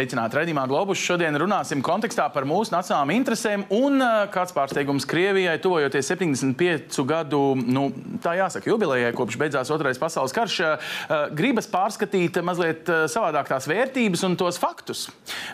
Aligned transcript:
Sveicināti 0.00 0.38
raidījumā 0.38 0.62
Globus. 0.64 0.96
Šodien 1.04 1.36
runāsim 1.36 1.82
kontekstā 1.84 2.24
par 2.32 2.46
mūsu 2.48 2.72
nacionālām 2.72 3.10
interesēm 3.12 3.66
un 3.76 4.00
uh, 4.00 4.22
kāds 4.32 4.54
pārsteigums 4.56 5.04
Krievijai, 5.04 5.58
tuvojoties 5.60 6.08
75 6.14 7.02
gadu, 7.04 7.40
nu, 7.60 7.82
tā 8.24 8.32
jāsaka, 8.38 8.70
jubilejai, 8.70 9.10
kopš 9.18 9.36
beidzās 9.42 9.68
Otrais 9.74 10.00
pasaules 10.00 10.32
karš, 10.32 10.56
uh, 10.64 10.94
gribas 11.36 11.68
pārskatīt 11.68 12.38
mazliet 12.40 12.88
uh, 12.88 13.02
savādāk 13.12 13.50
tās 13.50 13.66
vērtības 13.68 14.24
un 14.24 14.38
tos 14.40 14.56
faktus. 14.62 15.02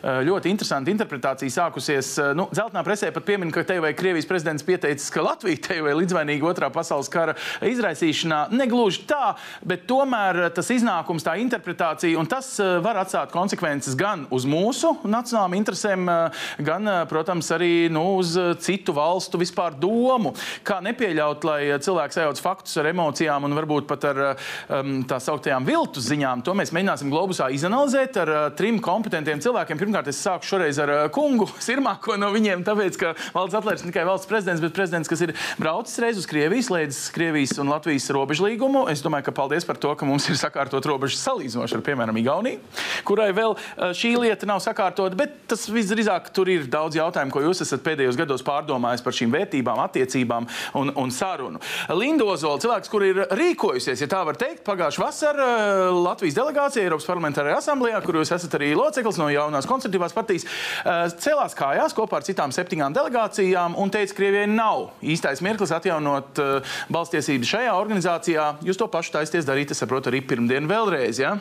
Ļoti 0.07 0.53
interesanti 0.53 0.93
interpretācija 0.95 1.51
sākusies. 1.51 2.13
Nu, 2.39 2.47
Zeltnā 2.55 2.85
presē 2.87 3.09
pat 3.15 3.27
piemin, 3.27 3.51
ka 3.51 3.65
te 3.67 3.81
vai 3.83 3.91
Krievijas 3.99 4.29
prezidents 4.31 4.63
pieteicis, 4.67 5.11
ka 5.11 5.25
Latvija 5.27 5.59
te 5.67 5.81
vai 5.83 5.97
līdzvainīga 5.99 6.47
Otrā 6.53 6.71
pasaules 6.71 7.11
kara 7.11 7.35
izraisīšanā. 7.67 8.45
Negluži 8.55 9.09
tā, 9.11 9.35
bet 9.67 9.89
tomēr 9.91 10.45
tas 10.55 10.71
iznākums, 10.71 11.27
tā 11.27 11.35
interpretācija, 11.43 12.15
un 12.21 12.31
tas 12.31 12.55
var 12.85 13.03
atstāt 13.03 13.35
konsekvences 13.35 13.99
gan 13.99 14.27
uz 14.37 14.47
mūsu 14.49 14.93
nacionālām 15.07 15.57
interesēm, 15.57 16.07
eh, 16.11 16.45
gan, 16.65 16.87
eh, 16.89 17.05
protams, 17.09 17.49
arī 17.55 17.89
nu, 17.91 18.05
uz 18.21 18.37
eh, 18.37 18.55
citu 18.61 18.95
valstu 18.97 19.41
vispār 19.41 19.77
domu. 19.81 20.35
Kā 20.67 20.81
nepieļaut, 20.85 21.45
lai 21.45 21.61
cilvēks 21.83 22.19
sajauc 22.19 22.41
faktus 22.43 22.77
ar 22.81 22.91
emocijām 22.93 23.45
un 23.45 23.57
varbūt 23.57 23.87
pat 23.89 24.05
ar 24.05 24.21
um, 24.27 25.03
tā 25.09 25.19
sauktajām 25.23 25.67
viltus 25.67 26.09
ziņām. 26.11 26.43
To 26.47 26.55
mēs 26.57 26.73
mēģināsim 26.75 27.11
globusā 27.13 27.49
izanalizēt 27.55 28.17
ar 28.23 28.33
uh, 28.33 28.43
trim 28.57 28.81
kompetentiem 28.83 29.41
cilvēkiem. 29.43 29.81
Pirmkārt, 29.81 30.11
es 30.13 30.21
sāku 30.23 30.47
šoreiz 30.47 30.79
ar 30.83 30.93
uh, 30.93 31.03
kungu 31.13 31.49
Sirmāko 31.63 32.17
no 32.21 32.31
viņiem, 32.35 32.65
tāpēc, 32.67 32.99
ka 33.01 33.15
valsts 33.35 33.59
atlērs 33.59 33.85
ne 33.85 33.93
tikai 33.93 34.07
valsts 34.09 34.31
prezidents, 34.31 34.63
bet 34.65 34.77
prezidents, 34.77 35.11
kas 35.11 35.25
ir 35.27 35.35
braucis 35.61 36.01
reiz 36.03 36.21
uz 36.21 36.29
Krievijas, 36.31 36.71
līdz 36.73 37.01
Krievijas 37.15 37.57
un 37.63 37.73
Latvijas 37.73 38.09
robežu 38.15 38.47
līgumu. 38.49 38.87
Es 38.93 39.05
domāju, 39.05 39.29
ka 39.29 39.37
paldies 39.37 39.67
par 39.69 39.81
to, 39.81 39.95
ka 39.99 40.09
mums 40.09 40.29
ir 40.31 40.39
sakārtot 40.41 40.87
robežas 40.89 41.23
salīdzinoši 41.27 41.79
ar, 41.79 41.85
piemēram, 41.87 42.21
Igauniju, 42.21 42.63
kurai 43.07 43.31
vēl 43.37 43.57
šī 43.97 44.15
lieta 44.27 44.49
nav 44.49 44.61
sakārtota, 44.65 45.17
bet 45.19 45.35
tas 45.51 45.67
visdrīzāk 45.71 46.31
tur 46.35 46.51
ir 46.51 46.67
daudz 46.71 46.99
jautājumu, 46.99 47.33
ko 47.35 47.43
jūs 47.45 47.63
esat 47.65 47.85
pēdējos 47.87 48.19
gados 48.19 48.45
pārdomājis 48.47 49.05
par 49.05 49.15
šīm 49.17 49.33
vērtībām, 49.35 49.81
attiecībām 49.87 50.49
un, 50.81 50.93
un 50.99 51.13
sarunu. 51.15 51.61
Linda 51.95 52.27
Ozola, 52.27 52.61
cilvēks, 52.63 52.91
kur 52.93 53.05
ir 53.07 53.23
rīkojusies, 53.37 54.03
ja 54.03 54.11
tā 54.11 54.23
var 54.27 54.39
teikt, 54.41 54.65
pagājušā 54.67 55.03
vasarā 55.03 55.49
eh, 55.57 55.83
Latvijas 55.95 56.39
delegācija 56.39 56.87
Eiropas 56.87 57.09
parlamentārajā 57.09 57.61
asamblējā, 57.61 58.01
kur 58.05 58.21
jūs 58.21 58.33
esat 58.37 58.57
arī 58.59 58.73
loceklis 58.79 59.21
no 59.21 59.29
jaunās 59.33 59.69
konservatīvās 59.71 60.17
partijas, 60.17 60.47
eh, 60.47 61.05
cēlās 61.23 61.57
kājās 61.59 61.97
kopā 61.97 62.21
ar 62.21 62.27
citām 62.27 62.55
septiņām 62.55 62.97
delegācijām 62.97 63.79
un 63.79 63.93
teica, 63.95 64.15
ka 64.17 64.23
Krievijai 64.23 64.49
nav 64.49 64.89
īstais 65.05 65.43
mirklis 65.45 65.75
atjaunot 65.77 66.41
eh, 66.43 66.77
balstiesības 66.93 67.53
šajā 67.53 67.77
organizācijā. 67.77 68.47
Jūs 68.67 68.81
to 68.81 68.89
pašu 68.91 69.19
taisties 69.19 69.47
darīt, 69.47 69.75
es 69.75 69.83
saprotu, 69.83 70.11
arī 70.11 70.23
pirmdien 70.27 70.67
vēlreiz, 70.71 71.21
ja? 71.21 71.37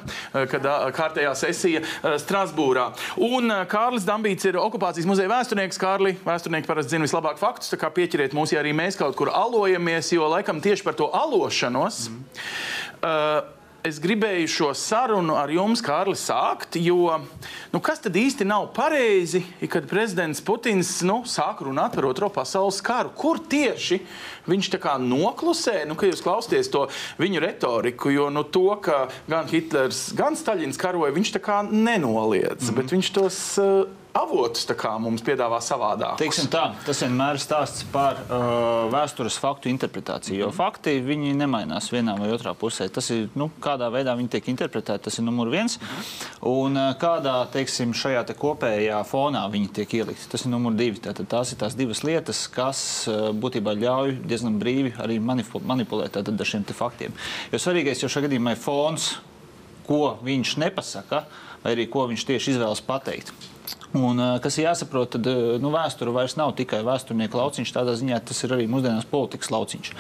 kad 0.51 0.65
kārtējā 0.95 1.31
sesija 1.37 1.81
Strasbūrā. 2.19 2.64
Un 3.21 3.51
uh, 3.51 3.63
Kārlis 3.69 4.07
Dambīts 4.07 4.47
ir 4.49 4.59
okupācijas 4.61 5.07
muzeja 5.09 5.31
vēsturnieks. 5.31 5.79
Kārli, 5.81 6.15
vēsturnieki 6.25 6.69
parasti 6.69 6.95
zina 6.95 7.07
vislabāk 7.07 7.41
faktus, 7.41 7.71
tā 7.73 7.79
kā 7.81 7.91
pieķeriet 7.93 8.35
mūs, 8.37 8.55
ja 8.55 8.61
arī 8.63 8.73
mēs 8.77 8.99
kaut 8.99 9.17
kur 9.19 9.31
alojamies, 9.33 10.13
jo 10.15 10.29
laikam 10.31 10.61
tieši 10.63 10.85
par 10.85 10.97
to 10.99 11.09
alošanos. 11.13 12.07
Mm. 12.09 12.23
Uh, 13.01 13.55
es 13.85 13.99
gribēju 14.01 14.49
šo 14.49 14.69
sarunu 14.77 15.35
ar 15.37 15.51
jums, 15.53 15.81
Kārlis, 15.85 16.23
sākt, 16.25 16.77
jo 16.81 17.19
nu, 17.73 17.81
kas 17.83 18.01
tad 18.01 18.17
īsti 18.17 18.47
nav 18.47 18.71
pareizi, 18.75 19.43
kad 19.71 19.87
prezidents 19.89 20.41
Putins 20.45 20.97
nu, 21.05 21.21
sāk 21.29 21.61
runāt 21.65 21.97
par 21.97 22.07
Otro 22.09 22.31
pasaules 22.33 22.81
karu? 22.85 23.13
Kur 23.17 23.39
tieši 23.39 23.99
viņš 24.49 24.71
tā 24.73 24.79
kā 24.81 24.95
noklusē, 25.01 25.83
nu, 25.89 25.97
kad 25.99 26.09
jūs 26.09 26.23
klausāties 26.25 26.71
to 26.73 26.85
viņu 27.21 27.43
retoriku, 27.45 28.13
jo 28.13 28.31
nu, 28.33 28.45
to, 28.49 28.67
ka 28.81 29.05
gan 29.29 29.49
Hitlers, 29.51 30.07
gan 30.17 30.37
Staļins 30.37 30.81
karoja, 30.81 31.13
viņš 31.15 31.35
tā 31.37 31.43
kā 31.45 31.61
nenoliedz, 31.69 32.65
mm 32.65 32.69
-hmm. 32.69 32.81
bet 32.81 32.97
viņš 32.97 33.13
tos. 33.13 33.43
Uh, 33.61 34.04
avotus 34.15 34.65
mums 35.01 35.23
piedāvā 35.25 35.59
savādāk. 35.63 36.21
Tā, 36.51 36.63
tas 36.85 37.01
vienmēr 37.03 37.35
ir 37.35 37.41
stāsts 37.43 37.85
par 37.91 38.21
uh, 38.23 38.87
vēstures 38.93 39.37
faktu 39.41 39.69
interpretāciju. 39.71 40.37
Jo 40.45 40.51
fakti 40.55 40.95
nemainās 41.35 41.91
vienā 41.93 42.15
vai 42.19 42.31
otrā 42.33 42.55
pusē. 42.57 42.87
Tas 42.93 43.09
ir 43.13 43.27
nu, 43.35 43.49
kādā 43.61 43.89
veidā 43.93 44.15
viņi 44.17 44.31
tiek 44.37 44.49
interpretēti, 44.53 45.05
tas 45.07 45.19
ir 45.19 45.27
numurs 45.27 45.51
viens. 45.53 45.77
Un 46.47 46.79
uh, 46.79 46.93
kādā 47.01 47.37
teiksim, 47.53 47.95
šajā 47.97 48.25
te 48.29 48.37
kopējā 48.39 49.01
fonā 49.09 49.43
viņi 49.51 49.71
tiek 49.79 49.97
ielikti, 49.99 50.29
tas 50.31 50.45
ir 50.47 50.53
numurs 50.53 50.79
divi. 50.79 51.01
Tātad 51.03 51.29
tās 51.31 51.51
ir 51.51 51.59
tās 51.61 51.75
divas 51.77 52.03
lietas, 52.07 52.45
kas 52.51 52.81
uh, 53.11 53.31
būtībā 53.35 53.75
ļauj 53.81 54.19
diezgan 54.23 54.59
brīvi 54.61 54.95
arī 55.03 55.19
manipulēt 55.19 56.21
ar 56.21 56.45
šiem 56.45 56.67
faktiem. 56.75 57.15
Jo 57.51 57.61
svarīgais 57.61 58.03
jau 58.03 58.11
šajā 58.11 58.29
gadījumā 58.29 58.55
ir 58.55 58.61
fons, 58.63 59.15
ko 59.85 60.15
viņš 60.25 60.55
nepasaka, 60.63 61.25
vai 61.65 61.75
arī 61.75 61.89
ko 61.91 62.07
viņš 62.09 62.25
tieši 62.31 62.55
izvēlas 62.55 62.81
pateikt. 62.85 63.54
Un, 63.95 64.19
kas 64.43 64.57
ir 64.59 64.65
jāsaprot, 64.67 65.15
tad 65.15 65.27
nu, 65.63 65.71
vēsture 65.71 66.11
vairs 66.15 66.35
nav 66.39 66.51
tikai 66.57 66.81
vēsturnieka 66.83 67.39
lauciņš, 67.39 67.71
tādā 67.77 67.93
ziņā 67.95 68.19
tas 68.27 68.43
ir 68.43 68.55
arī 68.57 68.65
mūsdienās 68.71 69.07
politikas 69.07 69.53
lauciņš. 69.55 69.91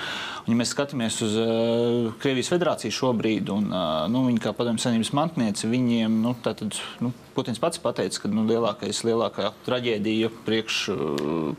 Un, 0.45 0.53
ja 0.53 0.59
mēs 0.59 0.75
skatāmies 0.75 1.15
uz 1.25 1.35
uh, 1.41 2.11
Krievijas 2.21 2.51
federāciju 2.53 2.93
šobrīd, 2.93 3.49
un 3.49 3.71
uh, 3.73 4.05
nu, 4.13 4.27
viņi 4.29 4.43
kā 4.43 4.53
padomju 4.53 4.83
savienības 4.83 5.13
mantnieci, 5.17 5.69
viņiem 5.71 6.19
nu, 6.21 6.35
tātad, 6.45 6.77
nu, 7.01 7.09
Putins 7.35 7.59
pats 7.59 7.81
pateica, 7.83 8.21
ka 8.23 8.29
nu, 8.31 8.45
lielākais, 8.47 9.01
lielākā 9.03 9.49
traģēdija 9.65 10.29
priekš 10.45 10.75
uh, 10.93 10.99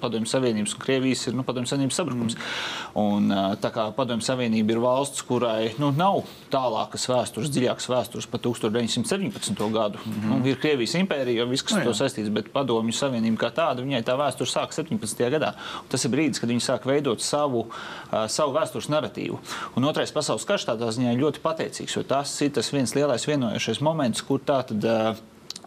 padomju 0.01 0.31
savienības 0.31 0.73
un 0.73 0.81
Krievijas 0.81 1.27
ir 1.29 1.37
nu, 1.37 1.45
padomju 1.45 1.69
savienības 1.69 1.99
sabrukums. 2.01 2.37
Mm. 2.39 3.03
Un, 3.03 3.27
uh, 3.29 3.51
tā 3.61 3.69
kā 3.75 3.85
padomju 3.97 4.25
savienība 4.25 4.73
ir 4.73 4.81
valsts, 4.81 5.21
kurai 5.29 5.75
nu, 5.77 5.91
nav 5.93 6.23
tālākas 6.53 7.05
vēstures, 7.11 7.53
dziļākas 7.53 7.91
vēstures 7.93 8.29
par 8.33 8.41
1917. 8.47 9.61
gadu. 9.75 10.01
Mm 10.01 10.15
-hmm. 10.15 10.31
nu, 10.33 10.49
ir 10.49 10.61
Krievijas 10.63 10.97
impērija, 10.97 11.45
viss, 11.45 11.67
kas 11.67 11.77
no, 11.77 11.85
to 11.85 11.95
saistīts 11.99 12.33
bet 12.33 12.49
padomju 12.55 12.97
savienība 12.97 13.45
kā 13.45 13.53
tāda, 13.61 13.85
viņai 13.85 14.01
tā 14.01 14.17
vēsture 14.17 14.49
sāk 14.49 14.73
17. 14.73 15.29
gadā. 15.37 15.53
Un 15.83 15.93
tas 15.93 16.05
ir 16.05 16.11
brīdis, 16.11 16.41
kad 16.41 16.49
viņi 16.49 16.65
sāk 16.65 16.89
veidot 16.89 17.21
savu, 17.21 17.67
uh, 17.69 18.25
savu 18.27 18.57
vēstures 18.57 18.76
narratīvu. 18.93 19.39
Un 19.77 19.89
otrais 19.89 20.13
pasaules 20.15 20.45
karš 20.49 20.69
tādā 20.69 20.91
ziņā 20.93 21.15
ir 21.15 21.23
ļoti 21.25 21.43
pateicīgs, 21.45 21.97
jo 21.97 22.05
tas 22.07 22.35
ir 22.45 22.53
tas 22.57 22.69
viens 22.75 22.93
lielais 22.97 23.25
vienojošais 23.27 23.81
moments, 23.81 24.25
kur 24.27 24.45
tā 24.45 24.63
tad. 24.69 24.85
Uh, 24.85 25.25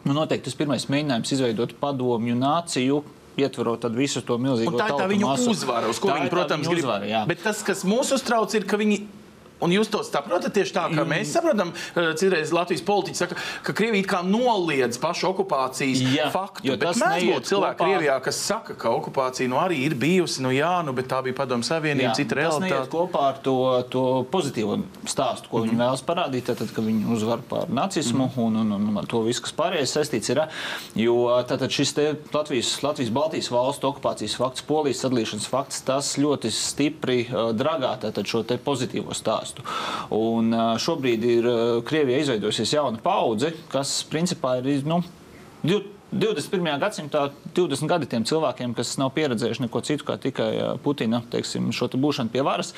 Nu, 0.08 0.14
noteikti 0.16 0.48
tas 0.48 0.56
pirmais 0.56 0.86
mēģinājums 0.88 1.32
izveidot 1.36 1.74
padomju 1.82 2.32
nāciju, 2.40 3.02
ietverot 3.40 3.88
visu 3.96 4.22
to 4.26 4.38
milzīgo 4.42 4.80
tā, 4.80 4.88
tā 4.96 5.08
viņu 5.12 5.28
masu. 5.28 5.50
uzvara, 5.52 5.90
uz 5.92 6.00
ko 6.00 6.08
tā 6.08 6.20
viņi, 6.20 6.32
protams, 6.32 6.70
grib. 6.72 6.86
Uzvara, 6.86 7.10
jā. 7.10 7.24
Bet 7.28 7.44
tas, 7.44 7.60
kas 7.68 7.84
mūs 7.88 8.14
uztrauc, 8.16 8.54
ir, 8.56 8.64
ka 8.70 8.80
viņi 8.80 9.02
Un 9.60 9.74
jūs 9.76 9.90
to 9.92 10.00
saprotat 10.08 10.54
tieši 10.56 10.74
tā, 10.76 10.86
kā 10.94 11.04
mēs 11.08 11.34
saprotam. 11.36 11.74
Eh, 11.96 12.12
citreiz 12.20 12.54
Latvijas 12.56 12.84
politiķi 12.88 13.20
saka, 13.20 13.38
ka 13.66 13.76
Krievija 13.76 14.08
kā 14.08 14.20
noliedz 14.24 15.00
pašu 15.02 15.30
okupācijas 15.34 16.04
jā, 16.16 16.30
faktu. 16.34 16.78
Tas 16.80 17.00
mēdz 17.02 17.28
būt 17.28 17.50
cilvēki 17.50 17.80
Krievijā, 17.82 18.16
kas 18.24 18.40
saka, 18.50 18.76
ka 18.80 18.94
okupācija 18.96 19.52
nu, 19.52 19.60
arī 19.60 19.82
ir 19.88 19.96
bijusi, 20.00 20.44
nu 20.46 20.54
jā, 20.56 20.72
nu, 20.86 20.94
bet 20.96 21.10
tā 21.12 21.20
bija 21.26 21.36
padomu 21.42 21.68
savienība, 21.68 22.14
cita 22.18 22.40
realitāte. 22.40 22.72
Tas 22.78 22.92
kopā 22.94 23.26
ar 23.34 23.42
to, 23.44 23.56
to 23.92 24.06
pozitīvo 24.32 24.80
stāstu, 25.04 25.52
ko 25.52 25.58
mm 25.58 25.64
-hmm. 25.64 25.68
viņi 25.68 25.76
mhm. 25.76 25.84
vēlas 25.84 26.06
parādīt, 26.08 26.46
tad, 26.48 26.72
kad 26.76 26.86
viņi 26.86 27.12
uzvar 27.16 27.44
pār 27.50 27.68
nacismu 27.68 28.26
mm 28.26 28.32
-hmm. 28.36 28.46
un, 28.46 28.56
un, 28.56 28.72
un, 28.72 28.98
un 28.98 29.06
to 29.06 29.22
visu, 29.22 29.42
kas 29.42 29.54
pārējais 29.54 29.96
saistīts 29.98 30.32
ir. 30.32 30.42
Jo 30.96 31.44
tātad 31.48 31.70
šis 31.70 31.96
Latvijas, 32.34 32.84
Latvijas 32.84 33.12
Baltijas 33.12 33.52
valstu 33.52 33.88
okupācijas 33.88 34.36
fakts, 34.36 34.62
Polijas 34.62 35.04
sadalīšanas 35.04 35.48
fakts, 35.48 35.82
tas 35.82 36.18
ļoti 36.18 36.52
stipri 36.52 37.28
uh, 37.28 37.52
dragā 37.52 37.98
šo 38.26 38.44
pozitīvo 38.64 39.14
stāstu 39.14 39.49
stāstu. 39.50 39.66
Un 40.16 40.54
šobrīd 40.80 41.24
ir 41.26 41.52
Krievijā 41.88 42.24
izveidojusies 42.24 42.74
jauna 42.74 43.00
paudze, 43.04 43.54
kas 43.72 44.04
principā 44.10 44.60
ir. 44.60 44.84
Nu, 44.86 45.02
21. 46.10 46.80
gadsimtā 46.82 47.28
20 47.54 47.86
gadi 47.86 48.08
tiem 48.10 48.24
cilvēkiem, 48.26 48.74
kas 48.74 48.96
nav 48.98 49.12
pieredzējuši 49.14 49.62
neko 49.68 49.82
citu 49.86 50.08
kā 50.08 50.18
tikai 50.18 50.80
Putina 50.82 51.22
teiksim, 51.30 51.70
šo 51.76 51.90
te 51.92 52.00
būšanu 52.02 52.34
pie 52.34 52.42
varas. 52.42 52.74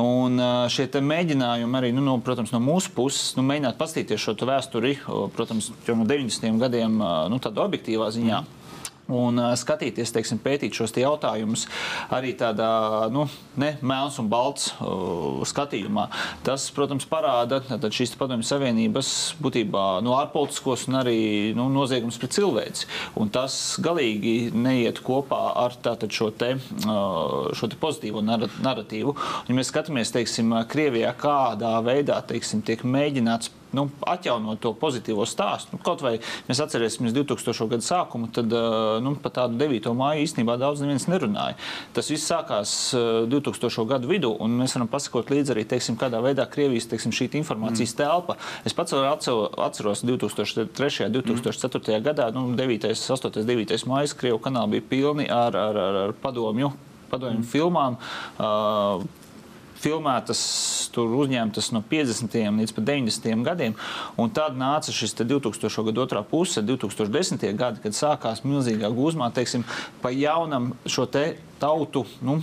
Un 0.00 0.40
šie 0.72 0.88
mēģinājumi 0.88 1.80
arī, 1.80 1.92
nu, 1.92 2.04
no, 2.04 2.16
protams, 2.24 2.54
no 2.54 2.62
mūsu 2.64 2.94
puses, 2.96 3.34
nu, 3.36 3.44
mēģināt 3.44 3.76
paskatīties 3.80 4.24
šo 4.24 4.36
vēsturi, 4.48 4.96
protams, 5.36 5.72
jau 5.84 5.98
no 5.98 6.08
90. 6.08 6.60
gadiem, 6.62 7.00
nu, 7.28 7.40
tādā 7.42 7.66
objektīvā 7.68 8.08
ziņā. 8.16 8.40
Mm 8.40 8.63
un 9.12 9.40
skatīties, 9.58 10.12
teiksim, 10.14 10.40
pētīt 10.42 10.76
šos 10.76 10.94
jautājumus 10.96 11.66
arī 12.14 12.32
tādā 12.38 13.08
nu, 13.12 13.26
ne 13.60 13.74
melns 13.84 14.18
un 14.22 14.28
balts 14.32 14.70
uh, 14.78 15.42
skatījumā. 15.46 16.06
Tas, 16.46 16.66
protams, 16.74 17.06
parāda 17.08 17.60
šīs 17.94 18.14
padomju 18.18 18.46
savienības 18.48 19.10
būtībā 19.44 19.84
nu, 20.04 20.14
ārpolitiskos 20.16 20.86
un 20.88 21.00
arī 21.02 21.18
nu, 21.56 21.68
noziegums 21.72 22.18
pret 22.20 22.36
cilvēci. 22.36 22.88
Un 23.20 23.32
tas 23.34 23.76
galīgi 23.84 24.52
neiet 24.54 25.02
kopā 25.04 25.42
ar 25.64 25.76
tātad, 25.84 26.12
šo, 26.14 26.30
te, 26.32 26.54
uh, 26.56 27.50
šo 27.56 27.70
te 27.70 27.80
pozitīvo 27.80 28.24
narratīvu. 28.24 29.16
Ja 29.48 29.58
mēs 29.58 29.72
skatāmies, 29.72 30.14
teiksim, 30.14 30.54
Krievijā, 30.70 31.12
kādā 31.18 31.76
veidā 31.84 32.20
teiksim, 32.28 32.64
tiek 32.64 32.86
mēģināts 32.88 33.52
nu, 33.74 33.88
atjaunot 34.08 34.60
to 34.62 34.74
pozitīvo 34.78 35.26
stāstu. 35.28 35.74
Nu, 35.74 35.82
kaut 35.84 36.04
vai 36.04 36.16
mēs 36.48 36.62
atcerēsimies 36.64 37.14
2000. 37.16 37.68
gada 37.70 37.84
sākumu, 37.84 38.30
tad 38.34 38.52
nu, 39.04 39.14
par 39.22 39.34
tādu 39.40 39.58
9. 39.60 39.90
māju 39.96 40.24
īstenībā 40.24 40.56
daudz 40.60 40.84
neviens 40.84 41.08
nerunāja. 41.10 41.58
Tas 41.96 42.10
viss 42.12 42.28
sākās 42.30 42.94
2000. 42.94 43.86
gadu 43.90 44.10
vidū, 44.10 44.32
un 44.44 44.58
mēs 44.60 44.76
varam 44.78 44.90
pasakot 44.90 45.32
līdzi 45.34 45.54
arī, 45.54 45.66
teiksim, 45.68 45.98
kādā 46.00 46.22
veidā 46.24 46.46
Krievijas 46.50 46.88
teiksim, 46.90 47.14
šī 47.14 47.30
informācijas 47.40 47.94
mm. 47.94 48.00
telpa. 48.00 48.38
Es 48.64 48.76
pats 48.76 48.94
atceros 48.94 50.04
2003. 50.06 51.08
un 51.08 51.18
2004. 51.18 52.00
gadā, 52.04 52.30
nu, 52.34 52.46
9. 52.56 52.88
8. 52.94 53.44
9. 53.44 53.76
mājas 53.90 54.16
Krievu 54.18 54.40
kanāli 54.42 54.78
bija 54.78 54.88
pilni 54.90 55.28
ar, 55.30 55.56
ar, 55.56 55.82
ar, 55.88 56.00
ar 56.06 56.16
padomju, 56.22 56.72
padomju 57.10 57.42
mm. 57.42 57.50
filmām. 57.50 57.98
Uh, 58.38 59.23
filmētas, 59.84 60.40
tur 60.94 61.12
uzņemtas 61.20 61.70
no 61.76 61.82
50. 61.90 62.36
līdz 62.60 62.74
90. 62.78 63.44
gadiem. 63.46 63.76
Un 64.20 64.32
tad 64.34 64.56
nāca 64.58 64.94
šis 64.94 65.16
2000. 65.20 65.70
gada 65.90 66.04
otrā 66.06 66.24
puse, 66.26 66.64
2010. 66.64 67.46
gadi, 67.58 67.84
kad 67.84 67.96
sākās 67.96 68.44
milzīgā 68.46 68.90
gūzmā, 68.94 69.30
teiksim, 69.34 69.66
pa 70.02 70.12
jaunam 70.14 70.72
šo 70.86 71.06
te 71.10 71.34
tautu. 71.62 72.06
Nu, 72.24 72.40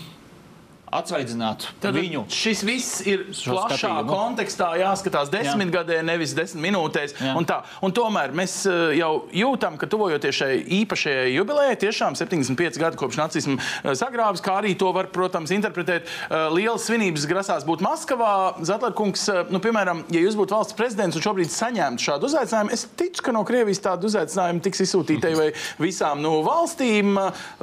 atsvaidzināt 0.91 1.67
Tad 1.81 1.95
viņu. 1.95 2.25
Šis 2.31 2.61
viss 2.67 3.01
ir 3.07 3.23
plašā 3.31 3.77
skatījumu. 3.79 4.11
kontekstā 4.11 4.69
jāskatās 4.81 5.31
desmitgadē, 5.31 6.01
nevis 6.05 6.35
desmit 6.37 6.67
minūtēs. 6.67 7.15
Un 7.37 7.47
tā, 7.47 7.61
un 7.83 7.93
tomēr 7.95 8.33
mēs 8.35 8.57
eh, 8.69 8.97
jau 8.99 9.11
jūtam, 9.35 9.77
ka 9.79 9.89
tuvojoties 9.91 10.39
šai 10.41 10.51
īpašajai 10.81 11.31
jubilejai, 11.35 11.77
tiešām 11.85 12.17
75 12.19 12.79
gadi 12.81 12.99
kopš 12.99 13.19
nacismu 13.21 13.57
eh, 13.57 13.93
sagrābs, 13.97 14.43
kā 14.43 14.57
arī 14.61 14.73
to 14.79 14.91
var, 14.95 15.09
protams, 15.13 15.53
interpretēt. 15.55 16.07
Eh, 16.07 16.47
lielas 16.55 16.87
svinības 16.89 17.27
grasās 17.29 17.67
būt 17.67 17.83
Maskavā. 17.85 18.33
Zatlerkungs, 18.67 19.27
nu, 19.53 19.61
piemēram, 19.63 20.03
ja 20.13 20.23
jūs 20.23 20.37
būtu 20.39 20.57
valsts 20.57 20.77
prezidents 20.77 21.17
un 21.17 21.25
šobrīd 21.25 21.51
saņemtu 21.53 22.07
šādu 22.09 22.29
uzaicinājumu, 22.29 22.75
es 22.75 22.85
ticu, 22.99 23.25
ka 23.27 23.35
no 23.35 23.45
Krievijas 23.47 23.81
tādu 23.83 24.09
uzaicinājumu 24.11 24.63
tiks 24.65 24.83
izsūtītai 24.85 25.33
vai 25.37 25.49
visām 25.81 26.21
no 26.21 26.37
nu, 26.37 26.45
valstīm. 26.45 27.15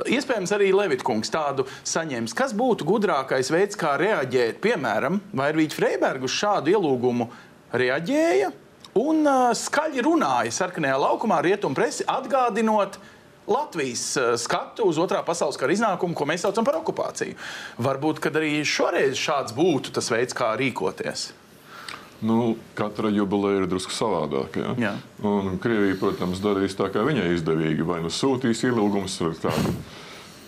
Iespējams, 0.09 0.53
arī 0.57 0.73
Levitkungs 0.75 1.31
tādu 1.33 1.67
saņems. 1.89 2.35
Kas 2.37 2.55
būtu 2.57 2.87
gudrāk? 2.89 3.18
Labākais 3.19 3.51
veids, 3.51 3.77
kā 3.79 3.97
reaģēt, 3.99 4.61
piemēram, 4.63 5.19
Vairvīķa 5.35 5.75
Freiberga 5.75 6.27
uz 6.29 6.35
šādu 6.39 6.71
ielūgumu 6.71 7.27
reaģēja 7.75 8.51
un 8.99 9.27
uh, 9.27 9.51
skaļi 9.55 10.05
runāja 10.07 10.53
sarkanajā 10.55 10.99
laukumā 11.03 11.41
rietumu 11.43 11.75
presi, 11.75 12.07
atgādinot, 12.07 12.99
Latvijas 13.49 14.05
uh, 14.21 14.37
skatu 14.39 14.87
uz 14.87 14.99
otrā 15.01 15.25
pasaules 15.27 15.59
kara 15.59 15.75
iznākumu, 15.75 16.15
ko 16.15 16.29
mēs 16.29 16.45
saucam 16.47 16.67
par 16.67 16.79
okupāciju. 16.79 17.35
Varbūt 17.83 18.23
arī 18.31 18.63
šoreiz 18.63 19.19
šāds 19.19 19.57
būtu 19.57 19.95
tas 19.97 20.11
veids, 20.13 20.37
kā 20.37 20.53
rīkoties. 20.61 21.33
Nu, 22.23 22.57
katra 22.79 23.11
jubileja 23.15 23.63
ir 23.63 23.71
drusku 23.71 23.95
savādāka. 23.95 24.75
Ja? 24.79 24.97
Krievija, 25.63 25.99
protams, 25.99 26.43
darīs 26.43 26.75
tā, 26.79 26.91
kā 26.91 27.07
viņai 27.07 27.31
izdevīgi. 27.37 27.87
Vai 27.87 28.03
nu 28.03 28.11
sūtīs 28.11 28.65
ielūgumus 28.67 29.21
ar 29.23 29.39
tādu 29.39 29.75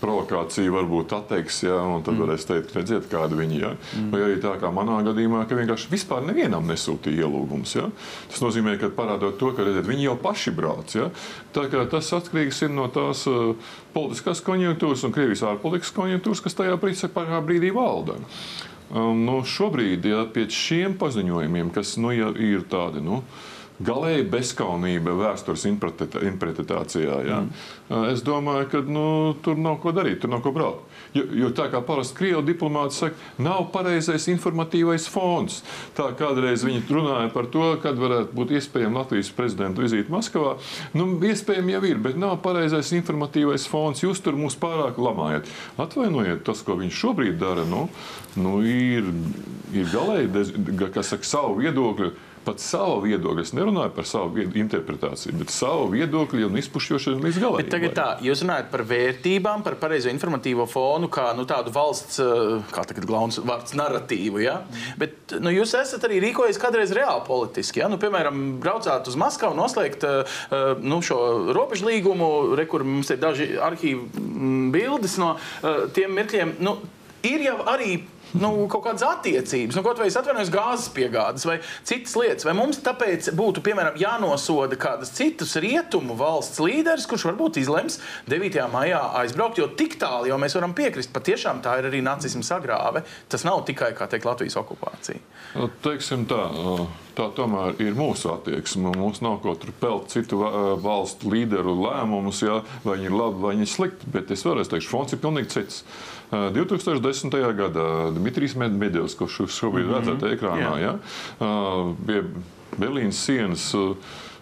provokācija 0.00 0.72
varbūt 0.72 1.12
atteiks, 1.16 1.60
ja, 1.66 1.76
un 1.84 2.04
tad 2.04 2.16
mm. 2.16 2.22
varēs 2.24 2.46
teikt, 2.48 2.72
redziet, 2.76 3.08
kāda 3.10 3.36
viņi 3.38 3.58
ir. 3.58 3.66
Ja. 3.66 3.72
Mm. 3.98 4.08
Vai 4.14 4.22
arī 4.26 4.38
tā 4.42 4.54
kā 4.60 4.70
manā 4.74 5.00
gadījumā, 5.06 5.44
ka 5.48 5.58
vienkārši 5.58 5.92
vispār 5.92 6.24
nevienam 6.26 6.66
nesūtīja 6.70 7.26
ielūgumus. 7.26 7.76
Ja. 7.76 7.90
Tas 8.32 8.42
nozīmē, 8.44 8.76
ka 8.80 8.92
parādot 8.96 9.38
to, 9.40 9.52
ka 9.56 9.66
redziet, 9.66 9.88
viņi 9.88 10.08
jau 10.08 10.16
paši 10.22 10.54
brauc. 10.56 10.96
Ja. 10.96 11.10
Tā 11.56 11.66
kā 11.72 11.84
tas 11.92 12.10
atkarīgs 12.16 12.64
ir 12.66 12.74
no 12.74 12.88
tās 12.92 13.26
uh, 13.30 13.52
politiskās 13.94 14.42
konjunktūras 14.46 15.04
un 15.06 15.14
Krievijas 15.14 15.44
ārpolitikas 15.52 15.94
konjunktūras, 15.96 16.44
kas 16.44 16.58
tajā 16.58 16.80
brīdī 16.80 17.72
valda. 17.76 18.18
Um, 18.90 19.22
nu, 19.22 19.38
šobrīd, 19.46 20.08
ja 20.10 20.24
pēc 20.34 20.50
šiem 20.50 20.96
paziņojumiem, 20.98 21.70
kas 21.74 21.94
nu, 22.02 22.10
ja 22.10 22.32
ir 22.34 22.64
tādi, 22.70 23.02
nu, 23.06 23.20
uh, 23.20 23.48
galēji 23.84 24.28
bezskaunība 24.30 25.14
vēstures 25.16 25.64
interpretācijā. 25.70 27.16
Ja? 27.26 27.40
Mm. 27.42 28.06
Es 28.12 28.22
domāju, 28.24 28.68
ka 28.70 28.82
nu, 28.86 29.04
tur 29.42 29.58
nav 29.58 29.80
ko 29.82 29.94
darīt, 29.96 30.20
tur 30.22 30.32
nav 30.32 30.44
ko 30.44 30.52
braukt. 30.54 30.86
Jo, 31.16 31.24
jo 31.34 31.48
tā 31.56 31.66
kā 31.72 31.80
parasti 31.82 32.14
krievu 32.20 32.44
diplomāti 32.46 32.94
saka, 32.94 33.16
nav 33.42 33.64
pareizais 33.74 34.28
informatīvais 34.30 35.08
fons. 35.10 35.58
Tā 35.98 36.10
kādreiz 36.18 36.62
viņi 36.66 36.84
runāja 36.86 37.32
par 37.34 37.48
to, 37.50 37.64
kad 37.82 37.98
varētu 37.98 38.36
būt 38.36 38.54
iespējama 38.60 39.02
Latvijas 39.02 39.32
prezidenta 39.34 39.82
vizīte 39.82 40.12
Maskavā. 40.12 40.54
Nu, 40.94 41.08
iespējams 41.26 41.74
jau 41.74 41.82
ir, 41.88 41.98
bet 42.04 42.20
nav 42.20 42.38
pareizais 42.44 42.92
informatīvais 42.94 43.66
fons. 43.70 44.04
Jūs 44.04 44.22
tur 44.22 44.38
mūs 44.38 44.58
pārāk 44.60 45.00
lamājat. 45.02 45.50
Atvainojiet, 45.82 46.44
tas, 46.46 46.62
ko 46.66 46.78
viņš 46.78 47.02
šobrīd 47.02 47.40
dara, 47.42 47.66
nu, 47.66 47.88
nu, 48.38 48.60
ir, 48.62 49.10
ir 49.74 49.90
galēji, 49.90 50.46
kas 50.94 51.16
saka 51.16 51.26
savu 51.26 51.58
viedokli 51.64 52.12
pat 52.44 52.62
savu 52.62 53.00
viedokli. 53.04 53.44
Es 53.44 53.52
nerunāju 53.56 53.92
par 53.94 54.06
savu 54.08 54.40
interpretāciju, 54.40 55.36
bet 55.40 55.52
savu 55.54 55.88
viedokli 55.92 56.44
un 56.46 56.56
izpušķošanu 56.60 57.24
līdz 57.26 57.40
galam. 57.42 57.70
Tagad 57.70 57.94
tā, 57.96 58.06
jūs 58.24 58.44
runājat 58.44 58.70
par 58.72 58.84
vērtībām, 58.88 59.64
par 59.66 59.76
pareizo 59.80 60.12
informatīvo 60.12 60.66
fonu, 60.70 61.10
kā 61.12 61.30
nu, 61.36 61.46
tādu 61.48 61.72
valsts, 61.74 62.20
eh, 62.22 62.54
kā 62.74 62.84
tagad 62.88 63.08
glauns 63.08 63.40
vārds, 63.40 63.74
narratīvu. 63.78 64.42
Ja? 64.44 64.60
Bet 65.00 65.36
nu, 65.40 65.52
jūs 65.54 65.74
esat 65.78 66.06
arī 66.08 66.20
rīkojies 66.26 66.60
kādreiz 66.60 66.94
reāli 66.96 67.24
politiski. 67.26 67.82
Ja? 67.82 67.90
Nu, 67.92 68.00
piemēram, 68.02 68.60
braucāt 68.62 69.08
uz 69.10 69.18
Maskavu, 69.20 69.56
noslēgt 69.58 70.06
uh, 70.06 70.38
nu, 70.80 71.00
šo 71.04 71.52
robežu 71.56 71.88
līgumu, 71.88 72.30
re, 72.58 72.66
kur 72.70 72.84
mums 72.86 73.10
ir 73.12 73.20
daži 73.22 73.52
arhīvu 73.60 74.08
mm, 74.08 74.70
bildes 74.74 75.18
no 75.20 75.34
tiem 75.94 76.14
mirkļiem. 76.16 76.56
Nu, 76.64 76.78
ir 77.26 77.44
jau 77.44 77.58
arī 77.68 78.00
nu, 78.38 78.50
kaut 78.70 78.84
kādas 78.84 79.04
attiecības, 79.06 79.76
nu, 79.76 79.82
kaut 79.86 80.00
vai 80.00 80.08
es 80.10 80.18
atvainojos 80.18 80.52
gāzes 80.54 80.90
piegādes 80.94 81.46
vai 81.48 81.58
citas 81.86 82.14
lietas. 82.18 82.46
Vai 82.46 82.54
mums 82.58 82.80
tāpēc 82.84 83.32
būtu, 83.38 83.64
piemēram, 83.66 83.98
jānosoda 84.00 84.78
kādas 84.80 85.12
citas 85.16 85.56
rietumu 85.60 86.16
valsts 86.18 86.62
līderis, 86.62 87.08
kurš 87.10 87.28
varbūt 87.30 87.60
izlems 87.62 88.00
9. 88.30 88.60
maijā 88.72 89.02
aizbraukt, 89.22 89.60
jo 89.60 89.68
tik 89.76 89.98
tālu 90.00 90.30
jau 90.30 90.38
mēs 90.40 90.56
varam 90.58 90.74
piekrist, 90.76 91.12
patiešām 91.14 91.62
tā 91.64 91.78
ir 91.80 91.90
arī 91.90 92.02
nacisma 92.04 92.44
sagrāve. 92.46 93.04
Tas 93.30 93.46
nav 93.48 93.64
tikai, 93.68 93.92
kā 93.98 94.08
teikt, 94.10 94.28
Latvijas 94.28 94.58
okupācija. 94.60 95.20
Nu, 95.58 95.66
teiksim 95.82 96.26
tā, 96.30 96.44
tā 97.18 97.26
tomēr 97.34 97.80
ir 97.82 97.98
mūsu 97.98 98.30
attieksme. 98.34 98.92
Mums 99.00 99.22
nav 99.24 99.40
ko 99.44 99.56
tur 99.58 99.74
pelt 99.80 100.12
citu 100.14 100.38
valstu 100.82 101.32
līderu 101.32 101.74
lēmumus, 101.80 102.44
ja, 102.46 102.60
vai 102.84 103.00
viņi 103.00 103.10
ir 103.10 103.18
labi 103.18 103.42
vai 103.42 103.54
viņi 103.56 103.66
ir 103.66 103.74
slikti. 103.74 104.14
Bet 104.14 104.30
es 104.34 104.46
vēlreiz 104.46 104.70
teikšu, 104.70 104.92
fonds 104.92 105.16
ir 105.16 105.22
pilnīgi 105.22 105.54
cits. 105.56 105.82
2010. 106.30 107.36
gadā 107.58 107.86
Dmitrijs 108.14 108.54
Medvedevs, 108.54 109.16
kurš 109.18 109.40
šobrīd 109.50 109.86
mm 109.86 109.92
-hmm. 109.92 109.98
redzat 109.98 110.22
ekrānā, 110.30 110.72
ja, 110.78 110.94
pie 112.06 112.22
Berlīnas 112.78 113.18
sienas 113.26 113.74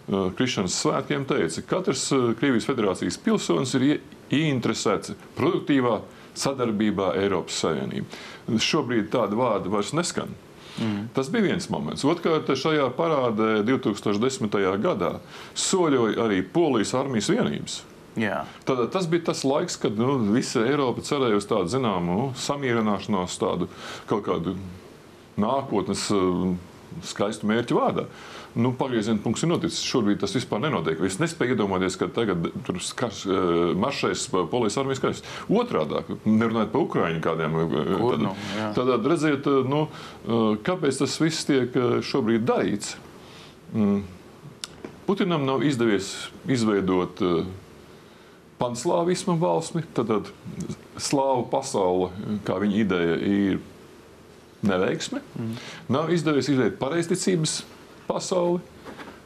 Krišanas 0.09 0.73
svētkiem 0.73 1.25
teica, 1.25 1.61
ka 1.61 1.75
katrs 1.75 2.09
Krievijas 2.39 2.65
federācijas 2.65 3.17
pilsonis 3.17 3.73
ir 3.77 3.99
ieinteresēts 4.29 5.13
produktīvā 5.37 5.99
sadarbībā 6.33 7.13
Eiropas 7.21 7.59
Savienībā. 7.63 8.05
Šobrīd 8.57 9.09
tāda 9.13 9.37
vārda 9.37 9.69
vairs 9.69 9.93
neskan. 9.93 10.33
Mm. 10.79 11.09
Tas 11.13 11.29
bija 11.29 11.43
viens 11.43 11.69
moments. 11.69 12.05
Otrkārt, 12.07 12.49
šajā 12.55 12.87
parādē 12.97 13.59
2010. 13.67 14.57
gadā 14.81 15.19
soļoja 15.53 16.25
arī 16.25 16.41
Polijas 16.41 16.93
armijas 16.97 17.29
vienības. 17.29 17.81
Jā. 18.17 18.43
Tad, 18.65 18.81
tas 18.93 19.07
bija 19.09 19.29
tas 19.29 19.43
laiks, 19.45 19.77
kad 19.81 19.97
nu, 19.99 20.17
visa 20.33 20.63
Eiropa 20.65 21.03
cerēja 21.05 21.37
uz 21.39 21.47
tādu 21.49 21.69
zināmu 21.71 22.17
nu, 22.17 22.25
samierināšanos, 22.39 23.37
tādu 23.41 23.69
kaut 24.09 24.25
kādu 24.25 24.55
nākotnes 25.39 26.07
uh, 26.15 26.49
skaistu 27.05 27.47
mērķu 27.49 27.77
vārdā. 27.77 28.07
Nu, 28.59 28.71
Pagrieziena 28.73 29.21
punkts 29.21 29.45
ir 29.45 29.51
noticis. 29.51 29.83
Šobrīd 29.85 30.19
tas 30.23 30.33
vispār 30.33 30.63
nenotiek. 30.63 30.99
Es 31.05 31.19
nespēju 31.21 31.53
iedomāties, 31.53 31.99
ka 32.01 32.09
tagad 32.11 32.49
tur 32.65 32.81
skars, 32.83 33.21
uh, 33.29 33.75
maršēs 33.79 34.25
polijas 34.33 34.79
armijas 34.81 35.03
kājās. 35.03 35.23
Otrādi, 35.61 36.01
nerunājot 36.25 36.73
par 36.73 36.87
Ukraiņu 36.87 37.23
kādiem. 37.23 37.59
Kur, 37.69 38.17
tad, 38.17 38.25
nu, 38.25 38.33
tad, 38.57 38.83
tad 38.95 39.09
redziet, 39.13 39.49
nu, 39.69 39.85
kāpēc 40.65 41.03
tas 41.05 41.19
viss 41.21 41.47
tiek 41.47 41.77
šobrīd 42.09 42.49
darīts. 42.49 42.97
Mm. 43.69 44.01
Putinam 45.05 45.45
nav 45.45 45.63
izdevies 45.65 46.11
izveidot 46.49 47.21
uh, 47.25 47.45
panslāvisma 48.59 49.37
valsmi, 49.39 49.83
tad, 49.95 50.11
tad 50.11 50.31
slāvu 50.99 51.47
pasaule, 51.51 52.11
kā 52.47 52.59
viņa 52.61 52.79
ideja, 52.83 53.17
ir 53.19 53.59
neveiksme. 54.65 55.21
Mm. 55.39 55.55
Nav 55.95 56.11
izdevies 56.13 56.49
izveidot 56.51 56.79
pareizticības 56.81 57.61
pasauli. 58.09 58.59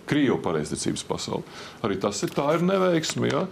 Krievu 0.10 0.36
pareizticības 0.44 1.04
pasauli. 1.08 1.44
Arī 1.86 1.96
tas 2.02 2.18
ir, 2.26 2.34
ir 2.36 2.64
neveiksme. 2.68 3.30
Ja? 3.32 3.44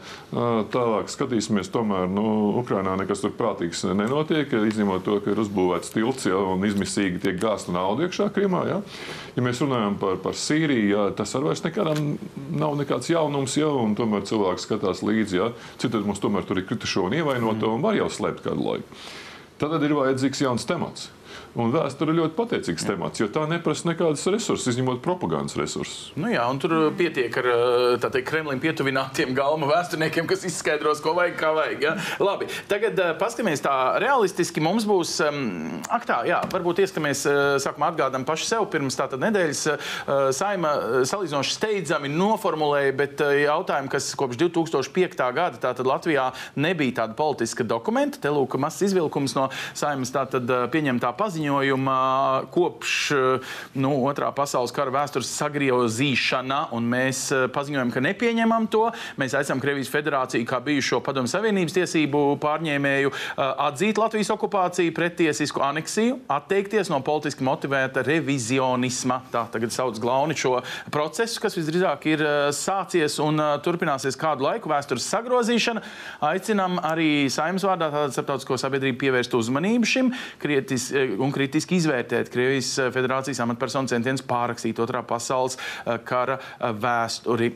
Tālāk 0.73 1.11
skatīsimies, 1.11 1.69
tomēr 1.71 2.09
nu, 2.11 2.25
Ukrainā 2.59 2.97
nekas 2.99 3.23
tur 3.23 3.31
prātīgs 3.37 3.85
nenotiek, 3.87 4.51
izņemot 4.51 5.05
to, 5.07 5.19
ka 5.23 5.31
ir 5.31 5.39
uzbūvēts 5.45 5.93
tilts 5.95 6.27
ja, 6.27 6.41
un 6.53 6.65
izmisīgi 6.67 7.21
tiek 7.23 7.39
gāzta 7.39 7.71
nauda 7.75 8.07
iekšā 8.07 8.27
Krimā. 8.35 8.65
Ja? 8.67 8.81
ja 9.37 9.45
mēs 9.45 9.63
runājam 9.63 9.95
par, 10.01 10.19
par 10.25 10.35
Sīriju, 10.35 10.91
ja, 10.91 11.07
tas 11.15 11.37
arī 11.39 11.55
nekādam 11.63 12.13
nav 12.59 12.75
nekāds 12.81 13.11
jaunums, 13.13 13.55
ja, 13.59 13.71
un 13.71 13.95
tomēr 13.95 14.27
cilvēks 14.27 14.67
skatās 14.67 15.05
līdzi. 15.07 15.39
Ja? 15.39 15.49
Citādi 15.81 16.07
mums 16.09 16.19
tomēr 16.23 16.47
tur 16.47 16.59
ir 16.59 16.67
kritušo 16.67 17.07
un 17.07 17.15
ievainoto 17.21 17.71
un 17.71 17.85
var 17.85 17.95
jau 17.99 18.11
slēpt 18.11 18.43
kādu 18.49 18.67
laiku. 18.67 19.01
Tad 19.61 19.83
ir 19.85 19.93
vajadzīgs 19.93 20.41
jauns 20.41 20.67
temats. 20.67 21.11
Un 21.59 21.71
vēsture 21.73 22.13
ir 22.13 22.19
ļoti 22.21 22.35
pateicīgs 22.37 22.85
jā. 22.85 22.93
temats, 22.93 23.19
jo 23.19 23.27
tā 23.31 23.43
neprasa 23.49 23.89
nekādas 23.89 24.23
resursus, 24.31 24.69
izņemot 24.71 25.01
propagandas 25.03 25.57
resursus. 25.59 26.11
Nu 26.15 26.29
jā, 26.31 26.45
un 26.47 26.61
tur 26.63 26.75
uh, 26.77 26.85
pietiek 26.95 27.35
ar 27.41 27.49
uh, 27.51 28.05
teikt, 28.05 28.29
Kremlim 28.29 28.61
pietuvinātiem 28.63 29.33
galma 29.35 29.67
vēsturniekiem, 29.67 30.29
kas 30.29 30.45
izskaidros, 30.47 31.01
ko 31.03 31.11
vajag, 31.17 31.35
kā 31.41 31.49
vajag. 31.57 31.83
Ja? 31.83 31.95
Labi, 32.23 32.47
tagad 32.71 32.95
uh, 33.03 33.11
paskatīsimies 33.19 33.63
tā 33.65 33.73
realistiski. 33.99 34.63
Mums 34.63 34.87
būs, 34.87 35.17
um, 35.25 35.41
ak 35.91 36.07
tā, 36.07 36.21
jā, 36.29 36.39
varbūt 36.53 36.79
ieskamies, 36.85 37.25
sākumā 37.63 37.91
atgādām 37.91 38.23
paši 38.27 38.47
sev 38.47 38.69
pirms 38.71 38.95
tātad 38.99 39.19
nedēļas. 39.23 39.65
Uh, 39.67 40.29
saima 40.35 40.71
salīdzinoši 41.09 41.55
steidzami 41.57 42.13
noformulēja, 42.15 42.95
bet 42.95 43.25
uh, 43.25 43.33
jautājumi, 43.41 43.91
kas 43.91 44.11
kopš 44.19 44.39
2005. 44.39 45.19
gada 45.35 45.59
tātad 45.67 45.89
Latvijā 45.89 46.29
nebija 46.55 47.01
tāda 47.01 47.17
politiska 47.19 47.67
dokumenta. 47.67 48.21
Te 48.23 48.31
lūk, 48.31 48.55
mazs 48.61 48.87
izvilkums 48.87 49.35
no 49.35 49.49
saimas 49.73 50.13
tātad 50.15 50.47
pieņemtā 50.71 51.11
paziņojuma 51.41 52.49
kopš 52.53 52.91
nu, 53.73 53.91
otrā 54.05 54.29
pasaules 54.35 54.71
kara 54.71 54.91
vēstures 54.93 55.29
sagriezīšana, 55.39 56.67
un 56.75 56.85
mēs 56.85 57.31
paziņojam, 57.53 57.89
ka 57.91 58.03
nepieņemam 58.05 58.67
to. 58.69 58.83
Mēs 59.17 59.33
aicinām 59.33 59.61
Krievijas 59.63 59.89
federāciju 59.89 60.45
kā 60.45 60.59
bijušo 60.61 60.99
padomu 61.01 61.27
savienības 61.31 61.73
tiesību 61.73 62.37
pārņēmēju 62.43 63.13
atzīt 63.41 63.97
Latvijas 63.97 64.29
okupāciju, 64.35 64.93
pretiesisku 64.93 65.63
aneksiju, 65.65 66.19
atteikties 66.29 66.91
no 66.93 67.01
politiski 67.01 67.45
motivēta 67.47 68.03
revizionisma. 68.05 69.23
Tā 69.33 69.47
tagad 69.49 69.73
sauc 69.73 69.97
glauni 70.01 70.37
šo 70.37 70.59
procesu, 70.93 71.41
kas 71.41 71.57
visdrīzāk 71.57 72.05
ir 72.11 72.25
sācies 72.53 73.17
un 73.23 73.41
turpināsies 73.65 74.19
kādu 74.19 74.45
laiku 74.45 74.69
vēstures 74.69 75.09
sagrozīšana. 75.09 75.81
Aicinām 76.29 76.77
arī 76.85 77.25
saimnes 77.33 77.65
vārdā 77.65 77.89
starptautisko 78.13 78.61
sabiedrību 78.61 79.01
pievērst 79.01 79.33
uzmanību 79.41 79.89
šim 79.89 80.13
krietis, 80.41 80.91
un 80.91 81.30
kritiski 81.35 81.77
izvērtēt 81.79 82.31
Krievijas 82.33 82.73
federācijas 82.93 83.41
amatpersonu 83.45 83.91
centienus 83.91 84.25
pārrakstīt 84.27 84.79
otrā 84.83 85.03
pasaules 85.07 85.57
kara 86.07 86.37
vēsturi. 86.61 87.51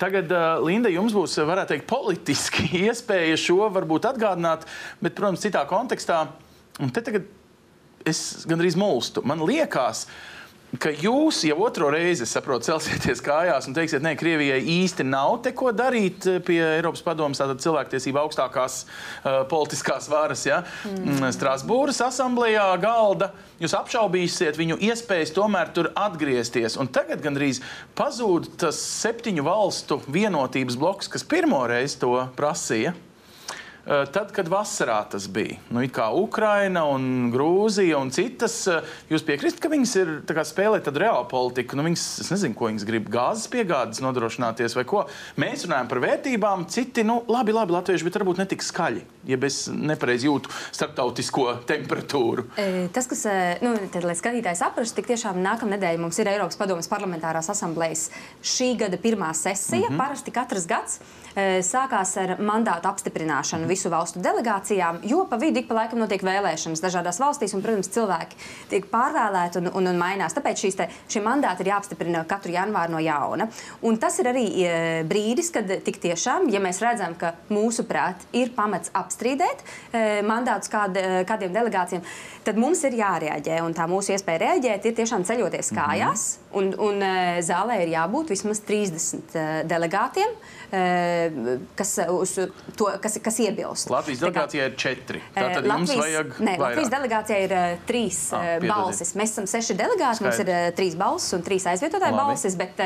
Tagad, 0.00 0.32
Linda, 0.66 0.92
jums 0.92 1.16
būs, 1.16 1.38
varētu 1.48 1.74
teikt, 1.74 1.88
politiski 1.90 2.68
iespēja 2.86 3.38
šo 3.40 3.70
varbūt 3.74 4.08
atgādināt, 4.12 4.68
bet, 5.02 5.16
protams, 5.18 5.44
citā 5.44 5.64
kontekstā. 5.68 6.24
Un 6.82 6.92
te 6.92 7.02
tagad 7.04 7.28
es 8.06 8.46
gandrīz 8.48 8.76
mulstu. 8.78 9.24
Man 9.26 9.42
liekas, 9.46 10.06
ka 10.06 10.34
ka 10.82 10.90
jūs 10.90 11.42
jau 11.46 11.56
otro 11.64 11.88
reizi, 11.92 12.26
saprotu, 12.28 12.66
celsieties 12.68 13.22
kājās 13.24 13.68
un 13.68 13.76
teiksiet, 13.76 14.02
nē, 14.04 14.16
Krievijai 14.18 14.58
īsti 14.76 15.06
nav 15.06 15.38
te 15.44 15.52
ko 15.56 15.70
darīt 15.76 16.26
eh, 16.30 16.40
pie 16.44 16.58
Eiropas 16.64 17.04
padomus, 17.06 17.40
tātad 17.40 17.62
cilvēktiesība 17.62 18.24
augstākās 18.24 18.80
uh, 18.82 19.44
politiskās 19.50 20.10
varas, 20.10 20.42
ja? 20.48 20.62
Mm. 20.90 21.22
Strasbūras 21.36 22.02
asamblējā 22.08 22.66
galda. 22.82 23.30
Jūs 23.62 23.76
apšaubīsiet 23.78 24.58
viņu 24.58 24.80
iespējas 24.90 25.32
tomēr 25.36 25.70
tur 25.76 25.92
atgriezties. 25.96 26.76
Un 26.80 26.90
tagad 26.92 27.22
gandrīz 27.24 27.62
pazūd 27.96 28.50
tas 28.60 28.80
septiņu 28.82 29.46
valstu 29.46 30.00
vienotības 30.10 30.78
bloks, 30.80 31.10
kas 31.12 31.26
pirmo 31.26 31.62
reizi 31.70 32.02
to 32.02 32.18
prasīja. 32.36 32.96
Eh, 33.86 34.00
tad, 34.10 34.32
kad 34.34 34.48
vasarā 34.50 34.96
tas 35.06 35.28
bija, 35.30 35.60
nu, 35.70 35.84
kā 35.94 36.08
Ukraina 36.18 36.80
un 36.90 37.28
Grūzija 37.30 38.00
un 38.02 38.08
citas, 38.10 38.56
eh, 38.66 38.82
jūs 39.12 39.22
piekrītat, 39.22 39.60
ka 39.62 39.68
viņas 39.70 39.92
ir 40.00 40.08
kā, 40.26 40.42
spēlē 40.42 40.80
tādu 40.82 41.04
reālu 41.04 41.28
politiku. 41.30 41.76
Nu, 41.78 41.84
viņas, 41.86 42.06
es 42.24 42.30
nezinu, 42.32 42.56
ko 42.58 42.66
viņas 42.66 42.86
grib 42.88 43.06
gāzes 43.06 43.46
piegādes 43.46 44.02
nodrošināties 44.02 44.74
vai 44.74 44.82
ko. 44.82 45.04
Mēs 45.38 45.68
runājam 45.68 45.86
par 45.86 46.00
vērtībām, 46.02 46.66
citi, 46.66 47.04
nu, 47.06 47.20
labi, 47.30 47.54
labi, 47.54 47.76
latvieši, 47.76 48.08
bet 48.08 48.18
varbūt 48.18 48.40
ne 48.42 48.46
tik 48.50 48.64
skaļi, 48.66 49.04
ja 49.30 49.38
es 49.46 49.68
nepareizi 49.70 50.26
jūtu 50.26 50.50
starptautisko 50.74 51.62
temperatūru. 51.70 52.48
E, 52.58 52.88
tas, 52.90 53.06
kas, 53.06 53.22
e, 53.30 53.36
nu, 53.62 53.76
tad, 53.86 54.02
lai 54.02 54.16
skatītājs 54.18 54.64
saprastu, 54.64 54.96
tik 54.98 55.12
tiešām 55.12 55.38
nākamā 55.38 55.76
nedēļa 55.76 56.02
mums 56.02 56.18
ir 56.18 56.32
Eiropas 56.32 56.58
Padomas 56.58 56.90
parlamentārās 56.90 57.52
asamblējas 57.54 58.08
šī 58.42 58.72
gada 58.82 58.98
pirmā 58.98 59.30
sesija. 59.30 59.86
Mm 59.86 59.94
-hmm. 59.94 60.02
Parasti 60.02 60.34
katrs 60.34 60.66
gads 60.66 60.98
sākās 61.36 62.14
ar 62.20 62.34
mandātu 62.40 62.88
apstiprināšanu 62.88 63.68
visu 63.68 63.90
valstu 63.92 64.22
delegācijām, 64.24 65.02
jo 65.04 65.26
pa 65.28 65.36
vidu 65.40 65.60
ik 65.60 65.68
pa 65.68 65.76
laikam 65.82 66.00
notiek 66.00 66.22
vēlēšanas 66.24 66.80
dažādās 66.80 67.20
valstīs, 67.20 67.52
un, 67.56 67.64
protams, 67.64 67.90
cilvēki 67.92 68.38
tiek 68.70 68.88
pārvēlēti 68.92 69.60
un, 69.60 69.68
un, 69.76 69.90
un 69.92 70.00
mainās. 70.00 70.36
Tāpēc 70.36 70.64
šīs 70.64 70.78
te, 70.78 70.88
šie 71.12 71.20
mandāti 71.24 71.64
ir 71.64 71.72
jāapstiprina 71.74 72.24
katru 72.28 72.54
janvāru 72.56 72.96
no 72.96 73.02
jauna. 73.04 73.50
Un 73.84 74.00
tas 74.00 74.16
ir 74.22 74.30
arī 74.32 74.46
brīdis, 75.08 75.52
kad 75.52 75.70
tik 75.84 76.00
tiešām, 76.02 76.48
ja 76.52 76.62
mēs 76.64 76.80
redzam, 76.84 77.16
ka 77.20 77.34
mūsuprāt 77.52 78.24
ir 78.36 78.54
pamats 78.56 78.94
apstrīdēt 78.96 79.64
mandātus 80.26 80.72
kād, 80.72 80.96
kādiem 81.28 81.52
delegācijām, 81.52 82.04
tad 82.48 82.60
mums 82.60 82.80
ir 82.88 82.96
jārēģē. 82.96 83.60
Un 83.66 83.76
tā 83.76 83.84
mūsu 83.90 84.16
iespēja 84.16 84.46
rēģēt 84.46 84.88
ir 84.88 85.00
tiešām 85.02 85.28
ceļoties 85.28 85.72
mhm. 85.72 85.80
kājās, 85.82 86.28
un, 86.56 86.72
un 86.80 87.04
zālē 87.44 87.82
ir 87.84 87.92
jābūt 87.98 88.32
vismaz 88.32 88.64
30 88.64 89.66
delegātiem, 89.68 90.32
kas, 90.70 91.92
to, 92.76 92.88
kas, 93.02 93.18
kas 93.22 93.38
iebilst. 93.44 93.90
Latvijas 93.92 94.22
delegācijā 94.24 94.68
ir 94.70 94.76
četri. 94.80 95.22
Tātad 95.34 95.66
Latvijas, 95.66 95.92
jums 95.92 96.02
vajag. 96.02 96.32
Nē, 96.38 96.54
vairāk. 96.54 96.64
Latvijas 96.64 96.92
delegācijā 96.94 97.40
ir 97.44 97.54
uh, 97.56 97.66
trīs 97.88 98.20
uh, 98.34 98.46
balsis. 98.66 99.12
Mēs 99.18 99.34
esam 99.34 99.48
seši 99.50 99.76
delegāti, 99.78 100.20
Skaidrs. 100.20 100.40
mums 100.40 100.42
ir 100.44 100.78
trīs 100.78 100.96
balsis 100.98 101.36
un 101.36 101.44
trīs 101.46 101.66
aizvietotāju 101.72 102.18
balsis, 102.18 102.56
bet 102.58 102.82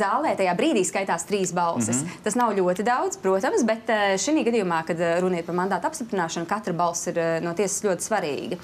zālē 0.00 0.36
tajā 0.38 0.54
brīdī 0.58 0.84
skaitās 0.86 1.26
trīs 1.28 1.54
balsis. 1.56 2.02
Mm 2.02 2.06
-hmm. 2.06 2.22
Tas 2.26 2.38
nav 2.38 2.54
ļoti 2.58 2.86
daudz, 2.86 3.18
protams, 3.22 3.64
bet 3.64 3.90
šī 4.22 4.44
gadījumā, 4.46 4.84
kad 4.86 5.00
ir 5.00 5.42
par 5.46 5.54
mandātu 5.54 5.90
apstiprināšanu, 5.90 6.46
katra 6.46 6.72
balss 6.72 7.06
ir 7.06 7.18
no 7.42 7.54
tiesas 7.54 7.82
ļoti 7.84 8.02
svarīga. 8.08 8.62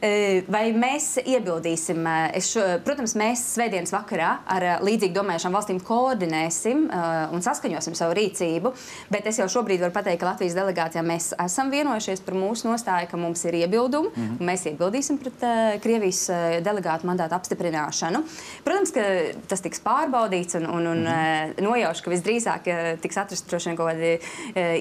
Vai 0.00 0.62
mēs 0.72 1.18
iebildīsim? 1.20 2.06
Es, 2.32 2.48
protams, 2.86 3.12
mēs 3.18 3.42
svētdienas 3.56 3.92
vakarā 3.92 4.30
ar 4.48 4.66
līdzīgi 4.84 5.12
domājušām 5.16 5.52
valstīm 5.52 5.80
koordinēsim 5.84 6.86
un 7.32 7.44
saskaņosim 7.44 7.96
savu 7.98 8.16
rīcību, 8.16 8.72
bet 9.12 9.28
es 9.28 9.40
jau 9.42 9.48
šobrīd 9.52 9.82
varu 9.84 9.94
pateikt, 9.94 10.22
ka 10.22 10.30
Latvijas 10.30 10.56
delegācijā 10.56 11.02
mēs 11.04 11.32
esam 11.44 11.72
vienojušies 11.72 12.24
par 12.24 12.38
mūsu 12.38 12.70
nostāju, 12.70 13.10
ka 13.10 13.20
mums 13.20 13.44
ir 13.44 13.58
iebildumi, 13.62 14.08
mm 14.14 14.22
-hmm. 14.22 14.48
mēs 14.48 14.66
iebildīsim 14.70 15.18
pret 15.20 15.44
Krievijas 15.82 16.24
delegātu 16.64 17.06
mandātu 17.06 17.36
apstiprināšanu. 17.36 18.22
Protams, 18.64 18.90
ka 18.96 19.04
tas 19.48 19.60
tiks 19.60 19.80
pārbaudīts 19.84 20.56
un, 20.56 20.66
un, 20.66 20.86
un 20.86 20.98
mm 20.98 21.06
-hmm. 21.06 21.62
nojaušu, 21.68 22.04
ka 22.04 22.10
visdrīzāk 22.10 22.72
tiks 23.00 23.16
atrast 23.16 23.48
droši 23.50 23.68
vien 23.68 23.76
kaut 23.76 23.92
kādi 23.92 24.18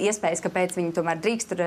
iespējas, 0.08 0.41
kāpēc 0.41 0.75
viņi 0.77 0.94
tomēr 0.94 1.20
drīkst 1.22 1.50
tur, 1.50 1.62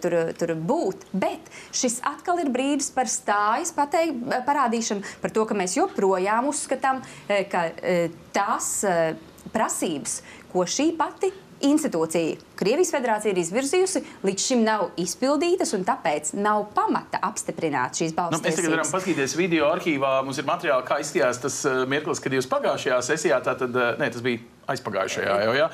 tur, 0.00 0.32
tur 0.38 0.54
būt, 0.54 0.96
bet 1.12 1.40
šis 1.72 2.00
atkal 2.02 2.38
ir 2.38 2.50
brīdis, 2.50 2.83
brīdis 2.84 2.92
par 2.94 3.08
stājas 3.08 3.72
pateik, 3.72 4.14
parādīšanu, 4.46 5.02
par 5.20 5.30
to, 5.30 5.44
ka 5.46 5.54
mēs 5.54 5.76
joprojām 5.76 6.48
uzskatām, 6.48 7.02
eh, 7.28 7.46
ka 7.48 7.70
eh, 7.82 8.10
tās 8.32 8.84
eh, 8.84 9.16
prasības, 9.52 10.22
ko 10.52 10.64
šī 10.64 10.96
pati 10.96 11.32
institūcija 11.64 12.40
Krievijas 12.58 12.92
federācija 12.94 13.32
ir 13.32 13.40
izvirzījusi, 13.42 14.02
līdz 14.22 14.46
šim 14.48 14.62
nav 14.66 14.86
izpildītas, 15.00 15.74
un 15.74 15.82
tāpēc 15.86 16.34
nav 16.38 16.68
pamata 16.76 17.18
apstiprināt 17.26 17.98
šīs 17.98 18.14
balss. 18.14 18.36
Nu, 18.36 18.42
mēs 18.44 18.58
tagad 18.60 18.76
varam 18.76 18.90
paskatīties 18.90 19.34
video 19.38 19.68
arhīvā. 19.74 20.16
Mums 20.26 20.38
ir 20.38 20.46
materiāli, 20.48 20.86
kā 20.86 21.00
izskatījās 21.02 21.42
tas 21.42 21.60
mirklis, 21.90 22.22
kad 22.22 22.36
jūs 22.36 22.50
pagājušajā 22.50 23.00
sesijā, 23.10 23.40
tātad, 23.44 23.74
ne, 23.98 24.10
tas 24.14 24.22
bija 24.24 24.42
aizpagājušajā 24.70 25.36
jau, 25.44 25.54
ja? 25.58 25.68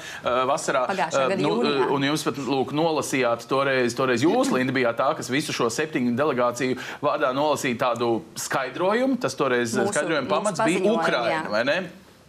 vasarā. 0.48 0.84
Nu, 1.38 1.52
un 1.94 2.06
jūs 2.08 2.24
pat 2.26 2.40
lūk, 2.42 2.74
nolasījāt 2.76 3.46
toreiz, 3.50 3.94
toreiz 3.98 4.24
jūs, 4.26 4.50
Linda, 4.54 4.74
bijāt 4.74 4.98
tā, 5.00 5.12
kas 5.18 5.30
visu 5.32 5.54
šo 5.54 5.70
septiņu 5.72 6.16
delegāciju 6.18 6.78
vārdā 7.04 7.34
nolasīja 7.36 7.82
tādu 7.84 8.12
skaidrojumu. 8.40 9.20
Tas 9.22 9.36
toreiz 9.38 9.76
mūsu, 9.76 9.94
skaidrojuma 9.94 10.30
pamats 10.32 10.64
bija 10.64 10.94
Ukraina, 10.96 11.44
vai 11.52 11.66
ne? 11.68 11.82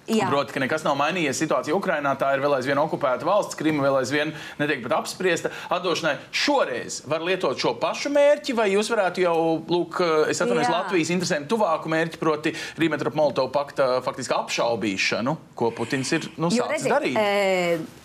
Proti, 0.08 0.56
ka 0.56 0.62
nekas 0.64 0.84
nav 0.86 0.98
mainījies. 1.00 1.38
Situācija 1.44 1.76
Ukrainā 1.78 2.14
tā 2.20 2.32
ir 2.36 2.44
vēl 2.44 2.58
aizvien 2.58 2.80
okupēta 2.82 3.28
valsts, 3.28 3.58
Krima 3.60 3.86
vēl 3.86 4.00
aizvien 4.02 4.34
netiek 4.60 4.82
pat 4.86 4.98
apspriesta. 5.02 5.52
Atdošanai 5.72 6.18
šoreiz 6.36 7.02
var 7.10 7.24
lietot 7.26 7.60
šo 7.62 7.76
pašu 7.82 8.12
mērķi, 8.14 8.58
vai 8.58 8.72
jūs 8.74 8.92
varētu 8.92 9.24
jau, 9.24 9.38
lūk, 9.70 10.02
es 10.32 10.42
atvainojos, 10.42 10.74
Latvijas 10.74 11.14
interesēm 11.14 11.48
tuvāku 11.52 11.92
mērķi, 11.94 12.22
proti 12.22 12.56
Rīmetropa-Molotova 12.82 13.54
pakta 13.54 13.90
faktiski 14.06 14.38
apšaubīšanu, 14.38 15.38
ko 15.56 15.72
Putins 15.76 16.12
ir 16.18 16.32
nu, 16.42 16.52
sācis 16.54 16.90
darīt. 16.92 17.18
E 17.18 18.01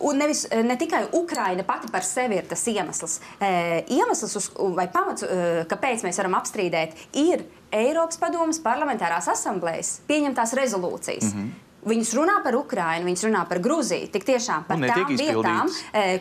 Un 0.00 0.20
nevis, 0.22 0.46
ne 0.64 0.76
tikai 0.78 1.04
Ukraina 1.12 1.64
pati 1.66 1.90
par 1.92 2.04
sevi 2.06 2.38
ir 2.40 2.46
tas 2.48 2.62
iemesls. 2.70 3.18
E, 3.40 3.50
iemesls 3.96 4.36
uz, 4.38 4.48
vai 4.76 4.88
pamats, 4.92 5.26
e, 5.26 5.66
kāpēc 5.70 6.06
mēs 6.06 6.20
varam 6.22 6.38
apstrīdēt, 6.38 6.96
ir 7.20 7.44
Eiropas 7.72 8.20
Padomas 8.20 8.60
parlamentārās 8.62 9.28
asamblējas 9.32 10.00
pieņemtās 10.08 10.56
rezolūcijas. 10.58 11.32
Mm 11.32 11.38
-hmm. 11.42 11.68
Viņas 11.82 12.12
runā 12.14 12.36
par 12.44 12.54
Ukrajinu, 12.54 13.08
viņas 13.08 13.24
runā 13.26 13.40
par 13.48 13.58
Grūziju. 13.58 14.06
Tik 14.14 14.24
tiešām 14.24 14.66
par 14.68 14.78
tām 14.78 15.16
vietām, 15.18 15.70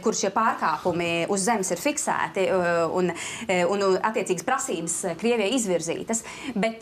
kur 0.01 0.16
šie 0.18 0.32
pārkāpumi 0.34 1.28
uz 1.30 1.44
zemes 1.46 1.70
ir 1.72 1.78
fiksēti 1.78 2.48
un, 2.98 3.12
un, 3.70 3.84
un 3.84 3.98
attiecīgas 4.01 4.44
prasības 4.48 4.96
Krievijai 5.22 5.54
izvirzītas. 5.54 6.24
Bet 6.56 6.82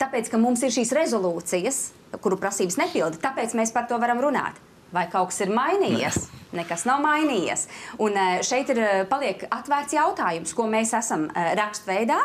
tāpēc, 0.00 0.30
ka 0.30 0.38
mums 0.38 0.62
ir 0.64 0.72
šīs 0.72 0.94
rezolūcijas, 0.96 1.82
kuru 2.24 2.40
prasības 2.40 2.80
nepilda, 2.80 3.20
tāpēc 3.20 3.52
mēs 3.52 3.74
par 3.76 3.84
to 3.90 4.00
varam 4.00 4.24
runāt. 4.24 4.56
Vai 4.94 5.06
kaut 5.12 5.32
kas 5.32 5.42
ir 5.44 5.52
mainījies. 5.54 6.18
Ne. 6.26 6.36
Nekas 6.56 6.84
nav 6.88 7.02
mainījies. 7.02 7.66
Un 8.00 8.14
šeit 8.46 8.70
ir 8.72 8.78
paliek 9.10 9.42
atvērts 9.52 9.96
jautājums, 9.96 10.54
ko 10.56 10.68
mēs 10.70 10.94
esam 10.96 11.26
rakstveidā, 11.34 12.16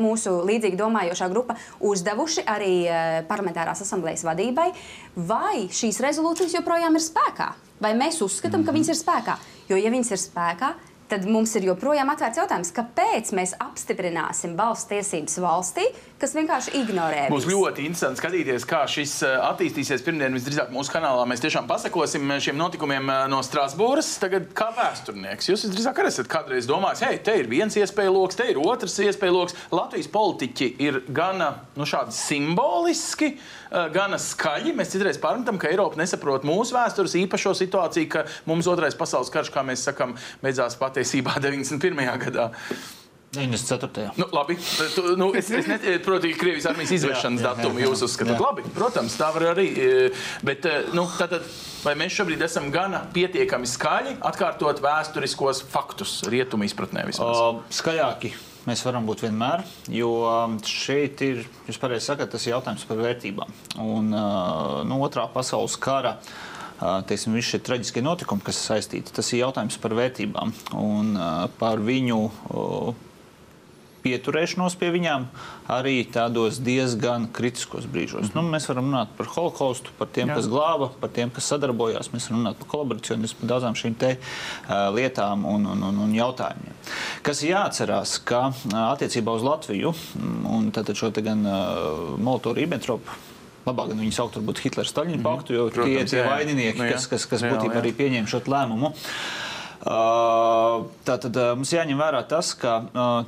mūsu 0.00 0.32
līdzīgi 0.48 0.80
domājošā 0.80 1.28
grupa, 1.30 1.58
uzdevuši 1.84 2.46
arī 2.50 2.72
parlamentārās 3.28 3.84
asamblejas 3.84 4.24
vadībai, 4.26 4.70
vai 5.28 5.68
šīs 5.68 6.00
rezolūcijas 6.02 6.56
joprojām 6.56 6.98
ir 6.98 7.04
spēkā, 7.04 7.52
vai 7.84 7.94
mēs 8.00 8.22
uzskatām, 8.24 8.64
ka 8.66 8.74
viņas 8.74 8.94
ir 8.94 9.00
spēkā. 9.04 9.38
Jo, 9.70 9.78
ja 9.78 9.92
viņas 9.92 10.14
ir 10.16 10.22
spēkā, 10.24 10.72
tad 11.10 11.26
mums 11.30 11.52
ir 11.54 11.68
joprojām 11.68 12.10
atvērts 12.10 12.40
jautājums, 12.40 12.72
kāpēc 12.74 13.30
mēs 13.36 13.54
apstiprināsim 13.62 14.56
valsts 14.58 14.90
tiesības 14.90 15.38
valstī, 15.44 15.84
kas 16.20 16.32
vienkārši 16.36 16.72
ignorē. 16.80 17.26
Būs 17.32 17.44
visu. 17.44 17.58
ļoti 17.60 17.84
interesanti 17.86 18.20
skatīties, 18.22 18.64
kā 18.68 18.82
šis 18.88 19.18
eh, 19.26 19.34
attīstīsies. 19.50 20.04
Pirmdien 20.06 20.36
visdrīzāk 20.36 20.72
mūsu 20.74 20.94
kanālā 20.94 21.26
mēs 21.28 21.42
tiešām 21.44 21.68
pasakosim 21.68 22.24
eh, 22.32 22.40
šiem 22.42 22.56
notikumiem 22.60 23.10
eh, 23.12 23.20
no 23.32 23.42
Strasbūras. 23.44 24.14
Tagad 24.22 24.48
kā 24.56 24.70
vēsturnieks, 24.76 25.50
jūs 25.50 25.66
visdrīzāk 25.66 26.00
arī 26.00 26.12
esat 26.12 26.30
kādreiz 26.32 26.68
domājis, 26.68 27.04
hei, 27.06 27.20
te 27.24 27.36
ir 27.40 27.50
viens 27.52 27.76
iespēja 27.76 28.14
lokus, 28.14 28.40
te 28.40 28.48
ir 28.52 28.60
otrs 28.62 28.96
iespēja 29.04 29.36
lokus. 29.36 29.56
Latvijas 29.74 30.10
politiķi 30.12 30.72
ir 30.86 31.02
gana 31.12 31.52
nu, 31.76 31.88
simboliski, 32.16 33.34
gana 33.92 34.18
skaļi. 34.20 34.72
Mēs 34.76 34.94
citreiz 34.94 35.20
pārmetam, 35.20 35.60
ka 35.60 35.68
Eiropa 35.70 36.00
nesaprot 36.00 36.46
mūsu 36.48 36.76
vēstures 36.76 37.16
īpašo 37.20 37.52
situāciju, 37.58 38.10
ka 38.12 38.26
mums 38.48 38.68
otrais 38.70 38.96
pasaules 38.96 39.32
karš, 39.34 39.52
kā 39.54 39.64
mēs 39.66 39.84
sakām, 39.90 40.16
beidzās 40.42 40.78
patiesībā 40.80 41.36
91. 41.44 42.06
gadā. 42.26 42.52
94. 43.38 44.10
Nu, 44.16 44.28
labi, 44.32 44.56
tu, 44.94 45.04
nu, 45.20 45.30
es, 45.36 45.50
es 45.50 45.68
nesaprotu, 45.70 46.32
ka 46.32 46.40
Krievijas 46.40 46.68
armijas 46.70 46.94
izvešanas 46.98 47.44
datumu 47.44 47.82
jūs 47.84 48.04
uzskatāt. 48.06 48.40
Labi, 48.42 48.66
protams, 48.76 49.16
tā 49.20 49.30
var 49.34 49.50
arī. 49.52 49.68
E, 49.76 50.08
bet, 50.46 50.66
e, 50.68 50.82
nu, 50.96 51.06
tātad, 51.18 51.46
vai 51.84 51.94
mēs 52.00 52.16
šobrīd 52.16 52.42
esam 52.46 52.68
gana 52.74 53.04
pietiekami 53.14 53.68
skaļi 53.70 54.18
atkārtot 54.26 54.82
vēsturiskos 54.84 55.62
faktus 55.70 56.18
rietumu 56.32 56.68
izpratnē? 56.68 57.06
Uh, 57.16 57.62
skaļāki. 57.74 58.34
Mēs 58.66 58.82
varam 58.82 59.06
būt 59.06 59.22
vienmēr, 59.22 59.62
jo 59.94 60.10
šeit 60.66 61.20
ir, 61.22 61.44
jūs 61.68 61.78
pareizi 61.78 62.08
sakat, 62.08 62.32
tas 62.32 62.42
ir 62.48 62.56
jautājums 62.56 62.82
par 62.88 62.98
vērtībām. 62.98 63.52
Un 63.78 64.10
no 64.10 64.98
otrā 65.06 65.28
pasaules 65.30 65.76
kara 65.78 66.16
teiksim, 67.06 67.36
visi 67.36 67.54
šie 67.54 67.60
traģiskie 67.62 68.02
notikumi, 68.04 68.42
kas 68.44 68.58
saistīti, 68.66 69.14
tas 69.14 69.30
ir 69.32 69.44
jautājums 69.44 69.78
par 69.80 69.94
vērtībām 69.96 70.52
un 70.82 71.14
par 71.60 71.80
viņu 71.86 72.18
pieturēšanos 74.06 74.78
pie 74.78 74.92
viņām 74.94 75.26
arī 75.72 75.98
tādos 76.14 76.60
diezgan 76.62 77.26
kritiskos 77.34 77.88
brīžos. 77.90 78.28
Mm 78.28 78.32
-hmm. 78.32 78.42
nu, 78.42 78.54
mēs 78.54 78.68
varam 78.70 78.90
runāt 78.90 79.12
par 79.18 79.30
holokaustu, 79.34 79.90
par 79.98 80.08
tiem, 80.08 80.30
Jā. 80.30 80.38
kas 80.38 80.48
glāba, 80.50 80.90
par 81.00 81.10
tiem, 81.10 81.30
kas 81.30 81.50
sadarbojās. 81.52 82.12
Mēs 82.14 82.30
varam 82.30 82.42
runāt 82.42 82.60
par 82.62 82.68
kolaboracionismu, 82.74 83.40
par 83.40 83.48
daudzām 83.54 83.74
šīm 83.74 83.94
te, 83.98 84.16
uh, 84.16 84.94
lietām 84.94 85.44
un, 85.44 85.66
un, 85.66 85.82
un, 85.90 86.02
un 86.06 86.14
jautājumiem. 86.14 86.74
Kas 87.22 87.42
ir 87.42 87.54
jāatcerās, 87.56 88.18
ka 88.24 88.46
uh, 88.48 88.82
attiecībā 88.94 89.34
uz 89.34 89.42
Latviju 89.42 89.94
un 90.46 90.72
šo 90.94 91.10
gan 91.10 91.46
uh, 91.46 92.18
Molotovu-Ribbentropu 92.18 93.10
labāk 93.66 93.90
gan 93.90 93.98
viņu 93.98 94.14
saukt 94.14 94.38
par 94.46 94.62
Hitlera 94.62 94.88
Staļina 94.88 95.22
paktu, 95.24 95.56
jo 95.56 95.66
Protams, 95.74 95.90
tie 95.90 96.04
ir 96.04 96.10
tie 96.10 96.22
vaininieki, 96.22 96.78
nu, 96.78 96.86
jā. 96.86 96.94
kas, 96.94 97.08
kas, 97.10 97.26
kas 97.26 97.42
būtībā 97.42 97.80
arī 97.80 97.92
pieņēma 97.98 98.30
šo 98.30 98.42
lēmumu. 98.46 98.92
Tātad 99.86 101.36
mums 101.54 101.70
jāņem 101.70 102.00
vērā 102.00 102.24
tas, 102.26 102.48
ka 102.58 102.78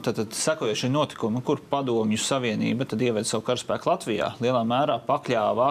tātad, 0.02 0.32
sekojošie 0.34 0.88
notikumi, 0.90 1.42
kur 1.46 1.60
Padomju 1.70 2.18
Savienība 2.18 2.88
ieveda 2.98 3.22
savu 3.28 3.44
karaspēku 3.46 3.92
Latvijā, 3.92 4.32
lielā 4.42 4.64
mērā 4.66 4.98
pakļāva 5.06 5.68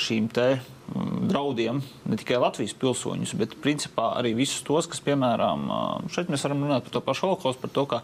šīm 0.00 0.30
te 0.32 0.46
draudiem 0.94 1.82
ne 2.08 2.16
tikai 2.20 2.38
Latvijas 2.40 2.72
pilsoņus, 2.80 3.34
bet 3.40 3.56
principā 3.64 4.10
arī 4.18 4.34
visus 4.36 4.62
tos, 4.64 4.88
kas, 4.88 5.00
piemēram, 5.04 5.66
šeit 6.12 6.32
mēs 6.32 6.44
varam 6.46 6.64
runāt 6.64 6.86
par 6.86 6.96
to 6.96 7.04
pašu 7.04 7.26
holokaustu, 7.28 7.62
par 7.64 7.72
to, 7.76 7.84
ka 7.90 8.00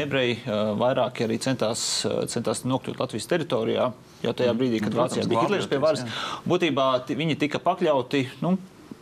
ebreji 0.00 0.40
vairāk 0.82 1.22
arī 1.26 1.38
centās, 1.42 1.84
centās 2.32 2.64
nokļūt 2.66 3.02
Latvijas 3.02 3.30
teritorijā, 3.30 3.88
jau 4.26 4.34
tajā 4.42 4.56
brīdī, 4.58 4.82
kad 4.82 4.98
Vācijā 4.98 5.26
bija 5.30 5.46
Hitlers 5.46 5.70
pie 5.70 5.82
varas. 5.82 6.06
Būtībā 6.48 6.90
viņi 7.06 7.38
tika 7.42 7.62
pakļauti. 7.62 8.26
Nu, 8.46 8.56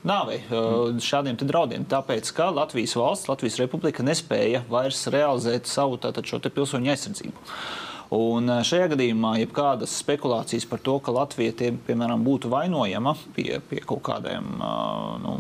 nāvei, 0.07 0.41
mm. 0.47 1.03
šādiem 1.03 1.41
draudiem. 1.41 1.89
Tāpēc, 1.89 2.31
ka 2.37 2.51
Latvijas 2.55 2.97
valsts, 2.99 3.29
Latvijas 3.31 3.59
republika 3.63 4.07
nespēja 4.07 4.63
vairs 4.71 5.07
realizēt 5.11 5.71
savu 5.71 5.99
tātad, 6.03 6.29
šo 6.29 6.43
pilsoņu 6.45 6.95
aizsardzību. 6.95 7.47
Un 8.15 8.49
šajā 8.65 8.87
gadījumā, 8.95 9.35
ja 9.37 9.49
kādas 9.53 9.93
spekulācijas 10.01 10.65
par 10.69 10.81
to, 10.81 10.95
ka 11.05 11.13
Latvija 11.13 11.53
tie, 11.53 11.69
piemēram, 11.85 12.23
būtu 12.25 12.49
vainojama 12.49 13.13
pie, 13.37 13.59
pie 13.69 13.83
kaut 13.85 14.01
kādiem, 14.07 14.47
nu, 15.21 15.35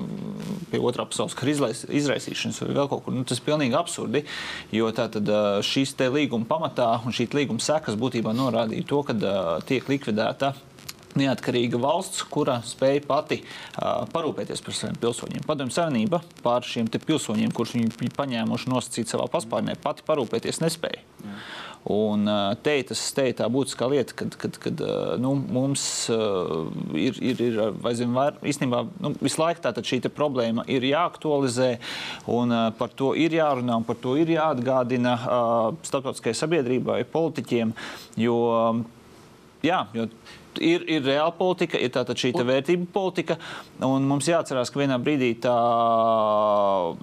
pie 0.68 0.80
otrā 0.84 1.06
pasaules 1.08 1.36
kara 1.38 1.54
izraisīšanas 1.54 2.60
vai 2.66 2.76
vēl 2.76 2.90
kaut 2.90 3.06
kur, 3.06 3.16
nu, 3.16 3.24
tas 3.24 3.40
ir 3.40 3.46
pilnīgi 3.48 3.78
absurdi. 3.78 4.24
Jo 4.74 4.92
tātad 4.92 5.32
šīs 5.64 5.96
līguma 6.12 6.44
pamatā 6.50 6.90
un 7.08 7.16
šī 7.16 7.30
līguma 7.40 7.64
sekas 7.64 7.96
būtībā 7.96 8.36
norādīja 8.36 8.84
to, 8.92 9.00
ka 9.08 9.16
tiek 9.64 9.88
likvidēta 9.88 10.52
neatkarīga 11.18 11.80
valsts, 11.82 12.24
kura 12.30 12.58
spēja 12.66 13.04
pati 13.08 13.40
uh, 13.42 14.04
parūpēties 14.14 14.64
par 14.64 14.78
saviem 14.78 14.98
pilsoņiem. 15.02 15.46
Padomju 15.48 15.76
Savienība 15.76 16.22
pār 16.44 16.66
šiem 16.66 16.90
pilsoņiem, 16.92 17.54
kurus 17.54 17.76
viņi 17.78 18.14
paņēmuši 18.16 18.74
nosacīt 18.74 19.10
savā 19.10 19.28
paspārnē, 19.32 19.78
pati 19.82 20.06
parūpēties 20.08 20.62
nespēja. 20.64 21.02
Jā. 21.24 21.40
Un 21.88 22.26
te 22.60 22.74
tas 22.84 23.00
ir 23.16 23.36
tā 23.38 23.46
būtiskā 23.48 23.86
lieta, 23.88 24.12
kad, 24.18 24.34
kad, 24.36 24.56
kad 24.60 24.80
nu, 25.22 25.30
mums 25.38 25.84
ir, 26.10 27.16
ir, 27.22 27.40
ir 27.40 27.60
aizvien 27.62 28.12
vairāk, 28.12 28.42
īstenībā 28.50 28.82
nu, 29.00 29.14
visu 29.22 29.40
laiku 29.40 29.72
šī 29.88 30.00
problēma 30.12 30.66
ir 30.68 30.84
jāaktualizē, 30.84 31.70
un 32.34 32.52
par 32.76 32.92
to 32.98 33.14
ir 33.16 33.38
jārunā, 33.38 33.78
un 33.78 33.86
par 33.88 33.96
to 34.02 34.18
ir 34.20 34.34
jāatgādina 34.34 35.14
starptautiskajai 35.86 36.36
sabiedrībai, 36.42 36.98
politiķiem. 37.08 37.72
Jo, 38.20 38.36
jā, 39.64 39.80
jo 39.96 40.10
ir, 40.60 40.84
ir 40.90 41.04
reāla 41.06 41.32
politika, 41.36 41.78
ir 41.80 41.92
tātad 41.94 42.18
šī 42.18 42.32
vērtība 42.38 42.88
politika, 42.92 43.38
un 43.84 44.06
mums 44.08 44.28
jāatcerās, 44.28 44.70
ka 44.72 44.80
vienā 44.82 44.98
brīdī 45.02 45.32
tā 45.42 45.54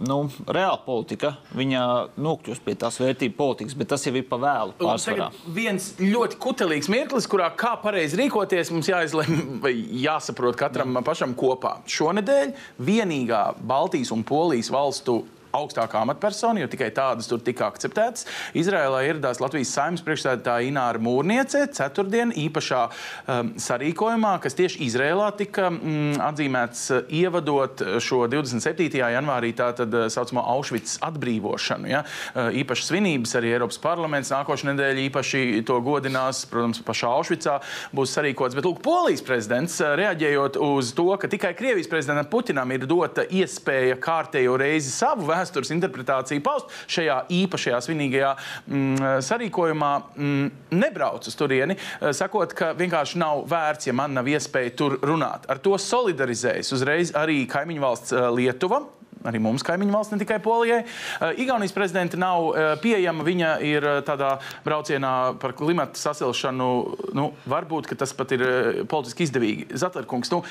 nu, 0.05 0.19
reāla 0.47 0.79
politika 0.85 1.35
nokļūs 1.55 2.61
pie 2.65 2.75
tās 2.79 2.99
vērtību 3.01 3.37
politikas, 3.37 3.77
bet 3.77 3.91
tas 3.93 4.05
jau 4.07 4.15
ir 4.15 4.25
pa 4.29 4.39
vēlu 4.41 4.75
pārsvarā. 4.79 5.29
Viens 5.55 5.91
ļoti 6.01 6.39
kutelīgs 6.41 6.89
mirklis, 6.91 7.29
kurā 7.31 7.51
kā 7.57 7.75
pareizi 7.81 8.19
rīkoties, 8.21 8.73
mums 8.75 8.89
jāizlemj 8.91 9.43
vai 9.63 9.73
jāsaprot 10.05 10.57
katram 10.59 10.95
Jā. 10.95 11.05
pašam 11.05 11.35
kopā. 11.37 11.77
Šonedēļ 11.91 12.55
vienīgā 12.85 13.45
Baltijas 13.65 14.13
un 14.15 14.25
Polijas 14.27 14.71
valstu 14.73 15.23
augstākā 15.55 16.01
amatpersona, 16.05 16.61
jo 16.63 16.69
tikai 16.71 16.91
tādas 16.95 17.29
tur 17.29 17.41
tika 17.45 17.69
akceptētas. 17.71 18.27
Izrēlā 18.57 19.03
ieradās 19.09 19.41
Latvijas 19.43 19.73
saimnes 19.75 20.03
priekšstādātāja 20.05 20.69
Ināra 20.69 21.01
Mūrniece 21.01 21.65
ceturtdien 21.75 22.33
īpašā 22.45 22.81
um, 22.87 23.53
sarīkojumā, 23.61 24.35
kas 24.43 24.57
tieši 24.57 24.83
Izrēlā 24.85 25.31
tika 25.39 25.69
mm, 25.71 26.19
atzīmēts 26.25 26.85
uh, 26.93 27.01
ievadot 27.21 27.83
šo 28.03 28.25
27. 28.31 28.89
janvārī 29.15 29.51
tātad 29.57 29.93
uh, 29.95 30.07
saucamo 30.11 30.43
Aušvicas 30.55 30.99
atbrīvošanu. 31.05 31.89
Ja? 31.91 32.03
Uh, 32.33 32.51
īpaši 32.61 32.89
svinības 32.89 33.35
arī 33.39 33.55
Eiropas 33.55 33.79
parlaments 33.81 34.33
nākošais 34.33 34.69
nedēļa 34.71 35.05
īpaši 35.09 35.43
to 35.67 35.79
godinās, 35.85 36.43
protams, 36.51 36.81
pašā 36.85 37.11
Aušvicā 37.19 37.57
būs 37.95 38.15
sarīkots. 38.17 38.57
Bet, 38.57 38.67
lūk, 38.67 38.81
Polijas 38.85 39.23
prezidents 39.25 39.79
reaģējot 39.81 40.59
uz 40.61 40.91
to, 40.97 41.09
ka 41.21 41.29
tikai 41.31 41.55
Krievijas 41.57 41.89
prezidentam 41.91 42.29
Putinam 42.31 42.71
ir 42.75 42.85
dota 42.89 43.25
iespēja 43.25 43.97
kārtējo 44.01 44.57
reizi 44.59 44.91
savu 44.93 45.27
vēsturi 45.29 45.44
vēstures 45.45 45.73
interpretāciju 45.75 46.43
paust 46.45 46.73
šajā 46.91 47.21
īpašajā 47.33 47.81
svinīgajā 47.85 48.31
mm, 48.35 49.21
sarīkojumā, 49.25 49.91
mm, 50.15 50.49
nebrauc 50.75 51.29
uz 51.29 51.37
turieni, 51.37 51.77
eh, 51.77 52.11
sakot, 52.15 52.53
ka 52.57 52.73
vienkārši 52.77 53.21
nav 53.21 53.45
vērts, 53.51 53.89
ja 53.89 53.95
man 53.97 54.17
nav 54.17 54.29
iespēja 54.31 54.75
tur 54.75 54.99
runāt. 55.05 55.47
Ar 55.49 55.61
to 55.61 55.77
solidarizējas 55.77 56.73
uzreiz 56.75 57.13
arī 57.15 57.43
kaimiņu 57.49 57.85
valsts 57.85 58.15
eh, 58.15 58.29
Lietuva 58.35 58.83
arī 59.25 59.41
mums 59.43 59.65
kaimiņu 59.65 59.95
valsts, 59.95 60.13
ne 60.15 60.21
tikai 60.21 60.39
Polijai. 60.43 60.83
Uh, 60.85 61.33
Igaunijas 61.41 61.75
prezidenta 61.75 62.19
nav 62.19 62.49
uh, 62.49 62.67
pieejama. 62.81 63.25
Viņa 63.25 63.51
ir 63.65 63.85
uh, 63.85 63.99
tādā 64.05 64.35
braucienā 64.65 65.13
par 65.41 65.55
klimatu 65.57 65.99
sasilšanu. 65.99 66.69
Nu, 67.17 67.29
varbūt 67.49 67.91
tas 67.95 68.13
pat 68.17 68.33
ir 68.35 68.45
politiski 68.91 69.25
izdevīgi. 69.25 69.67
Zatlerkungs, 69.77 70.31
nu, 70.33 70.41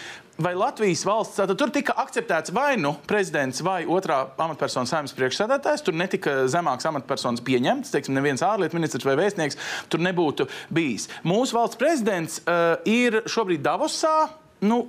vai 0.42 0.54
Latvijas 0.58 1.04
valsts 1.06 1.38
tātad, 1.38 1.58
tur 1.60 1.72
tika 1.74 1.96
akceptēts 2.04 2.52
vai 2.54 2.74
nu 2.80 2.94
prezidents 3.08 3.62
vai 3.64 3.82
otrā 3.86 4.20
amatpersona 4.40 4.88
saimnes 4.90 5.14
priekšsēdētājs? 5.16 5.84
Tur 5.86 5.98
netika 5.98 6.36
zemāks 6.50 6.88
amatpersonas 6.90 7.44
pieņemts, 7.44 7.92
teiksim, 7.94 8.16
neviens 8.16 8.44
ārlietu 8.44 8.78
ministrs 8.78 9.06
vai 9.06 9.16
vēstnieks 9.20 9.60
tur 9.92 10.02
nebūtu 10.04 10.48
bijis. 10.74 11.08
Mūsu 11.26 11.58
valsts 11.58 11.80
prezidents 11.80 12.40
uh, 12.44 12.76
ir 12.88 13.22
šobrīd 13.30 13.64
Davosā. 13.64 14.16
Nu, 14.64 14.84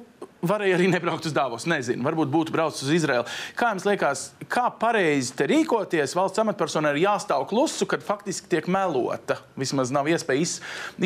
varēja 0.49 0.77
arī 0.77 0.89
nebraukt 0.91 1.27
uz 1.27 1.33
Dāvos. 1.35 1.65
Nezinu, 1.69 2.05
varbūt 2.05 2.31
būtu 2.33 2.53
braucis 2.55 2.85
uz 2.85 2.93
Izraelu. 2.95 3.25
Kā 3.57 3.71
jums 3.73 3.85
liekas, 3.87 4.23
kā 4.51 4.67
pareizi 4.79 5.33
te 5.37 5.47
rīkoties? 5.49 6.15
Valsts 6.17 6.41
amatpersonai 6.43 6.93
ir 6.95 7.03
jāstāv 7.05 7.47
klusu, 7.49 7.87
kad 7.89 8.05
faktiski 8.05 8.51
tiek 8.51 8.69
melota. 8.71 9.39
Vismaz 9.59 9.93
nav 9.95 10.09
iespēja 10.11 10.45
iz, 10.45 10.55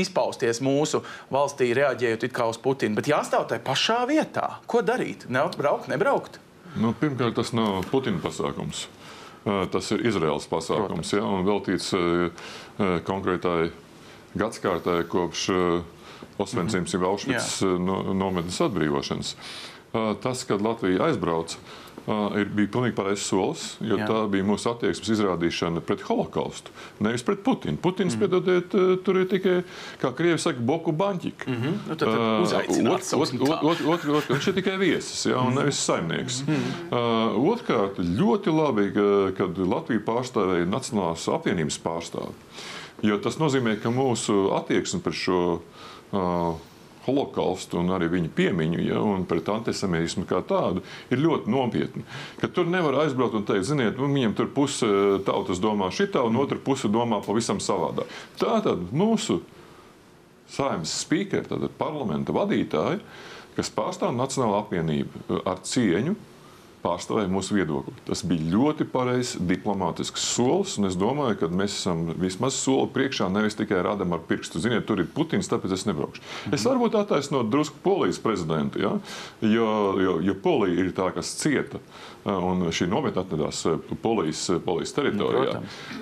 izpausties 0.06 0.62
mūsu 0.66 1.04
valstī, 1.34 1.72
reaģējot 1.78 2.30
uz 2.50 2.62
Putinu. 2.62 3.00
Bet 3.00 3.10
jāstāv 3.12 3.48
tajā 3.50 3.64
pašā 3.66 4.00
vietā. 4.10 4.60
Ko 4.70 4.84
darīt? 4.86 5.28
Nebraukt, 5.32 5.90
nebraukt? 5.92 6.40
Nu, 6.78 6.94
pirmkārt, 6.94 7.36
tas 7.40 7.54
nav 7.58 7.84
Putina 7.90 8.22
pasākums. 8.22 8.88
Tas 9.46 9.88
ir 9.96 10.04
Izraels 10.06 10.46
pasākums 10.52 11.14
ja, 11.16 11.24
un 11.24 11.46
veltīts 11.48 11.94
konkrētai 13.08 13.72
gadsimtai 14.38 15.00
kopš 15.10 15.46
Osvencims 16.40 16.94
mm 16.94 17.02
-hmm. 17.02 17.10
Aušvicas 17.12 17.62
no, 17.62 18.14
nometnes 18.14 18.62
atbrīvošanas. 18.62 19.36
Tas, 20.22 20.44
kad 20.46 20.62
Latvija 20.62 21.04
aizbrauca, 21.10 21.58
ir, 22.40 22.50
bija 22.56 22.70
pilnīgi 22.74 22.96
pareizs 22.98 23.26
solis, 23.30 23.64
jo 23.84 23.98
Jā. 24.00 24.08
tā 24.10 24.20
bija 24.32 24.46
mūsu 24.48 24.70
attieksmes 24.72 25.12
izrādīšana 25.16 25.84
pret 25.86 26.04
holokaustu, 26.08 26.74
nevis 27.06 27.24
pret 27.26 27.42
Putinu. 27.46 27.80
Putins, 27.82 28.16
mm. 28.16 28.24
piedodiet, 28.24 28.78
tur 29.06 29.20
ir 29.22 29.28
tikai, 29.32 29.56
kā 30.02 30.12
krievi 30.18 30.40
saka, 30.42 30.64
boku 30.66 30.94
baņķika. 30.96 31.50
Mm 31.50 31.60
-hmm. 31.62 31.78
nu, 31.90 31.96
tad, 31.96 32.08
tad 32.08 32.18
uh, 32.18 32.48
Viņš 34.30 34.50
ir 34.50 34.58
tikai 34.62 34.78
viesis, 34.78 35.26
ja, 35.26 35.42
un 35.42 35.56
nevis 35.56 35.82
saimnieks. 35.86 36.44
Mm 36.48 36.54
uh, 36.56 37.50
Otrkārt, 37.50 38.00
ļoti 38.00 38.54
labi, 38.54 38.92
ka, 38.94 39.08
kad 39.38 39.58
Latvija 39.58 40.02
pārstāvēja 40.06 40.66
Nacionālās 40.70 41.28
apvienības 41.28 41.80
pārstāvi, 41.84 42.34
jo 43.02 43.18
tas 43.18 43.40
nozīmē, 43.40 43.80
ka 43.82 43.90
mūsu 43.90 44.52
attieksme 44.54 45.00
pret 45.02 45.16
šo 45.16 45.40
uh, 45.54 45.89
holokaustu 47.10 47.80
un 47.80 47.94
arī 47.96 48.10
viņa 48.14 48.32
piemiņu, 48.36 48.82
ja, 48.84 49.00
un 49.02 49.26
pret 49.30 49.50
antisemītismu 49.52 50.26
kā 50.30 50.42
tādu, 50.48 50.84
ir 51.10 51.22
ļoti 51.24 51.52
nopietni. 51.52 52.06
Ka 52.42 52.50
tur 52.54 52.70
nevar 52.70 53.02
aizbraukt 53.04 53.40
un 53.40 53.48
teikt, 53.48 53.70
ziniet, 53.70 53.98
nu, 53.98 54.10
viņam 54.14 54.36
tur 54.38 54.52
puse 54.56 54.90
tautas 55.28 55.62
domā 55.64 55.90
šitā, 55.96 56.24
un 56.28 56.40
otra 56.42 56.60
puse 56.62 56.92
domā 56.92 57.22
pavisam 57.26 57.62
savādāk. 57.64 58.10
Tātad 58.42 58.90
mūsu 58.92 59.40
saimnes 60.50 60.94
spīkeri, 61.04 61.48
tātad 61.50 61.74
parlamenta 61.80 62.34
vadītāji, 62.36 63.02
kas 63.58 63.72
pārstāv 63.76 64.16
Nacionālo 64.16 64.60
apvienību 64.64 65.42
ar 65.50 65.62
cieņu, 65.66 66.16
pārstāvēja 66.84 67.30
mūsu 67.32 67.58
viedokli. 67.58 67.94
Tas 68.08 68.22
bija 68.28 68.46
ļoti 68.54 68.88
pareizs 68.90 69.36
diplomātisks 69.50 70.24
solis, 70.34 70.78
un 70.80 70.88
es 70.90 70.98
domāju, 71.00 71.42
ka 71.42 71.50
mēs 71.52 71.76
esam 71.82 72.06
vismaz 72.20 72.58
soli 72.60 72.88
priekšā, 72.96 73.28
nevis 73.34 73.58
tikai 73.60 73.82
rādām 73.86 74.16
ar 74.16 74.24
pirkstu. 74.30 74.62
Ziniet, 74.64 74.86
tur 74.88 75.02
ir 75.04 75.10
Putins, 75.14 75.50
tāpēc 75.52 75.76
es 75.76 75.86
nebraukšu. 75.90 76.22
-hmm. 76.22 76.54
Es 76.56 76.66
varbūt 76.66 76.96
attaisnotu 77.00 77.50
drusku 77.50 77.76
Polijas 77.84 78.20
prezidentu, 78.20 78.80
ja? 78.80 78.94
jo, 79.42 80.00
jo, 80.00 80.20
jo 80.22 80.36
Polija 80.44 80.86
ir 80.86 80.94
tā, 80.94 81.12
kas 81.14 81.36
cieta. 81.36 81.80
Un 82.26 82.68
šī 82.76 82.86
nometne 82.88 83.22
atradās 83.22 83.64
Polijas, 84.02 84.52
Polijas 84.66 84.94
teritorijā. 84.94 85.62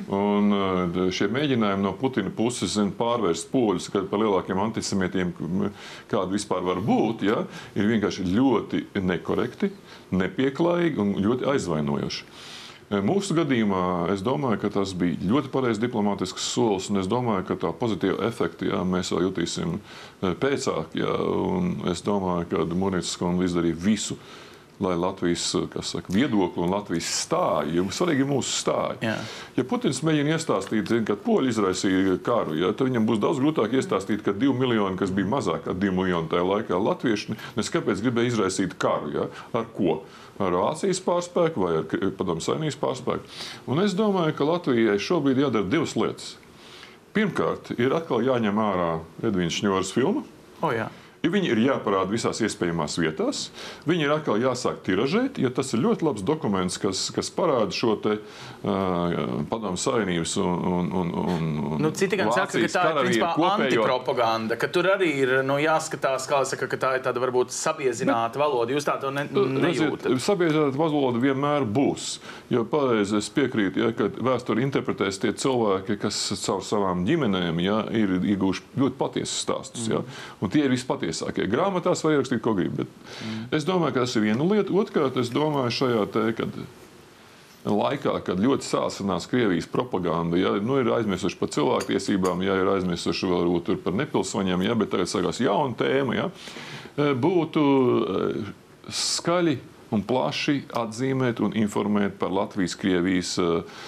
Un 0.10 1.12
šie 1.12 1.28
mēģinājumi 1.28 1.84
no 1.84 1.94
Putina 1.94 2.30
puses 2.30 2.74
zin, 2.74 2.92
pārvērst 2.92 3.52
poļus 3.52 3.90
par 4.10 4.20
lielākiem 4.20 4.60
antisemitiem, 4.60 5.34
kāda 6.10 6.32
vispār 6.32 6.66
var 6.66 6.82
būt, 6.82 7.22
ja? 7.22 7.46
ir 7.76 7.86
vienkārši 7.86 8.26
ļoti 8.34 8.86
nekorekti 9.02 9.72
nepieklājīgi 10.12 11.02
un 11.04 11.16
ļoti 11.24 11.48
aizvainojoši. 11.54 12.24
E, 12.88 13.02
mūsu 13.04 13.36
gadījumā 13.36 14.08
es 14.14 14.24
domāju, 14.24 14.62
ka 14.62 14.72
tas 14.78 14.94
bija 14.96 15.20
ļoti 15.28 15.52
pareizs 15.52 15.82
diplomātisks 15.84 16.46
solis, 16.54 16.88
un 16.92 17.02
es 17.02 17.10
domāju, 17.12 17.44
ka 17.50 17.60
tā 17.66 17.74
pozitīva 17.76 18.30
efekta 18.30 18.70
jā, 18.70 18.82
mēs 18.88 19.12
vēl 19.12 19.28
jutīsim 19.28 19.76
e, 19.76 20.32
pēcāk. 20.40 20.96
Jā, 20.96 21.16
es 21.92 22.04
domāju, 22.06 22.48
ka 22.54 22.68
Mūrnītas 22.72 23.18
kundze 23.20 23.50
izdarīja 23.50 23.82
visu, 23.84 24.16
lai 24.84 24.94
Latvijas 24.98 25.56
saka, 25.82 26.14
viedokli 26.14 26.64
un 26.64 26.72
Latvijas 26.72 27.10
stāja, 27.24 27.72
jo 27.78 27.88
svarīgi 27.94 28.24
ir 28.24 28.30
mūsu 28.30 28.54
stāja. 28.60 28.98
Jā. 29.02 29.16
Ja 29.58 29.66
Putins 29.68 30.04
mēģina 30.06 30.36
iestāstīt, 30.36 30.92
zin, 30.92 31.04
ka 31.08 31.18
poļi 31.22 31.54
izraisīja 31.54 32.18
karu, 32.26 32.58
ja, 32.60 32.72
tad 32.78 32.92
viņam 32.92 33.08
būs 33.10 33.22
daudz 33.24 33.42
grūtāk 33.42 33.74
iestāstīt, 33.80 34.22
ka 34.26 34.36
divi 34.38 34.54
miljoni, 34.58 35.00
kas 35.00 35.14
bija 35.14 35.30
mazāk 35.32 35.66
kā 35.66 35.74
divi 35.74 35.96
miljoni 35.98 36.30
tajā 36.32 36.46
laikā, 36.46 36.82
latvieši 36.90 37.38
neskapēc 37.58 38.04
gribēja 38.06 38.34
izraisīt 38.34 38.78
karu. 38.82 39.14
Ja, 39.16 39.28
ar 39.58 39.70
ko? 39.74 40.02
Ar 40.38 40.54
Vācijas 40.54 41.00
pārspēku 41.02 41.64
vai 41.64 41.72
ar 41.80 42.12
Padomu 42.20 42.44
Savienības 42.46 42.78
pārspēku. 42.78 43.38
Un 43.74 43.82
es 43.82 43.98
domāju, 43.98 44.36
ka 44.38 44.46
Latvijai 44.46 45.00
šobrīd 45.02 45.42
jādara 45.42 45.66
divas 45.66 45.96
lietas. 45.98 46.36
Pirmkārt, 47.18 47.72
ir 47.82 47.96
atkal 47.98 48.22
jāņem 48.22 48.60
ārā 48.62 48.92
Edvīns 49.26 49.58
Šņors 49.58 49.96
filma. 49.96 50.22
Oh, 50.62 50.70
jā. 50.70 50.86
Ja 51.28 51.32
viņi 51.34 51.50
ir 51.52 51.60
jāparāda 51.60 52.08
visās 52.08 52.40
iespējamās 52.40 52.94
vietās, 53.02 53.40
viņi 53.88 54.06
ir 54.06 54.12
atkal 54.16 54.38
jāsāk 54.40 54.78
tiražēt, 54.86 55.42
jo 55.44 55.50
tas 55.52 55.74
ir 55.76 55.82
ļoti 55.84 56.06
labs 56.08 56.24
dokuments, 56.24 56.78
kas, 56.80 57.02
kas 57.12 57.28
parāda 57.36 57.76
šo 57.76 57.98
te, 58.00 58.14
uh, 58.64 59.42
padomu 59.52 59.76
savienības 59.82 60.38
un, 60.40 60.62
un, 60.72 60.88
un, 61.02 61.12
un 61.20 61.84
nu, 61.84 61.92
Citi 61.98 62.16
gan 62.16 62.32
saka, 62.32 62.62
ka 62.64 62.70
tā 62.72 62.84
ir 62.94 63.00
principā 63.02 63.32
kopējo... 63.36 63.66
antipropaganda, 63.66 64.56
ka 64.62 64.70
tur 64.72 64.88
arī 64.94 65.10
ir 65.26 65.34
nu, 65.44 65.58
jāskatās, 65.60 66.30
kā 66.32 66.40
saka, 66.48 66.70
ka 66.72 66.80
tā 66.80 66.94
ir 66.96 67.04
tāda 67.10 67.24
varbūt 67.26 67.52
sabiezināta 67.52 68.40
valoda. 68.40 68.78
Jūs 68.78 68.88
tā 68.88 68.96
to 69.04 69.12
ne, 69.12 69.26
nejūtat? 69.28 70.08
Sabiezināta 70.24 70.80
valoda 70.80 71.20
vienmēr 71.26 71.68
būs, 71.68 72.08
jo 72.54 72.64
pareizi 72.72 73.20
es 73.20 73.28
piekrītu, 73.36 73.84
ja, 73.84 73.92
ka 74.00 74.08
vēsturi 74.16 74.64
interpretēs 74.64 75.20
tie 75.20 75.36
cilvēki, 75.36 76.00
kas 76.06 76.24
caur 76.46 76.64
savām 76.64 77.04
ģimenēm 77.10 77.60
ja, 77.66 77.82
ir 77.92 78.16
ieguvuši 78.22 78.80
ļoti 78.80 79.00
patiesus 79.04 79.44
stāstus. 79.44 79.92
Ja, 79.92 80.06
un 80.40 80.56
tie 80.56 80.64
ir 80.64 80.72
vispatiesākie 80.72 81.17
patiesākie. 81.18 81.50
Grāmatās 81.50 82.04
var 82.04 82.18
ierakstīt, 82.18 82.42
ko 82.42 82.54
grib. 82.58 82.76
Bet 82.78 82.88
mm. 82.88 83.48
Es 83.56 83.66
domāju, 83.66 83.96
ka 83.96 84.06
tas 84.06 84.16
ir 84.16 84.28
viena 84.28 84.44
lieta. 84.46 84.74
Otrkārt, 84.74 85.18
es 85.18 85.32
domāju, 85.34 85.74
šajā 85.74 86.04
te, 86.14 86.26
kad 86.38 86.60
laikā, 87.68 88.14
kad 88.24 88.40
ļoti 88.40 88.64
sāsinās 88.64 89.28
Krievijas 89.28 89.68
propaganda, 89.68 90.38
ja 90.40 90.54
nu, 90.62 90.78
ir 90.80 90.92
aizmirsuši 90.96 91.40
par 91.40 91.52
cilvēktiesībām, 91.52 92.44
ja 92.46 92.56
ir 92.62 92.70
aizmirsuši 92.78 93.28
varbūt 93.28 93.74
par 93.84 93.98
nepilsoņiem, 93.98 94.64
ja, 94.64 94.78
bet 94.78 94.94
tagad 94.94 95.12
sākās 95.12 95.42
jauna 95.44 95.76
tēma, 95.76 96.16
ja, 96.16 96.30
e, 96.96 97.10
būtu 97.18 97.66
e, 97.66 98.46
skaļi 98.88 99.58
un 99.92 100.04
plaši 100.08 100.62
atzīmēt 100.76 101.42
un 101.44 101.56
informēt 101.60 102.18
par 102.20 102.34
Latvijas-Krievijas 102.36 103.38
uh, 103.40 103.84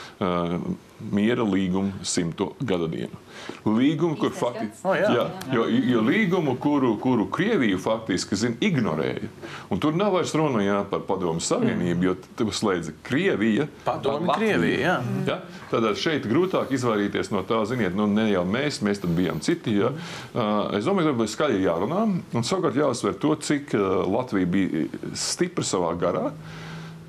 miera 1.11 1.43
līgumu 1.43 2.05
simto 2.07 2.53
gada 2.63 2.87
dienu. 2.91 3.19
Līgumu, 3.65 4.15
kur 4.19 4.31
faktiski, 4.35 4.81
oh, 4.87 4.95
jā. 4.95 5.09
Jā, 5.13 5.25
jo, 5.53 5.65
jo 5.67 6.03
līgumu, 6.05 6.55
kuru, 6.61 6.93
kuru 7.01 7.25
Krievija 7.33 7.77
faktiski 7.81 8.37
zin, 8.39 8.55
ignorēja. 8.63 9.29
Un 9.73 9.81
tur 9.83 9.97
nav 9.97 10.13
vairs 10.15 10.33
runa 10.37 10.63
jā, 10.63 10.77
par 10.89 11.03
Padomu 11.07 11.43
Savienību, 11.43 12.07
jo 12.07 12.15
tur 12.39 12.53
slēdza 12.55 12.95
Krievija. 13.05 13.67
Padomu 13.85 14.31
Krievija, 14.37 14.79
jā. 14.79 14.95
Ja? 15.27 15.39
Tad 15.71 15.89
šeit 15.99 16.27
grūtāk 16.29 16.71
izvairīties 16.75 17.33
no 17.33 17.43
tā, 17.47 17.61
ziniet, 17.69 17.97
nu, 17.97 18.07
ne 18.11 18.29
jau 18.31 18.45
mēs, 18.47 18.81
mēs 18.85 19.03
tad 19.03 19.13
bijām 19.17 19.43
citi. 19.45 19.75
Ja? 19.81 19.91
Uh, 20.31 20.77
es 20.79 20.87
domāju, 20.87 21.13
ka 21.13 21.25
tas 21.25 21.35
skaļi 21.35 21.65
jārunā. 21.65 22.05
Un 22.35 22.47
savukārt 22.47 22.79
jāuzsver 22.79 23.19
to, 23.19 23.35
cik 23.43 23.75
Latvija 24.09 24.49
bija 24.49 24.87
stipra 25.17 25.65
savā 25.67 25.91
garā, 25.99 26.29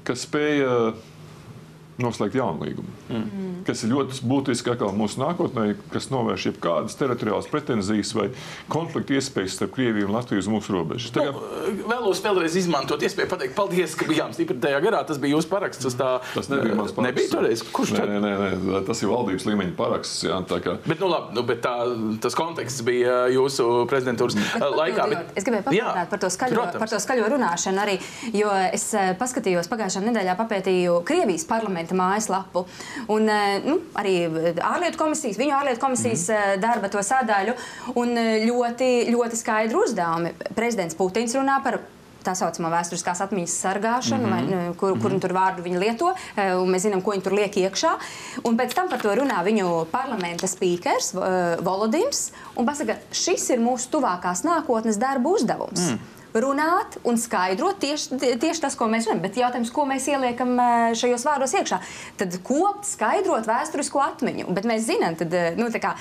kas 0.06 0.26
spēja 0.26 0.92
noslēgt 2.04 2.38
jaunu 2.38 2.66
līgumu. 2.66 2.94
Mm. 3.10 3.50
Kas 3.66 3.84
ir 3.84 3.92
ļoti 3.92 4.22
būtiski 4.26 4.74
mūsu 4.96 5.20
nākotnē, 5.20 5.66
kas 5.92 6.08
novērš 6.12 6.46
jebkādas 6.50 6.96
teritoriālas 6.98 7.48
pretenzijas 7.50 8.12
vai 8.16 8.28
konflikta 8.72 9.16
iespējas 9.18 9.58
starp 9.58 9.74
Krieviju 9.76 10.08
un 10.08 10.14
Latviju 10.16 10.42
uz 10.42 10.48
mūsu 10.50 10.74
robežas. 10.74 11.12
Tagad... 11.14 11.36
Nu, 11.36 11.74
vēlos 11.90 12.22
vēlreiz 12.24 12.56
izmantot 12.60 13.02
iespēju 13.04 13.30
pateikt 13.30 13.56
paldies, 13.58 13.96
ka 13.98 14.08
bijām 14.08 14.32
stipri 14.36 14.56
tajā 14.62 14.80
garā. 14.84 15.02
Tas 15.06 15.20
bija 15.22 15.36
jūsu 15.36 15.50
paraksts. 15.52 15.84
Tas, 15.84 15.96
tā... 15.98 16.10
tas 16.34 16.50
nebija 16.52 16.78
mans 16.78 16.94
paraksts. 16.96 17.08
Nebija 17.10 17.32
toreiz. 17.34 17.64
Kurš 17.76 17.94
nē, 17.96 18.06
nē, 18.08 18.20
nē, 18.24 18.32
nē, 18.64 18.80
tas 18.88 19.02
ir 19.04 19.12
valdības 19.12 19.46
līmeņa 19.50 19.76
paraksts. 19.78 20.24
Jā, 20.26 20.40
kā... 20.50 20.76
Bet, 20.86 21.02
nu, 21.02 21.10
labi, 21.12 21.36
nu, 21.36 21.44
bet 21.50 21.62
tā, 21.64 21.74
tas 22.24 22.36
konteksts 22.38 22.84
bija 22.86 23.26
jūsu 23.34 23.68
prezidentūras 23.90 24.38
laikā. 24.60 25.08
Bet... 25.12 25.34
Es 25.36 25.46
gribēju 25.46 25.68
pateikt 25.68 26.14
par, 26.14 26.22
to 26.24 26.32
skaļo, 26.32 26.66
par 26.80 26.92
to 26.92 27.00
skaļo 27.02 27.28
runāšanu 27.34 27.84
arī, 27.84 27.98
jo 28.36 28.50
es 28.70 28.88
paskatījos 29.20 29.70
pagājušā 29.70 30.02
nedēļā 30.08 30.36
papētīju 30.38 31.00
Krievijas 31.08 31.46
parlamenta 31.90 31.98
mājaslapu. 31.98 32.66
Un, 33.08 33.28
nu, 33.64 33.78
arī 33.94 34.28
ārlietu 34.60 34.98
komisijas, 34.98 35.38
viņu 35.38 35.56
ārlietu 35.56 35.80
komisijas 35.80 36.28
mm. 36.30 36.60
darba 36.60 36.88
to 36.88 37.02
sadaļu 37.02 37.54
un 37.96 38.14
ļoti, 38.46 39.10
ļoti 39.10 39.36
skaidru 39.36 39.84
uzdevumi. 39.86 40.34
Prezidents 40.54 40.96
Putins 40.96 41.34
runā 41.34 41.60
par 41.62 41.80
tā 42.20 42.34
saucamā 42.36 42.68
vēsturiskās 42.68 43.22
atmiņas 43.24 43.52
sargāšanu, 43.62 44.26
mm 44.26 44.32
-hmm. 44.32 44.50
vai, 44.52 44.74
kur, 44.76 44.92
kur 44.92 45.10
mm 45.10 45.16
-hmm. 45.16 45.20
tur 45.20 45.32
vārdu 45.32 45.62
viņi 45.64 45.78
lieto, 45.78 46.12
un 46.36 46.68
mēs 46.68 46.84
zinām, 46.84 47.02
ko 47.02 47.14
viņi 47.14 47.22
tur 47.22 47.32
liek 47.32 47.56
iekšā. 47.56 47.92
Un 48.44 48.58
pēc 48.58 48.74
tam 48.74 48.88
par 48.88 49.00
to 49.00 49.08
runā 49.08 49.40
viņu 49.44 49.86
parlamenta 49.90 50.46
spīkers 50.46 51.14
Volodins 51.64 52.32
un 52.56 52.66
pasaka, 52.66 52.96
šis 53.10 53.50
ir 53.50 53.58
mūsu 53.58 53.88
tuvākās 53.88 54.44
nākotnes 54.44 54.98
darba 54.98 55.30
uzdevums. 55.30 55.80
Mm. 55.80 56.19
Runāt 56.34 56.98
un 57.06 57.18
skaidrot 57.18 57.80
tieši, 57.82 58.18
tieši 58.40 58.62
tas, 58.62 58.76
ko 58.78 58.86
mēs 58.90 59.08
zinām. 59.08 59.22
Bet 59.24 59.38
jautājums, 59.40 59.72
ko 59.74 59.86
mēs 59.88 60.06
ieliekam 60.10 60.54
eh, 60.60 60.92
šajos 60.98 61.26
vārdos 61.26 61.54
iekšā, 61.58 61.80
tad 62.20 62.36
kopt, 62.46 62.86
skaidrot 62.88 63.48
vēsturisko 63.50 64.02
atmiņu. 64.04 64.48
Bet 64.54 64.68
mēs 64.68 64.86
zinām, 64.88 65.16
tad, 65.18 65.34
eh, 65.34 65.58
nu, 65.58 65.70
kā, 65.80 65.94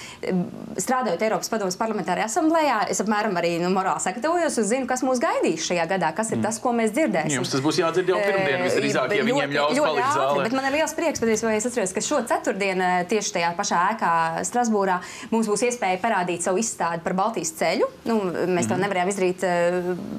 strādājot 0.79 1.23
Eiropas 1.25 1.51
Padomus 1.51 1.77
parlamentārajā 1.79 2.27
asamblējā, 2.29 2.79
es 2.93 3.01
apmēram 3.03 3.37
arī 3.39 3.55
nu, 3.63 3.71
morāli 3.73 4.03
sagatavojos 4.03 4.59
un 4.61 4.67
zinu, 4.69 4.89
kas 4.89 5.03
mūs 5.05 5.21
gaidīs 5.23 5.65
šajā 5.69 5.87
gadā, 5.89 6.11
kas 6.17 6.33
ir 6.33 6.39
mm. 6.39 6.47
tas, 6.47 6.59
ko 6.61 6.73
mēs 6.77 6.93
dzirdēsim. 6.95 7.37
Jums 7.39 7.53
tas 7.53 7.63
būs 7.65 7.81
jādzird 7.81 8.11
jau 8.11 8.19
pirmdien, 8.21 8.65
visdrīzāk, 8.67 9.15
ja 9.17 9.25
viņiem 9.27 9.55
ļaus 9.55 9.81
palikt 9.81 10.17
zālē. 10.17 10.45
Bet 10.45 10.57
man 10.57 10.69
ir 10.69 10.77
liels 10.79 10.95
prieks, 10.97 11.23
patiesībā, 11.23 11.55
es 11.57 11.69
atceros, 11.69 11.95
ka 11.95 12.03
šo 12.05 12.21
ceturtdienu 12.29 12.89
tieši 13.09 13.35
tajā 13.37 13.51
pašā 13.57 13.81
ēkā 13.95 14.13
Strasbūrā 14.49 14.99
mums 15.33 15.49
būs 15.49 15.65
iespēja 15.69 15.99
parādīt 16.03 16.45
savu 16.45 16.61
izstādi 16.61 17.03
par 17.05 17.15
Baltijas 17.17 17.53
ceļu. 17.59 17.89
Nu, 18.09 18.19
mēs 18.29 18.69
to 18.69 18.75
mm. 18.75 18.83
nevarējām 18.85 19.13
izdarīt 19.13 19.45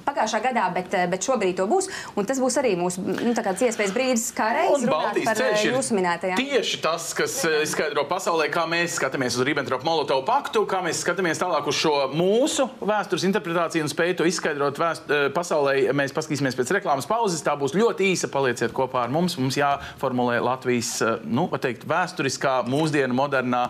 pagājušā 0.07 0.41
gadā, 0.45 0.67
bet, 0.75 0.95
eh, 0.95 1.07
bet 1.11 1.25
šobrīd 1.27 1.57
to 1.59 1.67
būs. 1.71 1.89
Un 2.17 2.27
tas 2.29 2.41
būs 2.41 2.57
arī 2.61 2.75
mūsu 2.79 3.03
nu, 3.05 3.33
iespējas 3.35 3.95
brīdis, 3.95 4.27
kā 4.37 4.51
reizes 4.55 4.87
runāt 4.89 5.21
par 5.25 5.43
eh, 5.43 5.65
jūsu 5.69 5.97
minētajām. 5.97 6.41
Tieši 6.41 6.81
tas, 6.85 7.11
kas 7.17 7.37
eh, 7.45 7.61
izskaidro 7.65 8.05
pasaulē, 8.09 8.49
kā 8.53 8.67
mēs 8.71 8.97
skatāmies 8.99 9.37
uz 9.39 9.45
Ribbentrop-Molotovu 9.49 10.25
paktu, 10.29 10.65
kā 10.71 10.83
mēs 10.85 11.03
skatāmies 11.05 11.41
tālāk 11.41 11.69
uz 11.71 11.79
šo 11.81 11.95
mūsu 12.15 12.69
vēstures 12.81 13.27
interpretāciju 13.29 13.87
un 13.87 13.93
spēju 13.93 14.21
to 14.21 14.29
izskaidrot 14.31 14.81
vēst, 14.81 15.13
pasaulē. 15.35 15.77
Mēs 15.97 16.15
paskatīsimies 16.17 16.59
pēc 16.59 16.75
reklāmas 16.79 17.09
pauzes. 17.11 17.45
Tā 17.45 17.57
būs 17.59 17.77
ļoti 17.77 18.13
īsa. 18.15 18.31
Palieciet 18.31 18.75
kopā 18.77 19.05
ar 19.05 19.13
mums. 19.13 19.37
Mums 19.41 19.59
jāformulē 19.59 20.41
Latvijas 20.45 20.99
nu, 21.25 21.49
teikt, 21.61 21.87
vēsturiskā, 21.91 22.61
mūsdienu 22.71 23.17
modernā 23.17 23.67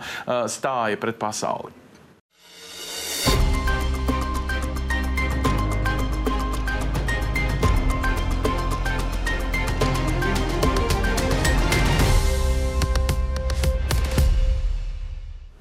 stāja 0.51 1.01
pret 1.01 1.21
pasauli. 1.21 1.80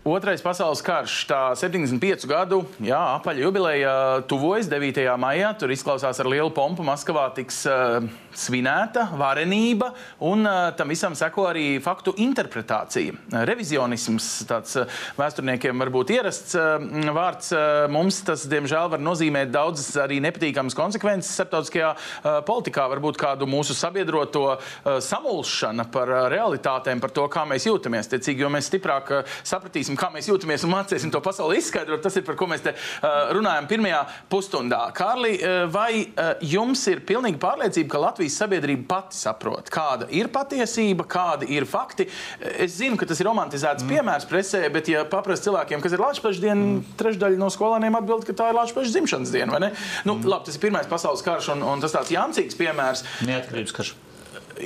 Otrais 0.09 0.41
pasaules 0.41 0.79
karš, 0.81 1.15
tā 1.29 1.39
75 1.59 2.23
gadu 2.25 2.63
jā, 2.81 2.97
apaļa 3.19 3.43
jubileja 3.43 3.91
tuvojas 4.29 4.65
9. 4.71 5.03
maijā. 5.21 5.51
Tur 5.59 5.69
izklausās 5.69 6.17
ar 6.17 6.29
lielu 6.31 6.49
pompu. 6.55 6.81
Maskavā 6.87 7.27
tiks 7.37 7.59
uh, 7.69 7.99
svinēta 8.33 9.03
varenība, 9.19 9.91
un 10.25 10.47
uh, 10.49 10.71
tam 10.77 10.89
visam 10.89 11.13
seko 11.17 11.45
arī 11.51 11.65
faktu 11.83 12.15
interpretācija. 12.25 13.13
Revizionisms, 13.45 14.29
tāds 14.49 14.79
uh, 14.81 14.95
vēsturniekiem 15.19 15.85
varbūt 15.85 16.15
ierasts 16.15 16.57
uh, 16.57 16.81
vārds, 17.13 17.51
uh, 17.53 17.85
mums 17.93 18.23
tas, 18.25 18.47
diemžēl, 18.49 18.89
var 18.95 19.05
nozīmēt 19.05 19.53
daudzas 19.53 19.91
arī 20.01 20.17
nepatīkamas 20.25 20.77
konsekvences 20.79 21.37
starptautiskajā 21.37 21.91
uh, 21.93 22.39
politikā. 22.49 22.87
Varbūt 22.95 23.21
kādu 23.21 23.49
mūsu 23.49 23.77
sabiedroto 23.77 24.45
uh, 24.55 24.97
samulšana 25.05 25.85
par 25.93 26.15
uh, 26.15 26.25
realitātēm, 26.33 27.05
par 27.05 27.13
to, 27.13 27.29
kā 27.29 27.45
mēs 27.45 27.69
jūtamies. 27.69 28.09
Tiecīgi, 28.15 28.47
jo 28.47 28.53
mēs 28.57 28.73
stiprāk 28.73 29.15
uh, 29.19 29.39
sapratīsim, 29.45 29.98
kā 29.99 30.09
mēs 30.13 30.29
jūtamies 30.29 30.65
un 30.65 30.73
mācīsim 30.73 31.11
to 31.13 31.21
pasauli 31.23 31.59
izskaidrot. 31.59 32.01
Tas 32.03 32.17
ir 32.19 32.25
par 32.27 32.37
ko 32.39 32.47
mēs 32.49 32.63
te 32.65 32.73
uh, 32.73 33.31
runājam 33.35 33.67
pirmajā 33.69 34.01
pusstundā. 34.31 34.81
Kārli, 34.95 35.35
uh, 35.37 35.65
vai 35.71 35.91
uh, 36.05 36.31
jums 36.45 36.85
ir 36.91 37.03
pilnīga 37.07 37.41
pārliecība, 37.41 37.91
ka 37.93 38.03
Latvijas 38.05 38.39
sabiedrība 38.41 38.87
pati 38.89 39.19
saprot, 39.19 39.71
kāda 39.73 40.09
ir 40.15 40.31
patiesība, 40.33 41.07
kādi 41.09 41.51
ir 41.57 41.67
fakti? 41.69 42.07
Es 42.39 42.77
zinu, 42.79 42.97
ka 42.99 43.07
tas 43.09 43.19
ir 43.21 43.29
romantizēts 43.29 43.85
mm. 43.85 43.93
piemērs 43.93 44.27
presē, 44.29 44.63
bet 44.73 44.91
ja 44.91 45.05
paprast 45.09 45.47
cilvēkiem, 45.47 45.83
kas 45.83 45.95
ir 45.95 46.03
Latvijas 46.03 46.43
diena, 46.43 46.59
mm. 46.59 46.99
trešdaļa 46.99 47.41
no 47.41 47.49
skolēniem 47.53 47.97
atbild, 47.99 48.27
ka 48.27 48.37
tā 48.37 48.51
ir 48.51 48.59
Latvijas 48.59 48.93
dzimšanas 48.95 49.33
diena, 49.35 49.55
vai 49.55 49.63
ne? 49.67 49.73
Nu, 50.07 50.17
mm. 50.17 50.29
labi, 50.29 50.49
tas 50.49 50.59
ir 50.59 50.63
pirmais 50.63 50.89
pasaules 50.89 51.25
karš 51.25 51.53
un, 51.55 51.65
un 51.65 51.83
tas 51.83 51.95
tāds 51.95 52.13
jāmcīgs 52.13 52.57
piemērs. 52.59 53.05
Neatkarības 53.27 53.75
karš. 53.75 53.97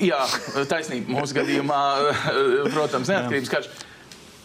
Jā, 0.01 0.19
taisnība 0.69 1.19
mūsu 1.19 1.35
gadījumā, 1.37 1.81
protams, 2.75 3.11
neatkarības 3.11 3.51
karš. 3.51 3.73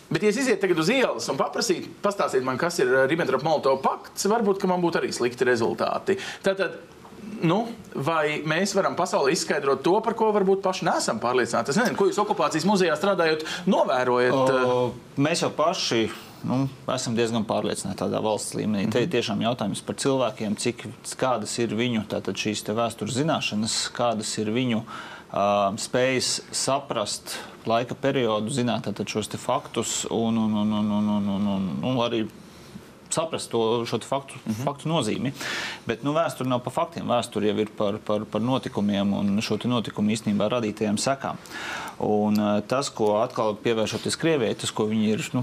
Bet, 0.08 0.22
ja 0.22 0.32
es 0.32 0.38
izietu 0.40 0.62
tagad 0.64 0.78
uz 0.80 0.88
ielas 0.92 1.26
un 1.28 1.36
paprasītu, 1.40 1.90
pastāstiet 2.04 2.46
man, 2.46 2.56
kas 2.60 2.78
ir 2.80 2.92
Ribbentrop-Molotov 3.10 3.82
pakts, 3.84 4.28
varbūt 4.30 4.64
man 4.70 4.80
būtu 4.84 5.02
arī 5.02 5.10
slikti 5.12 5.44
rezultāti. 5.44 6.16
Tātad, 6.44 6.78
nu, 7.44 7.58
vai 7.92 8.38
mēs 8.48 8.72
varam 8.76 8.96
pasaulē 8.96 9.34
izskaidrot 9.34 9.82
to, 9.84 9.98
par 10.04 10.16
ko 10.18 10.30
varbūt 10.36 10.62
paši 10.64 10.88
nesam 10.88 11.20
pārliecināti? 11.20 11.74
Es 11.74 11.80
nezinu, 11.80 11.98
ko 11.98 12.08
jūs 12.08 12.22
okupācijas 12.24 12.66
muzejā 12.68 12.96
strādājot, 12.96 13.44
novērojat. 13.68 14.56
O, 14.64 14.80
mēs 15.20 15.44
jau 15.44 15.52
paši 15.52 16.06
nu, 16.46 16.62
esam 16.94 17.16
diezgan 17.18 17.44
pārliecināti 17.48 18.00
tādā 18.02 18.22
valsts 18.22 18.56
līmenī. 18.56 18.84
Mm 18.84 18.88
-hmm. 18.88 18.92
Te 18.92 19.02
ir 19.02 19.12
tiešām 19.12 19.42
jautājums 19.42 19.84
par 19.84 19.94
cilvēkiem, 19.94 20.56
cik, 20.56 20.86
kādas 21.18 21.58
ir 21.58 21.74
viņu 21.74 22.04
šīs 22.34 22.64
vēstures 22.64 23.16
zināšanas, 23.18 23.90
kādas 23.92 24.38
ir 24.38 24.50
viņu 24.50 24.78
uh, 24.78 25.76
spējas 25.76 26.40
saprast 26.52 27.38
laika 27.68 27.96
periodu, 27.98 28.50
zināt 28.52 28.88
šos 29.08 29.30
faktus 29.38 30.04
un, 30.10 30.38
un, 30.38 30.54
un, 30.62 30.72
un, 30.80 30.92
un, 30.98 31.32
un, 31.36 31.48
un, 31.54 31.70
un 31.84 32.04
arī 32.04 32.24
saprast 33.18 33.50
to 33.50 33.84
faktu, 33.84 34.38
mm 34.38 34.52
-hmm. 34.52 34.64
faktu 34.64 34.88
nozīmi. 34.88 35.32
Bet 35.86 36.02
nu, 36.02 36.14
vēsture 36.14 36.48
nav 36.48 36.62
par 36.64 36.72
faktiem. 36.72 37.06
Vēsture 37.08 37.50
jau 37.50 37.58
ir 37.58 37.68
par, 37.76 37.98
par, 37.98 38.24
par 38.24 38.40
notikumiem 38.40 39.12
un 39.12 39.42
šo 39.42 39.58
notikumu 39.64 40.10
īstenībā 40.10 40.48
radītajām 40.48 40.96
sekām. 40.96 41.36
Un, 41.98 42.38
uh, 42.38 42.60
tas, 42.62 42.90
ko 42.94 43.16
atkal 43.18 43.56
pievēršoties 43.58 44.16
Krievijai, 44.16 44.54
tas, 44.54 44.70
ko 44.70 44.84
viņi 44.86 45.08
ir 45.10 45.24
nu, 45.34 45.42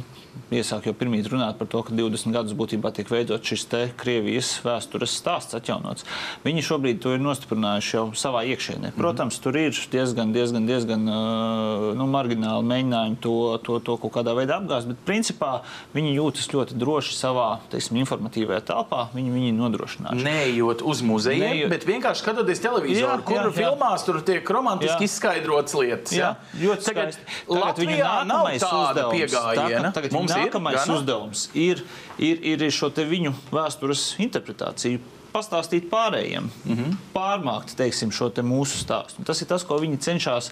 iesāk 0.55 0.85
jau 0.87 0.93
pirmīt 0.95 1.27
runāt 1.31 1.57
par 1.59 1.67
to, 1.67 1.81
ka 1.83 1.93
20 1.95 2.31
gadus 2.31 2.55
būtībā 2.57 2.91
tiek 2.95 3.09
veidots 3.11 3.49
šis 3.49 3.65
te 3.71 3.81
Krievijas 3.99 4.53
vēstures 4.63 5.15
stāsts 5.19 5.57
atjaunots. 5.57 6.05
Viņi 6.45 6.63
šobrīd 6.63 7.01
to 7.03 7.15
ir 7.15 7.23
nostiprinājuši 7.23 7.97
jau 7.97 8.05
savā 8.15 8.45
iekšēnē. 8.53 8.91
Mhm. 8.91 8.99
Protams, 8.99 9.39
tur 9.43 9.57
ir 9.59 9.75
diezgan, 9.91 10.31
diezgan, 10.35 10.67
diezgan 10.69 11.03
nu, 11.05 12.07
margināli 12.07 12.69
mēģinājumi 12.71 13.19
to, 13.23 13.35
to, 13.65 13.79
to 13.79 13.97
kaut 14.05 14.15
kādā 14.19 14.35
veidā 14.37 14.59
apgāzt, 14.61 14.87
bet 14.91 15.03
principā 15.07 15.59
viņi 15.95 16.15
jūtas 16.19 16.47
ļoti 16.53 16.79
droši 16.79 17.17
savā 17.17 17.49
teiksim, 17.71 17.99
informatīvajā 18.03 18.61
telpā. 18.69 19.05
Viņi 19.15 19.33
viņi 19.33 19.53
nodrošinājuši. 19.57 20.25
Neejot 20.25 20.83
uz 20.85 21.01
muzeju, 21.05 21.41
Neejot... 21.43 21.71
bet 21.73 21.87
vienkārši 21.89 22.23
skatoties 22.23 22.63
televizoru, 22.63 23.25
kur 23.27 23.39
jā, 23.39 23.47
jā. 23.47 23.55
filmās 23.59 24.05
tur 24.07 24.21
tiek 24.25 24.51
romantiski 24.57 25.07
jā. 25.07 25.09
izskaidrotas 25.11 25.77
lietas. 25.79 26.15
Jā, 26.15 26.31
jā. 26.53 26.61
ļoti 26.65 26.89
skaisti. 26.89 27.27
Latvijā 27.51 28.13
nav 28.29 28.51
tāda 28.61 29.09
pieejama. 29.11 29.55
Tagad, 29.55 29.89
tagad 29.99 30.15
mums 30.15 30.35
nākamais 30.35 30.81
ir, 30.81 30.95
uzdevums 30.95 31.47
ir, 31.53 31.83
ir, 32.19 32.41
ir 32.55 32.65
šo 32.73 32.91
viņu 32.95 33.35
vēstures 33.53 34.07
interpretāciju 34.23 35.14
pastāstīt 35.35 35.89
pārējiem, 35.91 36.47
mm 36.47 36.75
-hmm. 36.75 36.97
pārmākt 37.13 37.75
teiksim, 37.77 38.11
šo 38.15 38.29
te 38.33 38.43
mūsu 38.45 38.79
stāstu. 38.79 39.25
Tas 39.27 39.41
ir 39.43 39.49
tas, 39.51 39.65
ko 39.67 39.77
viņi 39.81 39.99
cenšas, 40.01 40.51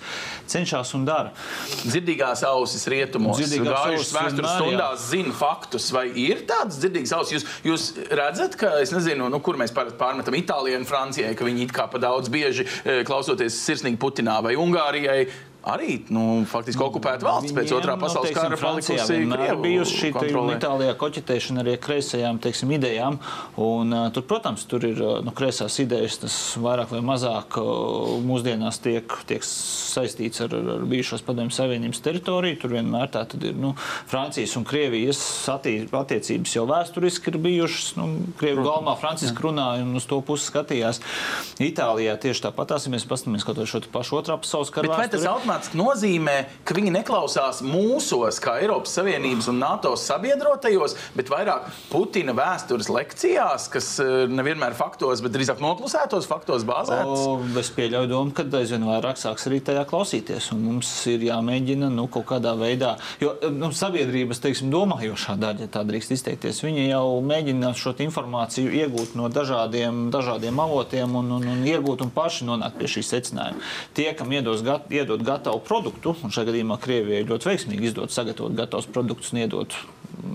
cenšas 0.52 0.94
un 0.98 1.06
dara. 1.08 1.32
Dzirdīgās 1.84 2.44
ausis 2.48 2.86
rietumos, 2.92 3.40
gājušas 3.40 4.14
vēstures 4.18 4.58
stundās, 4.58 5.08
zina 5.10 5.34
faktus, 5.38 5.92
vai 5.96 6.08
ir 6.10 6.44
tādas 6.50 6.82
dzirdīgas 6.82 7.16
ausis? 7.18 7.34
Jūs, 7.40 7.48
jūs 7.70 7.88
redzat, 8.12 8.58
ka, 8.60 8.76
es 8.84 8.92
nezinu, 8.96 9.30
nu, 9.32 9.40
kur 9.40 9.60
mēs 9.60 9.74
pārmetam 9.74 10.36
Itālijai 10.38 10.82
un 10.82 10.90
Francijai, 10.90 11.34
ka 11.36 11.48
viņi 11.48 11.68
it 11.68 11.74
kā 11.76 11.88
pa 11.88 12.02
daudz 12.02 12.30
bieži 12.34 12.68
eh, 12.68 13.04
klausoties 13.08 13.58
sirsnīgi 13.64 14.00
Putinā 14.02 14.42
vai 14.44 14.58
Ungārijai 14.60 15.28
arī 15.64 15.98
nu, 16.12 16.44
faktiski 16.50 16.84
okupēta 16.84 17.26
valsts 17.26 17.54
pēc 17.56 17.72
otrā 17.78 17.96
pasaules 18.00 18.34
nu, 18.34 18.38
kara 18.38 18.58
palikusi 18.60 19.20
bijusi 19.64 20.00
šī 20.02 20.12
Itālijā 20.54 20.96
koķetēšana 21.00 21.64
ar 21.64 21.70
kreisajām 21.82 22.40
teiksim, 22.44 22.74
idejām. 22.76 23.18
Un, 23.62 23.94
uh, 23.94 24.10
tur, 24.14 24.26
protams, 24.28 24.66
tur 24.70 24.84
ir 24.88 25.00
uh, 25.02 25.16
nu, 25.24 25.34
kreisās 25.36 25.78
idejas, 25.84 26.20
tas 26.22 26.36
vairāk 26.62 26.92
vai 26.94 27.02
mazāk 27.06 27.58
uh, 27.62 28.16
mūsdienās 28.26 28.82
tiek, 28.84 29.16
tiek 29.30 29.46
saistīts 29.48 30.44
ar, 30.44 30.54
ar 30.76 30.86
bijušās 30.90 31.24
padomju 31.26 31.56
savienības 31.56 32.04
teritoriju. 32.04 32.60
Tur 32.64 32.76
vienmēr 32.76 33.12
tā 33.14 33.26
ir 33.40 33.56
nu, 33.58 33.74
Francijas 34.12 34.56
un 34.60 34.68
Krievijas 34.68 35.22
attiecības 35.50 36.58
jau 36.58 36.68
vēsturiski 36.70 37.32
ir 37.32 37.40
bijušas. 37.44 37.94
Nu, 38.00 38.10
Krievu 38.40 38.68
galvā 38.68 38.98
Franciska 39.00 39.48
runāja 39.48 39.88
un 39.88 39.96
uz 40.00 40.08
to 40.10 40.20
pusi 40.26 40.50
skatījās. 40.52 41.02
Itālijā 41.64 42.18
tieši 42.20 42.48
tāpat, 42.50 42.76
ja 42.84 42.94
mēs 42.94 43.08
paskatāmies 43.10 43.48
kaut 43.48 43.62
ko 43.62 43.70
šo 43.70 43.84
pašu 43.94 44.20
otrā 44.20 44.38
pasaules 44.42 44.74
kara 44.74 44.92
automātiski 45.54 45.78
nozīmē, 45.78 46.36
ka 46.66 46.76
viņi 46.76 46.92
neklausās 46.98 47.62
mūsos, 47.66 48.40
kā 48.42 48.58
Eiropas 48.62 48.94
Savienības 48.98 49.50
un 49.52 49.60
NATO 49.62 49.94
sabiedrotajos, 49.96 50.96
bet 51.16 51.30
vairāk 51.30 51.70
Putina 51.92 52.34
vēstures 52.34 52.90
lekcijās, 52.90 53.70
kas 53.70 54.00
eh, 54.02 54.26
nevienmēr 54.30 54.74
faktos, 54.74 55.22
bet 55.22 55.34
drīzāk 55.36 55.62
noklusētos 55.62 56.28
faktos 56.30 56.66
bāzētas. 56.66 57.26
O, 57.28 57.38
es 57.60 57.70
pieļauju 57.76 58.10
domu, 58.10 58.34
ka 58.34 58.46
aizvien 58.60 58.86
vairāk 58.88 59.20
sāks 59.20 59.48
arī 59.50 59.62
tajā 59.62 59.86
klausīties. 59.90 60.52
Mums 60.58 60.92
ir 61.12 61.28
jāmēģina 61.30 61.92
nu, 61.94 62.08
kaut 62.12 62.28
kādā 62.32 62.56
veidā, 62.58 62.96
jo 63.22 63.36
nu, 63.54 63.72
sabiedrības 63.76 64.42
teiksim, 64.44 64.72
domājošā 64.74 65.38
daļa, 65.42 65.70
tā 65.74 65.84
drīkst 65.88 66.16
izteikties, 66.18 66.64
viņi 66.66 66.88
jau 66.90 67.06
mēģina 67.26 67.74
šo 67.78 67.94
informāciju 68.04 68.72
iegūt 68.74 69.14
no 69.20 69.30
dažādiem, 69.30 70.08
dažādiem 70.14 70.60
avotiem 70.64 71.18
un, 71.20 71.30
un, 71.38 71.48
un 71.54 71.66
iegūt 71.68 72.02
un 72.06 72.12
paši 72.14 72.48
nonākt 72.48 72.80
pie 72.80 72.90
šī 72.90 73.04
secinājuma. 73.06 73.62
Tie, 73.94 74.08
kam 74.18 74.32
iedos, 74.34 74.64
gat, 74.66 74.88
iedot 74.94 75.22
gatavu 75.24 75.43
gatavu 75.44 75.64
produktu, 75.68 76.16
un 76.24 76.32
šajā 76.32 76.54
gadījumā 76.54 76.80
Krievijai 76.80 77.28
ļoti 77.28 77.52
veiksmīgi 77.52 77.92
izdod 77.92 78.14
sagatavot 78.16 78.56
gatavus 78.56 78.88
produktus 78.88 79.34
un 79.36 79.44
iedot 79.44 79.76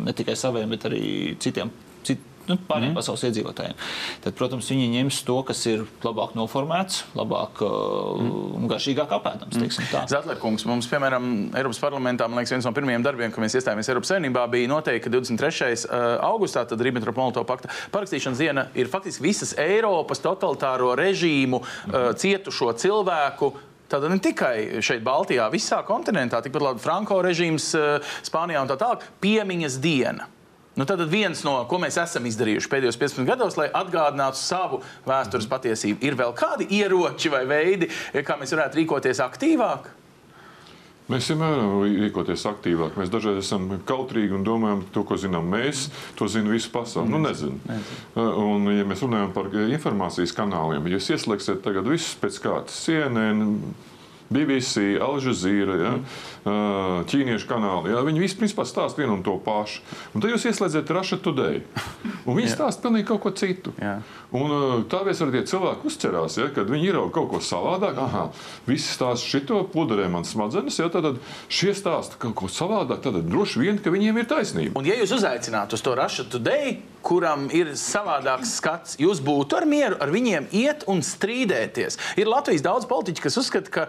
ne 0.05 0.13
tikai 0.13 0.37
saviem, 0.37 0.69
bet 0.69 0.85
arī 0.89 1.37
citiem. 1.41 1.71
Cit, 2.07 2.21
nu, 2.49 2.57
pārējiem 2.69 2.93
mm. 2.93 2.97
pasaules 2.97 3.25
iedzīvotājiem. 3.29 3.77
Tad, 4.25 4.35
protams, 4.39 4.69
viņi 4.73 4.89
ņems 4.95 5.21
to, 5.27 5.37
kas 5.49 5.61
ir 5.69 5.85
labāk 6.05 6.35
noformēts, 6.39 7.03
labāk 7.19 7.63
mm. 7.65 8.31
un 8.59 8.69
garšīgāk 8.71 9.13
apēdams. 9.19 9.59
Mm. 9.59 10.09
Zetlerkungs, 10.13 10.65
mums, 10.69 10.89
piemēram, 10.91 11.29
Eiropas 11.59 11.81
parlamentā, 11.83 12.29
man 12.29 12.41
liekas, 12.41 12.55
viens 12.57 12.69
no 12.69 12.75
pirmajiem 12.77 13.05
darbiem, 13.05 13.33
kad 13.35 13.45
mēs 13.45 13.59
iestājāmies 13.61 13.93
Eiropas 13.93 14.13
Savienībā, 14.15 14.45
bija 14.53 14.73
noteikti, 14.73 15.05
ka 15.07 15.15
23. 15.17 15.89
augustā, 16.29 16.65
tad 16.69 16.85
Ribbentrop-Molotov 16.85 17.49
pakta 17.49 17.73
parakstīšanas 17.95 18.45
diena 18.45 18.69
ir 18.79 18.93
faktiski 18.93 19.27
visas 19.29 19.57
Eiropas 19.61 20.23
totalitāro 20.25 20.95
režīmu 20.99 21.63
mm. 21.65 22.21
cietušo 22.23 22.73
cilvēku 22.81 23.53
Tad 23.89 24.05
ne 24.13 24.19
tikai 24.21 24.83
šeit, 24.85 25.01
Baltijā, 25.05 25.47
visā 25.53 25.79
kontinentā, 25.87 26.43
tikpat 26.45 26.65
labi 26.65 26.83
Franko 26.83 27.23
režīms, 27.25 27.71
Spānijā 28.27 28.61
un 28.61 28.69
tā 28.69 28.77
tālāk, 28.81 29.07
piemiņas 29.25 29.79
diena. 29.81 30.29
Nu, 30.79 30.85
tad 30.87 31.01
viens 31.11 31.41
no 31.43 31.57
ko 31.67 31.81
mēs 31.83 31.97
esam 31.99 32.27
izdarījuši 32.29 32.69
pēdējos 32.71 32.99
15 33.01 33.27
gados, 33.27 33.57
lai 33.59 33.67
atgādinātu 33.75 34.39
savu 34.39 34.79
vēstures 35.09 35.49
patiesību, 35.51 36.05
ir 36.07 36.19
vēl 36.21 36.37
kādi 36.39 36.69
ieroči 36.79 37.33
vai 37.33 37.41
veidi, 37.51 37.89
kā 38.23 38.37
mēs 38.39 38.55
varētu 38.55 38.79
rīkoties 38.79 39.25
aktīvāk? 39.25 39.89
Mēs 41.09 41.31
vienmēr 41.33 41.55
varam 41.57 41.85
rīkoties 42.03 42.43
aktīvāk. 42.51 42.99
Mēs 43.01 43.09
dažreiz 43.13 43.41
esam 43.41 43.65
kautrīgi 43.89 44.35
un 44.37 44.43
domājam, 44.45 44.83
to, 44.93 45.07
ko 45.09 45.17
zinām 45.17 45.47
mēs, 45.49 45.87
to 46.19 46.29
zina 46.29 46.53
visa 46.53 46.69
pasaule. 46.75 47.09
Nu, 47.09 47.21
nezinu. 47.25 47.79
Un, 48.19 48.69
ja 48.77 48.85
mēs 48.89 49.05
runājam 49.07 49.33
par 49.33 49.49
informācijas 49.63 50.37
kanāliem, 50.37 50.85
ja 50.85 50.99
jūs 50.99 51.09
ieslēgsiet 51.17 51.63
tagad 51.65 51.89
visus 51.89 52.13
pēc 52.21 52.37
kārtas 52.45 52.77
CNN, 52.85 53.57
BBC, 54.29 54.99
Alžēzīra, 55.01 55.77
ja, 55.81 55.93
ķīniešu 57.09 57.49
kanāli. 57.49 57.95
Ja, 57.95 58.03
viņi 58.05 58.21
visi 58.21 58.37
principā 58.41 58.67
stāsta 58.69 59.01
vienu 59.01 59.17
un 59.17 59.23
to 59.25 59.39
pašu. 59.45 59.81
Un 60.13 60.25
tad 60.25 60.33
jūs 60.35 60.45
ieslēdzat 60.51 60.93
Russia 60.93 61.19
Today. 61.25 61.63
Un 62.29 62.37
viņi 62.37 62.53
stāsta 62.53 62.85
pilnīgi 62.85 63.09
kaut 63.09 63.23
ko 63.25 63.33
citu. 63.33 63.73
Jā. 63.81 63.99
Un 64.37 64.85
tāpēc 64.93 65.23
arī 65.25 65.39
tie 65.39 65.45
cilvēki 65.55 65.89
uzķerās, 65.89 66.37
ja, 66.43 66.51
kad 66.53 66.69
viņi 66.69 66.91
ir 66.91 67.01
kaut 67.15 67.31
ko 67.33 67.41
savādāk. 67.45 67.97
Aha, 68.05 68.27
visi 68.69 68.93
stāsta 68.93 69.25
šito, 69.25 69.63
puderē 69.73 70.11
man 70.13 70.29
smadzenes, 70.29 70.77
ja, 70.81 70.91
tad 70.93 71.23
šie 71.49 71.73
stāsta 71.77 72.21
kaut 72.21 72.37
ko 72.43 72.53
savādāk. 72.53 73.01
Tad 73.07 73.23
droši 73.25 73.65
vien, 73.65 73.81
ka 73.81 73.93
viņiem 73.95 74.21
ir 74.21 74.29
taisnība. 74.29 74.77
Un 74.79 74.89
ja 74.89 74.99
jūs 75.01 75.17
uzaicinātu 75.17 75.79
uz 75.79 75.85
to 75.85 75.97
Russia 75.97 76.29
Today, 76.29 76.77
kuram 77.03 77.49
ir 77.55 77.75
savādāks 77.79 78.57
skats, 78.59 78.99
jūs 79.01 79.23
būtu 79.25 79.59
ar 79.59 79.67
mieru 79.69 79.99
ar 80.03 80.13
viņiem 80.15 80.49
iet 80.57 80.87
un 80.91 81.03
strīdēties. 81.05 81.99
Ir 82.21 82.31
Latvijas 82.31 82.65
daudz 82.67 82.89
politiķi, 82.91 83.25
kas 83.25 83.39
uzskata, 83.41 83.75
ka 83.75 83.89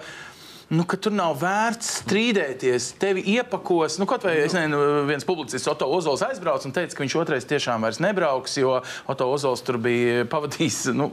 nu, 0.69 0.85
ka 0.89 0.99
tur 1.01 1.15
nav 1.15 1.37
vērts 1.41 2.03
strīdēties. 2.03 2.91
Tevi 3.01 3.23
iepakos, 3.35 3.97
nu, 4.01 4.07
kaut 4.09 4.25
vai 4.27 4.35
es 4.43 4.55
nezinu, 4.57 5.05
viens 5.09 5.25
publicists 5.27 5.69
Oto 5.71 5.89
Ozols 5.89 6.23
aizbrauca 6.27 6.69
un 6.69 6.75
teica, 6.75 6.95
ka 6.95 7.05
viņš 7.05 7.17
otrais 7.21 7.49
tiešām 7.49 7.85
vairs 7.85 8.01
nebrauks, 8.03 8.59
jo 8.61 8.77
Oto 9.09 9.31
Ozols 9.33 9.65
tur 9.65 9.81
bija 9.81 10.25
pavadījis. 10.29 10.85
Nu, 10.97 11.11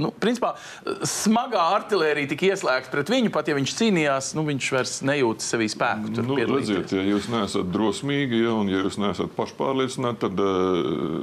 Nu, 0.00 0.08
principā, 0.10 0.54
smagā 1.06 1.60
artērija 1.76 2.26
tika 2.32 2.48
ieslēgta 2.48 2.90
pret 2.90 3.10
viņu, 3.12 3.30
pat 3.34 3.46
ja 3.46 3.54
viņš 3.54 3.74
cīnījās, 3.78 4.30
nu, 4.34 4.42
viņš 4.48 4.70
vairs 4.74 4.94
nejūt 5.06 5.44
sevī 5.44 5.68
spēku. 5.70 6.10
Tur 6.16 6.26
nu, 6.26 6.38
redziet, 6.40 6.94
ja 6.96 7.04
jūs 7.06 7.28
neesat 7.30 7.70
drosmīgi, 7.70 8.40
ja, 8.42 8.56
un 8.58 8.72
ja 8.72 8.80
jūs 8.82 8.98
neesat 8.98 9.30
pašpārliecināti, 9.36 10.24
tad 10.24 10.42
uh, 10.42 11.20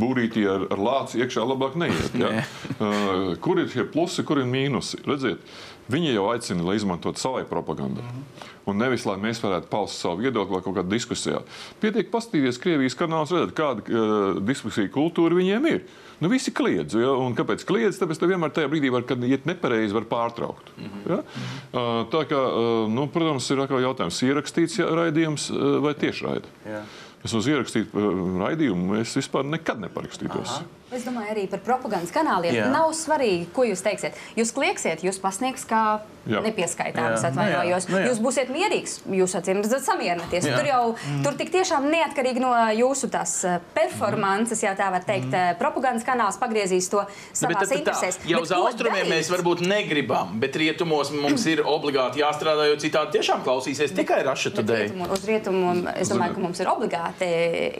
būrītī 0.00 0.46
ar, 0.48 0.64
ar 0.72 0.84
lāci 0.88 1.20
iekšā 1.20 1.44
labāk 1.44 1.76
neiet. 1.82 2.16
Ja? 2.16 2.32
uh, 2.80 3.34
kur 3.44 3.60
ir 3.60 3.68
šie 3.74 3.84
plusi, 3.90 4.24
kur 4.24 4.40
ir 4.40 4.48
mīnusi? 4.48 5.02
Redziet, 5.04 5.44
Viņi 5.92 6.16
jau 6.16 6.24
aicina, 6.32 6.64
lai 6.66 6.76
izmantotu 6.80 7.20
savai 7.22 7.44
propagandai. 7.46 8.02
Mm 8.02 8.10
-hmm. 8.10 8.46
Un 8.66 8.76
nevis, 8.76 9.04
lai 9.06 9.14
mēs 9.16 9.38
varētu 9.42 9.68
paust 9.70 10.00
savu 10.00 10.16
viedokli 10.16 10.54
vai 10.54 10.62
kaut 10.62 10.74
kādā 10.74 10.90
diskusijā. 10.90 11.42
Pietiek 11.80 12.10
paskatīties 12.10 12.58
Krievijas 12.58 12.96
kanālus, 12.98 13.30
redzēt, 13.30 13.54
kāda 13.54 13.82
uh, 13.86 14.42
diskusija 14.42 14.88
kultūra 14.88 15.38
viņiem 15.38 15.68
ir. 15.70 15.84
Nu, 16.20 16.28
visi 16.28 16.50
kliedz. 16.50 16.94
Ja? 16.94 17.12
Un 17.12 17.36
kāpēc 17.36 17.64
kliedz? 17.64 18.00
Tāpēc 18.00 18.18
tu 18.18 18.26
vienmēr 18.26 18.50
tajā 18.50 18.68
brīdī, 18.72 18.90
var, 18.92 19.02
kad 19.02 19.22
iet 19.24 19.46
nepareizi, 19.46 19.94
var 19.94 20.02
pārtraukt. 20.02 20.72
Mm 20.76 20.84
-hmm. 20.84 21.10
ja? 21.10 21.18
uh, 21.18 22.06
tā 22.10 22.24
kā, 22.26 22.40
uh, 22.40 22.92
nu, 22.92 23.06
protams, 23.06 23.50
ir 23.50 23.60
atkal 23.60 23.80
jautājums, 23.80 24.22
ierakstīts 24.22 24.78
ja, 24.78 24.86
raidījums 24.86 25.50
uh, 25.50 25.82
vai 25.82 25.94
tiešraidi. 25.94 26.48
Yeah. 26.66 26.82
Es 27.24 27.34
uz 27.34 27.46
ierakstītu 27.50 28.02
raidījumu, 28.38 29.00
es 29.00 29.16
vispār 29.16 29.44
nekad 29.44 29.80
neparakstītos. 29.82 30.50
Aha. 30.58 30.64
Es 30.94 31.02
domāju, 31.02 31.32
arī 31.32 31.46
par 31.50 31.58
propagandas 31.66 32.12
kanāliem. 32.14 32.60
Jā. 32.60 32.66
Nav 32.70 32.92
svarīgi, 32.94 33.48
ko 33.54 33.64
jūs 33.66 33.82
teiksiet. 33.82 34.14
Jūs 34.38 34.52
klieksiet, 34.54 35.02
jūs 35.02 35.18
pasniegs 35.18 35.66
kā 35.66 35.98
nepieskaitāms, 36.26 37.24
atvainojos. 37.26 37.88
Nu, 37.90 37.98
jā. 38.00 38.10
jūs 38.10 38.20
būsiet 38.22 38.50
mierīgs, 38.54 38.96
jūs 39.18 39.34
acīm 39.38 39.62
redzat 39.62 39.82
samierināties. 39.86 40.46
Tur 40.46 40.66
jau 40.66 40.82
mm. 40.94 41.24
tur 41.26 41.36
tik 41.38 41.50
tiešām 41.54 41.88
neatkarīgi 41.90 42.42
no 42.42 42.52
jūsu 42.74 43.10
tās 43.10 43.34
eh, 43.46 43.58
performances, 43.74 44.62
ja 44.62 44.76
tā 44.78 44.88
var 44.94 45.06
teikt, 45.06 45.30
mm. 45.30 45.58
propagandas 45.60 46.06
kanāls 46.06 46.38
pagriezīs 46.38 46.90
to 46.92 47.02
savās 47.30 47.66
bet, 47.66 47.76
interesēs. 47.80 48.20
Tā, 48.22 48.30
jau 48.30 48.42
uz 48.46 48.54
austrumiem 48.54 49.10
mēs 49.10 49.30
varbūt 49.32 49.62
negribam, 49.66 50.34
bet 50.42 50.58
rietumos 50.58 51.10
mums 51.14 51.46
ir 51.50 51.62
obligāti 51.66 52.22
jāstrādā, 52.22 52.68
jo 52.70 52.78
citādi 52.82 53.18
tiešām 53.18 53.42
klausīsies 53.46 53.94
tikai 53.96 54.22
Raša 54.26 54.54
Today. 54.58 54.86
Rietumu, 54.86 55.10
uz 55.14 55.26
rietumu 55.26 55.74
es 55.94 56.10
domāju, 56.14 56.38
ka 56.38 56.46
mums 56.46 56.62
ir 56.62 56.70
obligāti 56.70 57.30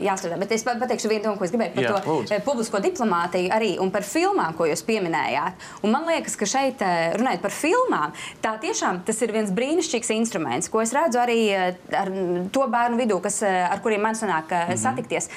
jāstrādā. 0.07 0.39
Bet 0.43 0.55
es 0.59 0.67
pateikšu 0.67 1.11
vienu 1.11 1.29
domu, 1.31 1.41
ko 1.41 1.49
es 1.49 1.55
gribēju 1.55 1.75
par 1.79 1.87
jā, 1.87 1.95
to 1.95 2.15
lūdzu. 2.15 2.37
Eh, 2.37 2.45
publisko 2.47 2.83
diplomātiju 2.83 2.96
diplomātiju 2.97 3.53
arī 3.53 3.77
un 3.83 3.91
par 3.91 4.05
filmām, 4.07 4.55
ko 4.57 4.67
jūs 4.69 4.85
pieminējāt. 4.87 5.69
Un 5.83 5.93
man 5.93 6.07
liekas, 6.09 6.37
ka 6.37 6.47
šeit, 6.47 6.83
eh, 6.83 7.15
runājot 7.17 7.43
par 7.43 7.51
filmām, 7.51 8.13
tā 8.43 8.59
tiešām 8.61 9.05
tas 9.05 9.23
ir 9.23 9.33
viens 9.33 9.51
brīnišķīgs 9.51 10.15
instruments, 10.17 10.69
ko 10.69 10.81
es 10.81 10.93
redzu 10.93 11.19
arī 11.19 11.51
eh, 11.51 11.75
ar 11.93 12.11
to 12.51 12.67
bērnu 12.67 12.97
vidū, 12.97 13.21
kas, 13.23 13.43
eh, 13.43 13.69
ar 13.71 13.81
kuriem 13.81 14.03
man 14.03 14.15
sanāk 14.15 14.51
mm 14.51 14.73
-hmm. 14.73 14.77
satikties. 14.77 15.29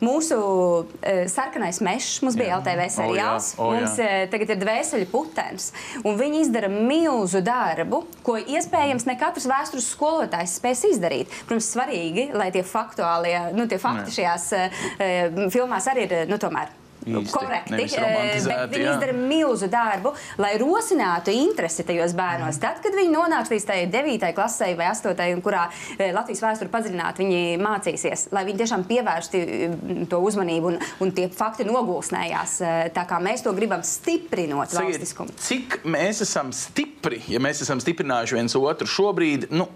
Mūsu 0.00 0.36
uh, 0.36 1.26
sarkanais 1.26 1.80
mežs, 1.80 2.20
mums 2.20 2.36
bija 2.36 2.50
jā. 2.50 2.58
LTV 2.60 2.88
seriāls, 2.92 3.54
oh, 3.56 3.56
jā. 3.56 3.64
Oh, 3.64 3.72
jā. 3.72 3.80
mums 3.80 3.98
uh, 3.98 4.28
tagad 4.28 4.50
ir 4.50 4.60
dvēseli 4.60 5.06
putekļs. 5.06 5.72
Viņi 6.04 6.40
izdara 6.44 6.68
milzu 6.68 7.40
darbu, 7.40 8.04
ko 8.22 8.36
iespējams 8.36 9.06
ne 9.06 9.16
katrs 9.16 9.46
vēstures 9.46 9.88
skolotājs 9.96 10.58
spēs 10.60 10.84
izdarīt. 10.92 11.32
Protams, 11.46 11.72
svarīgi, 11.72 12.28
lai 12.36 12.50
tie 12.52 12.62
faktuālie, 12.62 13.52
nu, 13.56 13.66
tie 13.66 13.78
fakti 13.78 14.10
Nē. 14.10 14.16
šajās 14.18 14.52
uh, 14.52 15.48
filmās 15.48 15.88
arī 15.88 16.10
ir 16.10 16.28
nu, 16.28 16.36
tomēr 16.36 16.68
īsti. 17.06 17.32
Korekti. 17.36 17.74
Eh, 17.76 18.42
bet 18.46 18.74
viņi 18.74 18.88
izdara 18.90 19.14
milzu 19.16 19.68
darbu, 19.70 20.12
lai 20.42 20.52
rosinātu 20.60 21.34
interesi 21.34 21.84
tajos 21.86 22.14
bērnos. 22.18 22.58
Mm. 22.58 22.62
Tad, 22.64 22.82
kad 22.84 22.96
viņi 22.96 23.12
nonāks 23.14 23.52
līdz 23.52 23.66
tai 23.68 23.78
9. 23.92 24.32
klasē 24.36 24.72
vai 24.78 24.90
8. 24.92 25.42
kurā 25.44 25.66
eh, 25.98 26.12
Latvijas 26.16 26.42
vēsture 26.44 26.72
padziļināti 26.72 27.24
viņi 27.24 27.40
mācīsies, 27.62 28.28
lai 28.36 28.44
viņi 28.48 28.62
tiešām 28.64 28.86
pievērsti 28.90 29.42
mm, 29.46 30.04
to 30.12 30.20
uzmanību 30.26 30.72
un, 30.72 30.78
un 31.04 31.14
tie 31.16 31.28
fakti 31.32 31.66
nogulsnējās. 31.68 32.58
Eh, 32.60 32.76
tā 32.96 33.06
kā 33.08 33.20
mēs 33.22 33.46
to 33.46 33.54
gribam 33.56 33.84
stiprinot 33.86 34.74
valstiskumu. 34.76 35.34
Cik 35.46 35.80
mēs 35.86 36.22
esam 36.26 36.52
stipri, 36.56 37.22
ja 37.30 37.42
mēs 37.42 37.62
esam 37.66 37.82
stiprinājuši 37.82 38.40
viens 38.40 38.56
otru 38.58 38.90
šobrīd? 38.90 39.50
Nu, 39.54 39.70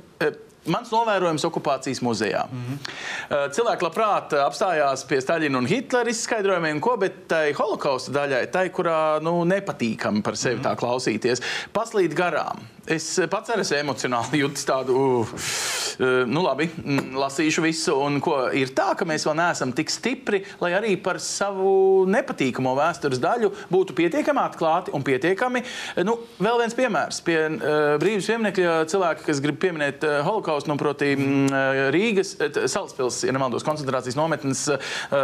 Mans 0.68 0.90
novērojums 0.92 1.44
okupācijas 1.49 2.03
muzejā. 2.05 2.42
Mm 2.51 2.64
-hmm. 2.64 3.53
Cilvēki 3.57 3.87
labprāt 3.87 4.35
apstājās 4.37 5.07
pie 5.09 5.20
Staļina 5.20 5.59
un 5.59 5.66
Hitlera 5.66 6.11
izskaidrojumiem, 6.11 6.81
ko, 6.81 6.96
bet 6.96 7.29
tai 7.29 7.53
holokausta 7.53 8.12
daļai, 8.12 8.51
tai, 8.53 8.68
kurā 8.68 9.23
nu, 9.23 9.44
nepatīkami 9.44 10.23
par 10.23 10.37
sevi 10.37 10.57
mm 10.57 10.62
-hmm. 10.62 10.68
tā 10.68 10.77
klausīties, 10.77 11.42
paslīd 11.73 12.14
garām. 12.14 12.61
Es 12.88 13.07
pats 13.31 13.53
arī 13.53 13.66
emocionāli 13.81 14.40
jūtis 14.40 14.64
tādu, 14.69 14.97
uh, 15.27 16.25
nu 16.27 16.45
labi, 16.47 16.71
mm, 16.71 17.12
lasīšu 17.21 17.64
visu. 17.66 17.97
Un 18.01 18.21
ko 18.25 18.47
ir 18.57 18.73
tā, 18.77 18.95
ka 18.97 19.05
mēs 19.09 19.27
vēl 19.29 19.37
neesam 19.37 19.75
tik 19.77 19.93
stipri, 19.93 20.43
lai 20.62 20.73
arī 20.79 20.95
par 21.03 21.21
savu 21.21 22.07
nepatīkamo 22.11 22.73
vēstures 22.79 23.21
daļu 23.21 23.53
būtu 23.71 23.97
pietiekami 23.99 24.43
atklāti 24.43 24.95
un 24.97 25.05
pietiekami. 25.05 25.62
Nu, 26.09 26.16
vēl 26.40 26.64
viens 26.64 26.79
piemērs 26.79 27.21
pie 27.27 27.38
uh, 27.51 27.95
brīvības 28.01 28.33
pieminiekļa 28.33 28.77
cilvēki, 28.90 29.29
kas 29.29 29.45
grib 29.45 29.61
pieminēt 29.61 30.09
uh, 30.09 30.21
holokaustu 30.25 30.71
nu, 30.71 30.77
proti, 30.77 31.16
mm, 31.16 31.47
eh, 31.47 31.90
Rīgas, 31.90 32.37
eh, 32.40 32.69
Salaspils, 32.69 33.25
ja 33.25 33.33
nemaldos, 33.33 33.64
koncentrācijas 33.66 34.16
nometnes 34.16 34.69
eh, 34.69 34.79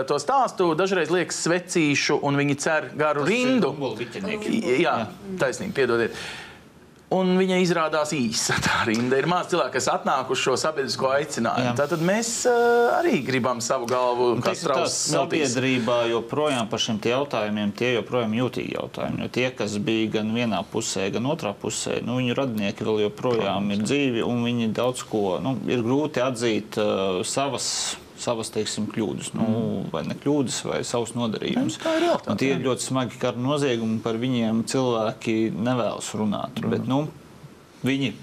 to 0.08 0.18
stāstu, 0.22 0.74
dažreiz 0.78 1.10
liekas 1.10 1.38
svecīšu, 1.46 2.18
un 2.22 2.36
viņi 2.36 2.58
cer 2.58 2.90
garu 2.96 3.24
Tas 3.24 3.30
rindu. 3.30 3.74
Jā, 4.82 4.98
taisnība, 5.38 5.74
piedodiet. 5.80 6.18
Un 7.14 7.36
viņa 7.38 7.60
izrādās 7.62 8.10
īsa. 8.16 8.56
Tā 8.66 8.80
rinda 8.88 9.18
ir 9.20 9.28
maz 9.30 9.50
cilvēku, 9.52 9.76
kas 9.76 9.86
atnāk 9.92 10.30
uz 10.34 10.40
šo 10.42 10.56
sabiedrisko 10.58 11.12
aicinājumu. 11.14 11.74
Tātad 11.78 12.02
mēs 12.02 12.30
uh, 12.50 12.96
arī 12.96 13.20
gribam 13.26 13.60
savu 13.62 13.86
galvu 13.90 14.32
strādāt. 14.42 14.90
Sabiedrībā 14.90 16.00
joprojām 16.10 16.66
par 16.70 16.82
šiem 16.82 16.98
jautājumiem 17.06 17.70
tie 17.78 17.92
joprojām 17.94 18.34
jūtīgi 18.34 18.74
jautājumi. 18.74 19.22
Jo 19.22 19.30
tie, 19.38 19.46
kas 19.54 19.76
bija 19.78 20.16
gan 20.18 20.32
vienā 20.34 20.64
pusē, 20.72 21.06
gan 21.14 21.30
otrā 21.30 21.54
pusē, 21.54 22.00
nu, 22.02 22.18
viņu 22.18 22.34
radinieki 22.40 22.88
vēl 22.88 23.04
joprojām 23.06 23.70
Protams, 23.70 23.76
ir 23.76 23.86
dzīvi 23.86 24.26
un 24.26 24.42
viņi 24.48 24.72
daudz 24.74 25.06
ko 25.06 25.38
nu, 25.44 25.54
ir 25.70 25.86
grūti 25.86 26.24
atzīt 26.24 26.80
uh, 26.82 27.22
savas 27.26 27.68
savas 28.22 28.50
teiksim, 28.54 28.88
kļūdas, 28.92 29.32
nu, 29.36 29.46
mm. 29.46 29.88
vai 29.92 30.02
ne 30.08 30.16
kļūdas, 30.18 30.60
vai 30.68 30.80
savus 30.86 31.14
nodarījumus. 31.16 31.78
Tā 31.82 31.96
ir 31.98 32.04
realitāte. 32.06 32.38
Tie 32.42 32.52
ir 32.54 32.62
ļoti 32.64 32.86
smagi 32.88 33.20
kara 33.22 33.40
noziegumi, 33.40 34.00
par 34.04 34.18
viņiem 34.20 34.64
cilvēki 34.70 35.36
nevēlas 35.56 36.12
runāt. 36.18 36.62
Mm. 36.62 36.74
Bet, 36.74 36.88
nu, 36.90 37.04
viņi 37.86 38.14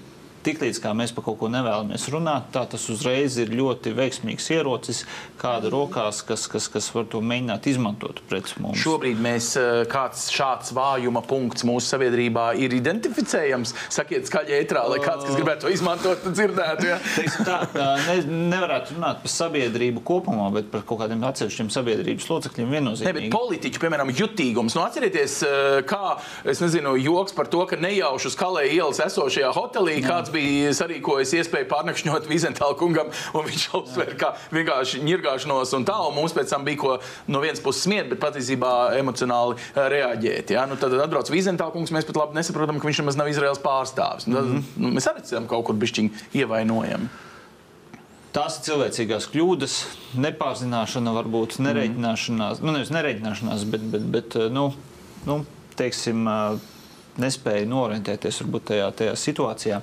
tiklīdz 0.44 0.82
mēs 0.94 1.14
par 1.14 1.24
kaut 1.26 1.38
ko 1.40 1.48
nevēlamies 1.52 2.08
runāt, 2.12 2.50
tā 2.54 2.64
tas 2.70 2.84
uzreiz 2.92 3.38
ir 3.40 3.52
ļoti 3.54 3.94
veiksmīgs 3.96 4.50
ierocis 4.54 5.04
kāda 5.40 5.70
rokās, 5.72 6.22
kas, 6.26 6.46
kas, 6.50 6.68
kas 6.72 6.90
var 6.94 7.08
to 7.10 7.20
mēģināt 7.24 7.68
izmantot 7.70 8.20
pret 8.28 8.52
mums. 8.60 8.80
Šobrīd 8.82 9.20
mēs 9.22 9.54
eh, 9.60 9.82
kāds 9.90 10.26
šāds 10.34 10.74
vājuma 10.76 11.22
punkts 11.26 11.64
mūsu 11.66 11.94
sabiedrībā 11.94 12.50
ir 12.60 12.74
identificējams. 12.76 13.74
Sakiet, 13.94 14.28
skaļi 14.28 14.56
ētrā, 14.60 14.84
lai 14.90 15.00
kāds, 15.02 15.24
kas 15.26 15.38
gribētu 15.38 15.66
to 15.66 15.72
izmantot, 15.74 16.26
dzirdētu. 16.28 16.90
Ja? 16.90 16.98
tā, 17.48 17.58
ne, 18.08 18.18
nevarētu 18.54 18.98
runāt 18.98 19.22
par 19.24 19.34
sabiedrību 19.34 20.04
kopumā, 20.06 20.50
bet 20.54 20.70
par 20.72 20.84
kaut 20.88 21.02
kādiem 21.04 21.24
atsevišķiem 21.30 21.72
sabiedrības 21.74 22.28
locekļiem 22.30 22.76
viennozīmīgi. 22.78 23.28
Ne, 23.28 23.32
politiķi, 23.34 23.82
piemēram, 23.82 24.12
jutīgums. 24.14 24.76
Nu, 24.76 24.84
atcerieties, 24.84 25.38
eh, 25.48 25.80
kā, 25.88 26.16
es 26.50 26.62
nezinu, 26.64 26.96
joks 27.00 27.36
par 27.36 27.50
to, 27.52 27.64
ka 27.70 27.80
nejauši 27.80 28.30
uz 28.30 28.38
Kalē 28.38 28.66
ielas 28.68 29.00
esošajā 29.04 29.52
hotelī 29.56 30.00
kāds 30.04 30.33
bija 30.34 30.72
sarīkojis 30.76 31.34
iespēju 31.40 31.68
pārnakšņot 31.70 32.28
Vizentālu 32.30 32.76
kungam, 32.80 33.10
un 33.36 33.46
viņš 33.48 33.66
uzsver, 33.80 34.14
ka 34.20 34.34
vienkārši 34.54 35.02
ņirgāšanos 35.06 35.74
un 35.78 35.86
tā, 35.88 35.96
un 36.08 36.16
mums 36.18 36.34
pēc 36.36 36.52
tam 36.54 36.66
bija 36.66 36.80
ko 36.80 36.96
no 37.30 37.42
vienas 37.44 37.62
puses 37.64 37.84
smiet, 37.86 38.08
bet 38.12 38.22
patiesībā 38.22 38.72
emocionāli 39.00 39.58
eh, 39.58 39.82
reaģēt. 39.96 40.54
Ja? 40.56 40.66
Nu, 40.70 40.78
tad 40.80 40.96
atbrauc 40.98 41.30
Vizentālu 41.32 41.76
kungs, 41.76 41.94
mēs 41.94 42.08
pat 42.08 42.20
labi 42.22 42.38
nesaprotam, 42.40 42.80
ka 42.80 42.90
viņš 42.90 43.02
nemaz 43.04 43.20
nav 43.20 43.30
Izraels 43.32 43.62
pārstāvis. 43.64 44.28
Nu, 44.28 44.38
tad, 44.38 44.50
mm 44.50 44.58
-hmm. 44.58 44.82
nu, 44.84 44.96
mēs 44.98 45.08
arī 45.10 45.24
esam 45.24 45.48
kaut 45.50 45.66
kur 45.68 45.78
bišķiņi 45.78 46.26
ievainojami. 46.42 47.12
Tās 48.34 48.56
ir 48.58 48.64
cilvēcīgās 48.66 49.28
kļūdas, 49.30 49.74
nepārzināšana, 50.18 51.12
varbūt 51.14 51.60
nereiķināšanās, 51.62 52.58
mm. 52.58 52.66
nu, 52.66 52.72
nevis 52.74 52.90
nereiķināšanās, 52.90 53.62
bet, 53.70 53.84
bet, 53.92 54.08
bet 54.16 54.34
nu, 54.50 54.72
nu, 55.28 55.36
teiksim, 55.78 56.26
nespēja 57.22 57.66
norientēties 57.70 58.40
varbūt, 58.42 58.66
tajā, 58.70 58.90
tajā 58.98 59.16
situācijā. 59.20 59.80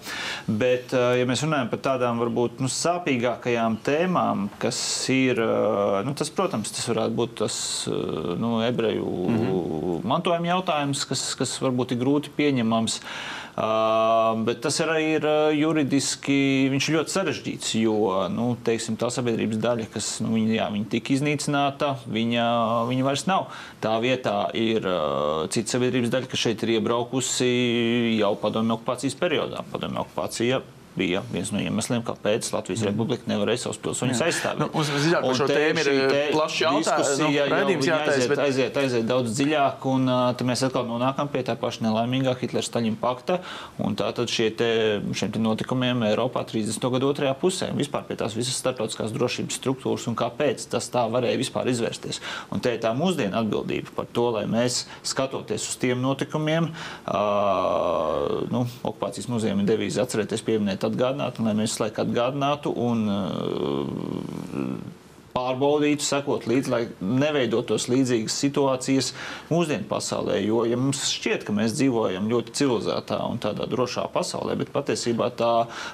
Bet, 0.47 0.93
ja 0.93 1.27
mēs 1.29 1.43
runājam 1.45 1.71
par 1.71 1.83
tādām 1.89 2.21
varbūt 2.21 2.61
nu, 2.63 2.69
sāpīgākajām 2.71 3.77
tēmām, 3.85 4.47
kas 4.61 4.79
ir, 5.13 5.41
nu, 6.05 6.15
tas, 6.17 6.31
protams, 6.35 6.73
tas 6.75 6.87
varētu 6.91 7.17
būt 7.17 7.37
tas 7.43 7.59
nu, 8.41 8.57
ebreju 8.65 9.05
mm 9.05 9.37
-hmm. 9.43 10.09
mantojuma 10.13 10.53
jautājums, 10.55 11.05
kas, 11.05 11.35
kas 11.35 11.57
varbūt 11.61 11.95
ir 11.95 12.03
grūti 12.03 12.33
pieņemams. 12.37 12.99
Uh, 13.01 13.40
Uh, 13.40 13.40
bet 13.55 14.61
tas 14.63 14.79
arī 14.83 15.17
ir 15.17 15.27
juridiski 15.57 16.71
ļoti 16.71 17.13
sarežģīts, 17.13 17.73
jo 17.81 17.95
nu, 18.31 18.51
teiksim, 18.63 18.97
tā 18.99 19.11
sabiedrības 19.13 19.61
daļa, 19.61 19.87
kas 19.93 20.11
nu, 20.23 20.33
viņa, 20.37 20.53
jā, 20.57 20.67
viņa 20.75 20.91
tika 20.95 21.15
iznīcināta, 21.17 21.93
viņa, 22.11 22.47
viņa 22.89 23.07
vairs 23.07 23.25
nav. 23.29 23.49
Tā 23.83 23.95
vietā 24.03 24.35
ir 24.57 24.87
cita 25.51 25.77
sabiedrības 25.77 26.13
daļa, 26.13 26.31
kas 26.31 26.45
šeit 26.47 26.63
ir 26.65 26.77
iebraukusi 26.77 27.49
jau 28.19 28.35
padomju 28.39 28.79
okupācijas 28.79 29.17
periodā. 29.19 29.65
Padomju 29.71 30.05
okupācija 30.05 30.61
bija 30.95 31.21
viens 31.31 31.51
no 31.53 31.61
iemesliem, 31.61 32.03
kāpēc 32.05 32.49
Latvijas 32.53 32.81
mm. 32.83 32.89
Republika 32.89 33.29
nevarēja 33.31 33.63
savus 33.65 33.79
pilsoņus 33.85 34.21
aizstāvēt. 34.25 34.59
Nu, 34.61 34.67
mums 34.73 34.91
zināt, 35.03 35.25
par 35.25 35.37
šo 35.39 35.47
tēmu 35.49 35.83
ir 35.83 35.89
eh, 35.91 36.31
plašs 36.33 36.57
jautājums. 36.61 37.11
Nu, 37.21 37.29
aiziet, 37.31 38.27
bet... 38.31 38.41
aiziet, 38.45 38.79
aiziet 38.81 39.07
daudz 39.07 39.35
dziļāk, 39.37 39.87
un 39.91 40.11
uh, 40.11 40.23
tad 40.37 40.49
mēs 40.49 40.65
atkal 40.67 40.87
nonākam 40.89 41.31
pie 41.31 41.43
tā 41.47 41.55
paša 41.59 41.85
nelaimīgā 41.85 42.35
Hitlera-Staļina 42.41 42.99
pakta, 43.01 43.39
un 43.83 43.95
tātad 43.99 44.31
šie 44.31 44.49
te, 44.59 44.71
šiem 45.17 45.31
te 45.35 45.43
notikumiem 45.43 46.03
Eiropā 46.09 46.43
30. 46.49 46.89
gadu 46.95 47.11
otrajā 47.13 47.33
pusē, 47.39 47.71
vispār 47.77 48.05
pie 48.09 48.19
tās 48.19 48.35
visas 48.37 48.59
starptautiskās 48.59 49.15
drošības 49.15 49.59
struktūras 49.61 50.09
un 50.11 50.19
kāpēc 50.19 50.67
tas 50.71 50.91
tā 50.91 51.05
varēja 51.11 51.39
vispār 51.39 51.71
izvērsties. 51.71 52.21
Un 52.51 52.63
te 52.63 52.75
ir 52.75 52.83
tā 52.83 52.91
mūsdienu 52.97 53.39
atbildība 53.39 53.95
par 53.95 54.11
to, 54.11 54.27
lai 54.35 54.43
mēs 54.51 54.83
skatoties 55.07 55.69
uz 55.71 55.79
tiem 55.81 56.03
notikumiem, 56.03 56.71
uh, 57.07 58.41
nu, 58.51 58.65
okupācijas 58.83 59.29
muzejiem 59.31 59.63
ir 59.63 59.71
devīze 59.71 60.01
atcerēties 60.03 60.43
pieminēt 60.45 60.80
vajadzētu 60.81 60.89
atgādināt, 60.89 61.39
un 61.39 61.45
lai 61.47 61.53
mēs 61.57 61.79
laiku 61.79 62.01
atgādinātu 62.01 62.71
un 62.73 63.05
pārbaudītu, 65.35 66.03
sekot 66.05 66.47
līdzi, 66.49 66.71
lai 66.71 66.81
neveidotos 66.99 67.87
līdzīgas 67.91 68.35
situācijas 68.43 69.11
mūsdienu 69.51 69.87
pasaulē. 69.89 70.39
Jo 70.43 70.63
ja 70.69 70.79
mums 70.79 71.03
šķiet, 71.11 71.45
ka 71.47 71.55
mēs 71.55 71.75
dzīvojam 71.77 72.29
ļoti 72.31 72.55
civilizētā 72.61 73.19
un 73.29 73.41
tādā 73.43 73.67
drošā 73.71 74.07
pasaulē, 74.13 74.57
bet 74.59 74.73
patiesībā 74.73 75.31
tā 75.39 75.51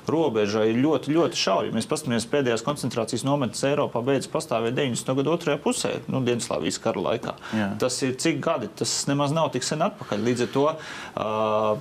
robeža 0.10 0.66
ir 0.70 0.82
ļoti, 0.84 1.14
ļoti 1.18 1.42
šauja. 1.42 1.74
Mēs 1.76 1.90
paskatāmies 1.90 2.30
pēdējās 2.32 2.66
koncentrācijas 2.68 3.26
nometnes 3.28 3.66
Eiropā 3.70 4.02
beidzas 4.06 4.32
pastāvēt 4.34 4.78
90. 4.78 5.18
gadu 5.22 5.36
otrajā 5.36 5.62
pusē, 5.64 5.94
nu, 6.12 6.22
Dienaslāvijas 6.28 6.82
kara 6.84 7.04
laikā. 7.12 7.36
Jā. 7.58 7.70
Tas 7.82 8.00
ir 8.06 8.16
cik 8.20 8.42
gadi, 8.44 8.72
tas 8.82 8.94
nemaz 9.10 9.36
nav 9.36 9.52
tik 9.56 9.66
sen 9.68 9.86
atpakaļ. 9.86 10.26
Līdz 10.28 10.48
ar 10.48 10.54
to 10.56 10.66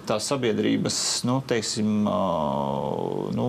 tā 0.08 0.18
sabiedrības, 0.22 0.98
nu, 1.28 1.40
teiksim, 1.48 1.94
nu, 3.36 3.48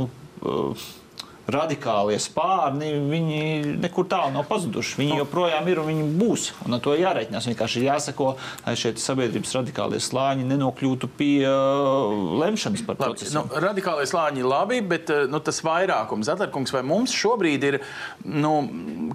radikālie 1.47 2.17
spārni, 2.19 2.89
viņi 3.07 3.77
nekur 3.79 4.07
tālu 4.11 4.33
nav 4.35 4.47
pazuduši. 4.49 4.97
Viņi 4.99 5.19
joprojām 5.21 5.67
ir 5.71 5.79
un 5.81 5.89
viņi 5.91 6.07
būs. 6.19 6.47
Un 6.67 6.75
ar 6.75 6.81
to 6.83 6.95
jāreikinās. 6.97 7.47
Vienkārši 7.47 7.79
ir 7.79 7.87
jāsako, 7.87 8.33
lai 8.65 8.75
šie 8.79 8.93
sabiedrības 8.99 9.55
radikālie 9.55 10.01
slāņi 10.03 10.47
nenokļūtu 10.49 11.09
pie 11.17 11.47
uh, 11.47 12.11
lemšanas 12.41 12.83
par 12.87 12.99
procesu. 12.99 13.31
Nu, 13.37 13.45
radikālie 13.63 14.07
slāņi 14.09 14.43
ir 14.43 14.49
labi, 14.49 14.81
bet 14.83 15.11
uh, 15.13 15.23
nu, 15.31 15.39
tas 15.43 15.61
vairākums, 15.63 16.27
Atlerkungs, 16.33 16.75
vai 16.75 16.83
mums 16.87 17.15
šobrīd 17.15 17.67
ir, 17.69 17.79
nu, 18.27 18.53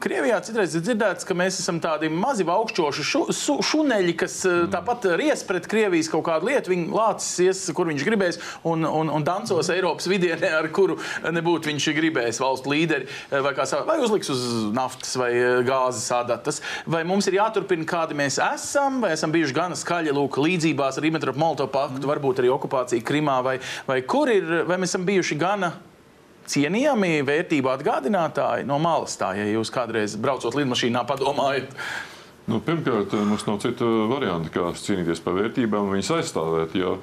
Krievijā 0.02 0.40
citreiz 0.46 0.72
ir 0.78 0.86
dzirdēts, 0.86 1.28
ka 1.28 1.36
mēs 1.36 1.60
esam 1.60 1.82
tādi 1.84 2.08
mazi 2.12 2.46
augšķoši 2.48 3.06
šu, 3.06 3.22
šu, 3.36 3.58
šuneļi, 3.68 4.16
kas 4.24 4.38
uh, 4.48 4.64
tāpat 4.72 5.10
ries 5.20 5.44
pret 5.48 5.68
Krievijas 5.68 6.08
kaut 6.12 6.24
kādu 6.30 6.48
lietu, 6.48 6.72
viņi 6.72 6.88
lācis 6.96 7.44
ies, 7.44 7.62
kur 7.76 7.92
viņš 7.92 8.08
gribēs, 8.08 8.40
un, 8.68 8.88
un, 8.88 9.12
un 9.12 9.26
dancos 9.26 9.68
Eiropas 9.72 10.08
vidienē, 10.10 10.54
ar 10.62 10.72
kuru 10.74 10.96
nebūtu 11.28 11.70
viņš 11.70 11.90
gribējis 11.96 12.21
gribējis 12.22 12.40
valstu 12.42 12.72
līderi, 12.72 13.06
eh, 13.30 13.40
vai, 13.42 13.52
savā, 13.66 13.84
vai 13.86 13.98
uzliks 14.02 14.30
uz 14.30 14.42
naftas 14.74 15.16
vai 15.18 15.32
eh, 15.34 15.62
gāzes 15.66 16.10
adatas. 16.14 16.60
Vai 16.86 17.02
mums 17.04 17.26
ir 17.26 17.38
jāturpina, 17.38 17.84
kādi 17.84 18.14
mēs 18.14 18.38
esam, 18.38 19.00
vai 19.02 19.12
esam 19.16 19.32
bijuši 19.32 19.56
gana 19.56 19.78
skaļi 19.78 20.14
lūk, 20.14 20.38
līdzībās 20.38 20.98
ar 20.98 21.06
Ribbentrop-Molotov 21.06 21.72
paktu, 21.72 22.02
mm. 22.02 22.10
varbūt 22.10 22.42
arī 22.42 22.52
okupācija 22.52 23.02
Krimā, 23.02 23.40
vai, 23.44 23.58
vai 23.86 24.02
kur 24.02 24.30
ir, 24.30 24.62
vai 24.68 24.78
mēs 24.78 24.94
esam 24.94 25.06
bijuši 25.08 25.38
gana 25.40 25.74
cienījami 26.52 27.22
vērtību 27.26 27.70
atgādinātāji 27.70 28.66
no 28.66 28.78
malas. 28.82 29.16
Tā, 29.18 29.32
ja 29.38 29.46
jūs 29.50 29.70
kādreiz 29.72 30.16
braucot 30.18 30.56
lidmašīnā 30.58 31.04
padomājat, 31.08 31.70
Nu, 32.50 32.58
pirmkārt, 32.58 33.12
mums 33.22 33.44
nav 33.46 33.60
cita 33.62 33.86
varianta, 34.10 34.50
kā 34.50 34.64
cīnīties 34.74 35.20
par 35.22 35.36
vērtībām 35.36 35.86
un 35.86 35.94
viņas 35.94 36.08
aizstāvēt. 36.16 36.72
Jo 36.74 36.96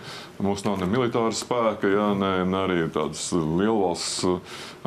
mums 0.43 0.65
nav 0.65 0.81
ne 0.81 0.87
militāra 0.91 1.31
spēka, 1.35 1.87
ja, 1.87 2.09
ne, 2.19 2.31
ne 2.43 2.59
arī 2.59 2.79
tādas 2.91 3.29
lielvalsts 3.31 4.27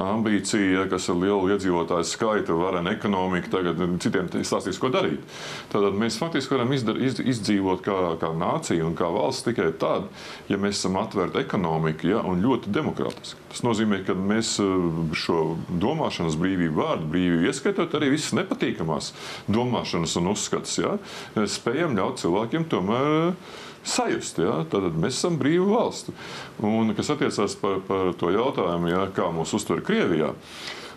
ambīcija, 0.03 0.85
kas 0.93 1.09
ir 1.09 1.23
liela 1.23 1.55
iedzīvotāju 1.55 2.09
skaita, 2.09 2.57
varena 2.61 2.93
ekonomika, 2.93 3.49
tagad 3.57 3.81
citiem 4.05 4.29
stāstīs, 4.45 4.81
ko 4.81 4.93
darīt. 4.93 5.25
Tātad 5.73 5.97
mēs 5.97 6.21
faktiski 6.21 6.59
varam 6.59 6.77
izdar, 6.77 7.01
iz, 7.01 7.17
izdzīvot 7.33 7.81
kā, 7.89 7.99
kā 8.21 8.35
nācija 8.37 8.85
un 8.85 8.97
kā 8.99 9.09
valsts 9.13 9.49
tikai 9.49 9.71
tad, 9.81 10.11
ja 10.53 10.61
mēs 10.61 10.83
esam 10.83 11.01
atvērti 11.01 11.47
ekonomiski 11.47 12.13
ja, 12.13 12.21
un 12.29 12.45
ļoti 12.45 12.77
demokrātiski. 12.77 13.42
Tas 13.53 13.61
nozīmē, 13.67 14.01
ka 14.07 14.17
mēs 14.17 14.55
eh, 14.65 15.01
šo 15.19 15.59
domāšanas 15.69 16.39
brīvību, 16.41 16.79
vārdu 16.79 17.11
brīvību, 17.13 17.51
ieskaitot 17.51 17.93
arī 17.99 18.15
visas 18.15 18.33
nepatīkamās 18.39 19.13
domāšanas 19.53 20.17
un 20.23 20.31
uzskatus, 20.33 20.79
ja, 20.81 20.97
spējam 21.37 21.99
ļaut 21.99 22.23
cilvēkiem 22.23 22.65
tomēr 22.73 23.35
sajust. 23.85 24.41
Ja? 24.41 24.63
Tad 24.73 24.97
mēs 24.97 25.19
esam 25.19 25.37
brīva 25.41 25.69
valsts. 25.69 26.15
Un, 26.65 26.95
kas 26.97 27.13
attiecās 27.13 27.59
par, 27.61 27.83
par 27.85 28.15
to 28.17 28.33
jautājumu, 28.33 28.89
ja, 28.89 29.05
kā 29.13 29.29
mūs 29.35 29.53
uztver 29.59 29.85
Krievijā. 29.85 30.33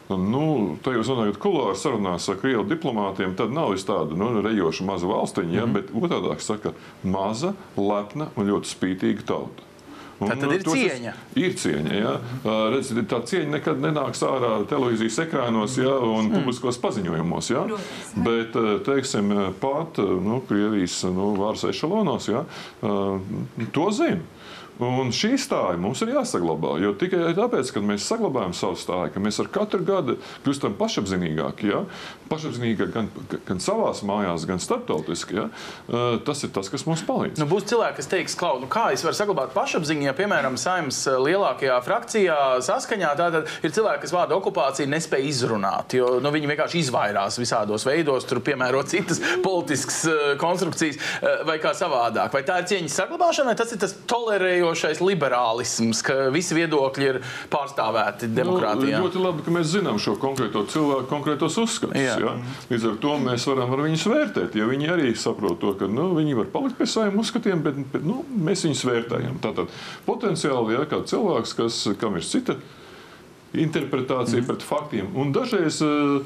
Nu, 0.05 0.77
tā 0.85 0.93
jūs 0.93 1.09
runājat, 1.09 1.39
kulāri 1.41 1.79
sarunās 1.81 2.27
ar 2.29 2.37
krievu 2.37 2.61
diplomātiem, 2.69 3.33
tad 3.37 3.49
nav 3.55 3.73
tāda 3.87 4.13
nu, 4.13 4.27
rejoša 4.45 4.85
maza 4.85 5.09
valstiņa, 5.09 5.53
ja, 5.55 5.65
mm 5.65 5.73
-hmm. 5.73 5.73
bet 5.73 6.11
otrādi 6.21 6.45
saka, 6.45 6.73
maza, 7.03 7.55
lepna 7.75 8.29
un 8.35 8.47
ļoti 8.47 8.69
spītīga 8.69 9.25
tauta. 9.25 9.65
Un, 10.15 10.29
tā 10.31 10.37
tad 10.39 10.53
ir 10.55 10.63
cieņa. 10.63 11.13
Ir 11.39 11.55
cieņa. 11.59 11.95
Ja? 11.97 12.13
Redz, 12.71 12.93
tā 13.11 13.19
cieņa 13.27 13.49
nekad 13.57 13.81
nenāks 13.83 14.23
ārā 14.23 14.53
televīzijas 14.69 15.19
ekrānos 15.25 15.75
ja? 15.81 15.91
un 15.99 16.29
mm. 16.29 16.37
publiskos 16.37 16.79
paziņojumos. 16.83 17.51
Ja? 17.51 17.65
Bet, 18.15 18.55
teiksim, 18.87 19.33
pat 19.59 19.99
nu, 19.99 20.39
Krievijas 20.47 21.01
nu, 21.11 21.33
varas 21.39 21.65
ešalonos 21.67 22.29
ja? 22.31 22.45
to 22.81 23.89
zina. 23.95 24.34
Un 24.83 25.13
šī 25.15 25.37
stāja 25.39 25.77
mums 25.79 26.01
ir 26.03 26.11
jāsaglabā. 26.11 26.73
Jo 26.83 26.91
tikai 26.99 27.31
tāpēc, 27.37 27.69
ka 27.71 27.83
mēs 27.83 28.07
saglabājam 28.09 28.51
savu 28.55 28.75
stāju, 28.79 29.13
ka 29.13 29.21
mēs 29.23 29.39
ar 29.39 29.47
katru 29.53 29.85
gadu 29.87 30.17
kļūstam 30.43 30.75
pašapziņīgāki, 30.79 31.69
ja? 31.71 31.83
pašapziņīgāki 32.27 32.91
gan, 32.91 33.07
gan 33.47 33.61
savā 33.63 33.93
mājās, 34.03 34.43
gan 34.49 34.59
starptautiski, 34.59 35.37
ja? 35.39 35.45
tas 36.27 36.43
ir 36.43 36.51
tas, 36.55 36.67
kas 36.73 36.83
mums 36.89 37.05
palīdz. 37.07 37.39
Nu, 37.39 37.47
būs 37.47 37.69
cilvēki, 37.71 37.99
kas 38.01 38.11
teiks, 38.11 38.35
Klau, 38.35 38.57
nu, 38.59 38.67
kā 38.71 38.89
es 38.91 39.05
varu 39.05 39.15
saglabāt 39.15 39.55
pašapziņu, 39.55 40.09
ja, 40.09 40.15
piemēram, 40.17 40.57
saimnes 40.59 40.99
lielākajā 41.23 41.79
frakcijā 41.85 42.39
saskaņā 42.67 43.13
tātad 43.15 43.47
ir 43.63 43.75
cilvēki, 43.77 44.03
kas 44.03 44.15
vārdu 44.15 44.35
okupāciju 44.41 44.91
nespēja 44.91 45.29
izrunāt, 45.29 45.95
jo 45.95 46.17
nu, 46.19 46.33
viņi 46.35 46.51
vienkārši 46.51 46.83
izvairās 46.83 47.39
visādos 47.39 47.87
veidos, 47.87 48.27
tur 48.27 48.43
piemērot 48.43 48.91
citas 48.91 49.23
politiskas 49.45 50.03
konstrukcijas 50.41 50.99
vai 51.47 51.61
kā 51.63 51.71
savādāk. 51.77 52.33
Vai 52.35 52.43
tā 52.47 52.59
ir 52.59 52.69
cieņas 52.73 52.99
saglabāšana, 52.99 53.53
vai 53.53 53.59
tas 53.63 53.71
ir 53.71 53.79
tas 53.85 53.95
tolerējums? 54.09 54.64
Dominējošais 54.65 55.01
liberālisms, 55.03 56.01
ka 56.05 56.29
visi 56.33 56.55
viedokļi 56.57 57.07
ir 57.07 57.19
pārstāvēti 57.53 58.29
nu, 58.29 58.35
demokrātijā. 58.39 58.99
Nu, 58.99 59.05
ļoti 59.05 59.21
labi, 59.21 59.45
ka 59.45 59.53
mēs 59.53 59.71
zinām 59.73 59.99
šo 60.01 60.15
konkrēto 60.21 60.65
cilvēku, 60.71 61.07
konkrētos 61.09 61.57
uzskatus. 61.61 61.99
Jā. 61.99 62.15
Ja? 62.21 62.33
Līdz 62.71 62.87
ar 62.89 62.97
to 63.03 63.17
mēs 63.21 63.45
varam 63.49 63.75
ar 63.75 63.83
viņus 63.85 64.07
vērtēt, 64.11 64.57
jo 64.57 64.69
viņi 64.71 64.89
arī 64.95 65.11
saprot 65.19 65.59
to, 65.61 65.75
ka 65.79 65.89
nu, 65.91 66.09
viņi 66.17 66.39
var 66.39 66.49
palikt 66.53 66.79
pie 66.79 66.89
saviem 66.89 67.19
uzskatiem, 67.21 67.61
bet, 67.65 67.77
bet 67.93 68.07
nu, 68.07 68.23
mēs 68.47 68.65
viņus 68.65 68.85
vērtējam. 68.89 69.37
Tātad 69.43 69.77
potenciāli, 70.07 70.75
ja 70.77 70.87
kā 70.89 71.03
cilvēks, 71.05 71.55
kas, 71.59 71.83
kam 72.01 72.17
ir 72.17 72.25
cita 72.25 72.57
interpretācija 73.55 74.41
mm. 74.41 74.49
pret 74.49 74.65
faktiem, 74.65 75.13
un 75.15 75.31
dažreiz 75.35 75.79
uh, 75.85 76.19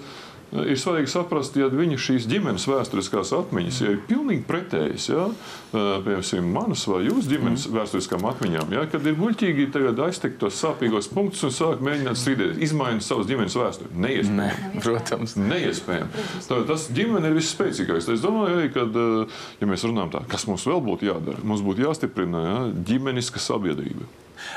ir 0.52 0.80
svarīgi 0.80 1.12
saprast, 1.12 1.58
ja 1.60 1.68
viņa 1.72 1.98
šīs 2.02 2.26
ģimenes 2.30 2.66
vēsturiskās 2.70 3.32
atmiņas 3.38 3.80
ja 3.84 3.94
ir 3.94 4.00
pilnīgi 4.10 4.46
pretējas. 4.48 5.08
Ja? 5.12 5.26
Piemēram, 5.74 6.50
manas 6.54 6.86
vai 6.90 7.04
jūsu 7.06 7.30
ģimenes 7.30 7.68
mm. 7.68 7.76
vēsturiskām 7.78 8.26
atmiņām, 8.32 8.74
ja? 8.78 8.86
kad 8.90 9.06
ir 9.06 9.18
muļķīgi 9.20 9.70
aiztekt 10.06 10.40
tos 10.42 10.58
sāpīgos 10.62 11.12
punktus 11.14 11.46
un 11.48 11.54
sākt 11.54 11.84
mēģināt 11.86 12.20
strīdēties, 12.20 12.64
izmainīt 12.70 13.06
savas 13.06 13.30
ģimenes 13.30 13.58
vēsturi. 13.60 13.92
Neiespējami. 14.06 14.40
Ne, 14.40 14.82
protams. 14.86 15.36
Neiespējami. 15.40 16.26
Tā, 16.48 16.62
tas 16.70 16.88
ģimene 16.96 17.30
ir 17.30 17.38
visspēcīgākais. 17.38 18.10
Es 18.16 18.24
domāju, 18.26 18.64
ja, 18.64 18.72
kad, 18.74 18.98
ja 19.62 19.70
mēs 19.70 19.86
runājam 19.86 20.16
tā, 20.18 20.24
kas 20.32 20.48
mums 20.50 20.66
vēl 20.70 20.82
būtu 20.86 21.12
jādara, 21.12 21.44
mums 21.46 21.66
būtu 21.66 21.86
jāstiprina 21.86 22.46
ja? 22.46 22.58
ģimeniska 22.90 23.42
sabiedrība. 23.44 24.10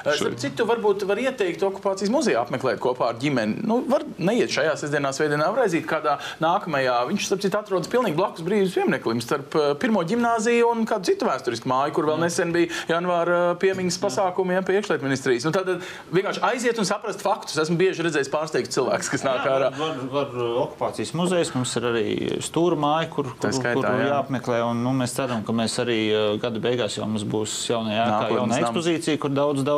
Starp 0.03 0.39
citu, 0.41 0.67
varbūt 0.69 1.07
var 1.09 1.21
ieteikt 1.23 1.63
okupācijas 1.67 2.13
muzeju 2.13 2.41
apmeklēt 2.43 2.81
kopā 2.83 3.11
ar 3.13 3.19
ģimeni. 3.23 3.63
Nu, 3.67 3.81
var 3.89 4.05
neiet 4.19 4.53
šajā 4.55 4.75
sestdienā, 4.81 5.13
svētdienā, 5.15 5.49
var 5.55 5.67
aiziet 5.67 5.87
kādā 5.89 6.19
nākamajā. 6.43 6.97
Viņš, 7.11 7.29
starp 7.29 7.45
citu, 7.45 7.59
atrodas 7.59 7.91
pilnīgi 7.93 8.19
blakus 8.19 8.45
brīvības 8.47 8.77
piemineklim 8.79 9.23
starp 9.25 9.57
eh, 9.59 9.69
pirmo 9.83 10.03
ģimnāziju 10.09 10.71
un 10.73 10.87
kādu 10.89 11.11
citu 11.13 11.29
vēsturisku 11.29 11.71
māju, 11.71 11.95
kur 11.97 12.09
vēl 12.11 12.23
nesen 12.25 12.55
bija 12.55 12.71
janvāra 12.91 13.39
eh, 13.53 13.55
piemiņas 13.63 13.99
pasākumi 14.03 14.57
ja, 14.57 14.65
pie 14.67 14.79
iekšlietu 14.81 15.07
ministrijas. 15.07 15.47
Nu, 15.49 15.55
tad 15.55 15.71
vienkārši 16.15 16.45
aiziet 16.51 16.81
un 16.83 16.89
saprast 16.89 17.25
faktus. 17.25 17.59
Esmu 17.63 17.79
bieži 17.81 18.07
redzējis 18.07 18.31
pārsteigts 18.33 18.75
cilvēks, 18.77 19.11
kas 19.13 19.27
nāk 19.27 19.47
ārā. 19.47 19.71
Var, 19.79 20.03
var, 20.13 20.31
var 20.35 20.57
okupācijas 20.67 21.15
muzejs, 21.19 21.53
mums 21.57 21.75
ir 21.79 21.89
arī 21.93 22.07
stūra 22.45 22.79
māja, 22.81 23.11
kur, 23.13 23.31
kur, 23.37 23.55
skaitā, 23.55 23.77
kur 23.79 24.03
jā. 24.03 24.11
jāapmeklē. 24.13 24.63
Un, 24.71 24.83
nu, 24.87 24.95
mēs 24.99 25.17
ceram, 25.17 25.45
ka 25.47 25.57
mēs 25.57 25.79
arī 25.83 26.01
eh, 26.11 26.29
gada 26.43 26.63
beigās 26.63 26.99
jau 26.99 27.09
mums 27.09 27.27
būs 27.29 27.57
jaunajā 27.71 28.07
ēkā 28.09 28.39
jauna 28.39 28.61
ekspozīcija, 28.63 29.21
kur 29.23 29.35
daudz, 29.35 29.65
daudz 29.67 29.72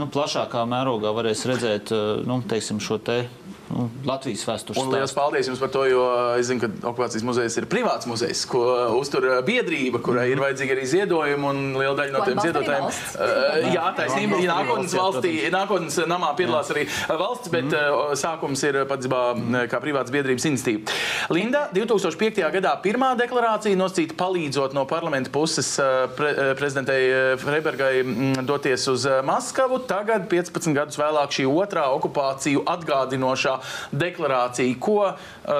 nu, 0.00 0.08
plašākā 0.12 0.64
mērogā 0.68 1.12
varēs 1.16 1.44
redzēt 1.50 1.92
nu, 2.26 2.40
teiksim, 2.48 2.80
šo 2.82 2.98
te 3.02 3.24
nu, 3.70 3.88
Latvijas 4.06 4.44
vēstures 4.46 4.76
stāstu. 4.76 4.92
Lielas 4.92 5.14
paldies 5.16 5.48
jums 5.50 5.60
par 5.62 5.70
to, 5.74 5.82
jo 5.90 6.02
es 6.38 6.46
zinu, 6.48 6.62
ka 6.62 6.90
okupācijas 6.92 7.24
muzejs 7.26 7.56
ir 7.60 7.66
privāts 7.70 8.08
muzejs, 8.08 8.44
ko 8.50 8.62
uztur 8.98 9.26
biedrība, 9.46 10.00
kurai 10.04 10.28
ir 10.30 10.42
vajadzīgi 10.42 10.74
arī 10.76 10.86
ziedojumi 10.90 11.48
un 11.50 11.62
liela 11.74 11.96
daļa 11.98 12.14
no 12.14 12.24
tiem 12.26 12.42
ziedotājiem. 12.44 12.86
Uh, 12.86 13.68
jā, 13.74 13.86
taisnība, 13.98 14.40
ja 14.44 14.58
nākotnes 14.60 14.96
valstī, 14.96 15.32
nākotnes 15.52 15.98
namā 16.08 16.32
piedalās 16.38 16.70
arī 16.74 16.86
valsts, 17.08 17.50
bet 17.52 17.74
uh, 17.74 18.12
sākums 18.18 18.62
ir 18.68 18.80
patiesībā 18.88 19.66
kā 19.72 19.82
privāts 19.82 20.14
biedrības 20.14 20.46
institīva. 20.52 20.96
Linda, 21.34 21.66
2005. 21.74 22.42
gadā 22.58 22.76
pirmā 22.84 23.12
deklarācija 23.18 23.78
nosacīta 23.78 24.16
palīdzot 24.20 24.76
no 24.76 24.86
parlamenta 24.88 25.32
puses 25.34 25.72
pre, 26.16 26.32
prezidentei 26.58 27.36
Freibergai 27.42 28.44
doties 28.46 28.86
uz 28.92 29.06
Maskavu. 29.26 29.80
Tagad, 29.90 30.28
15 30.30 30.76
gadus 30.76 31.00
vēlāk, 31.00 31.34
šī 31.34 31.48
otrā 31.50 31.88
okupāciju 31.96 32.64
atgādinošā 32.70 33.55
deklarācija, 33.92 34.76
ko 34.80 34.98
uh, 35.08 35.16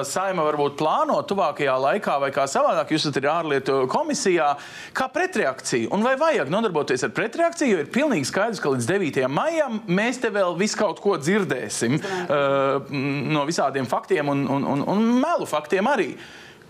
Saima 0.07 0.45
varbūt 0.47 0.77
plāno 0.79 1.19
tuvākajā 1.27 1.75
laikā, 1.83 2.17
vai 2.23 2.31
kā 2.35 2.47
savādāk 2.49 2.93
jūs 2.93 3.07
esat 3.09 3.27
ārlietu 3.31 3.83
komisijā, 3.91 4.53
kā 4.97 5.09
pretreakcija. 5.13 5.91
Un 5.95 6.05
vai 6.05 6.15
vajag 6.19 6.51
nodarboties 6.53 7.05
ar 7.07 7.13
pretreakciju, 7.17 7.73
jo 7.73 7.83
ir 7.85 7.93
pilnīgi 7.93 8.29
skaidrs, 8.29 8.61
ka 8.63 8.73
līdz 8.73 8.89
9. 8.89 9.27
maijam 9.31 9.81
mēs 9.87 10.21
te 10.23 10.31
vēl 10.33 10.57
visu 10.59 10.79
kaut 10.79 11.01
ko 11.03 11.17
dzirdēsim 11.21 11.99
uh, 11.99 12.91
no 13.33 13.45
visādiem 13.47 13.87
faktiem 13.89 14.33
un, 14.33 14.43
un, 14.57 14.67
un, 14.75 14.83
un 14.95 15.07
melu 15.21 15.47
faktiem 15.49 15.89
arī. 15.93 16.11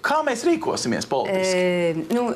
Kā 0.08 0.22
mēs 0.24 0.46
rīkosimies 0.48 1.08
politiski? 1.10 1.58
E, 1.60 1.96
nu, 2.16 2.30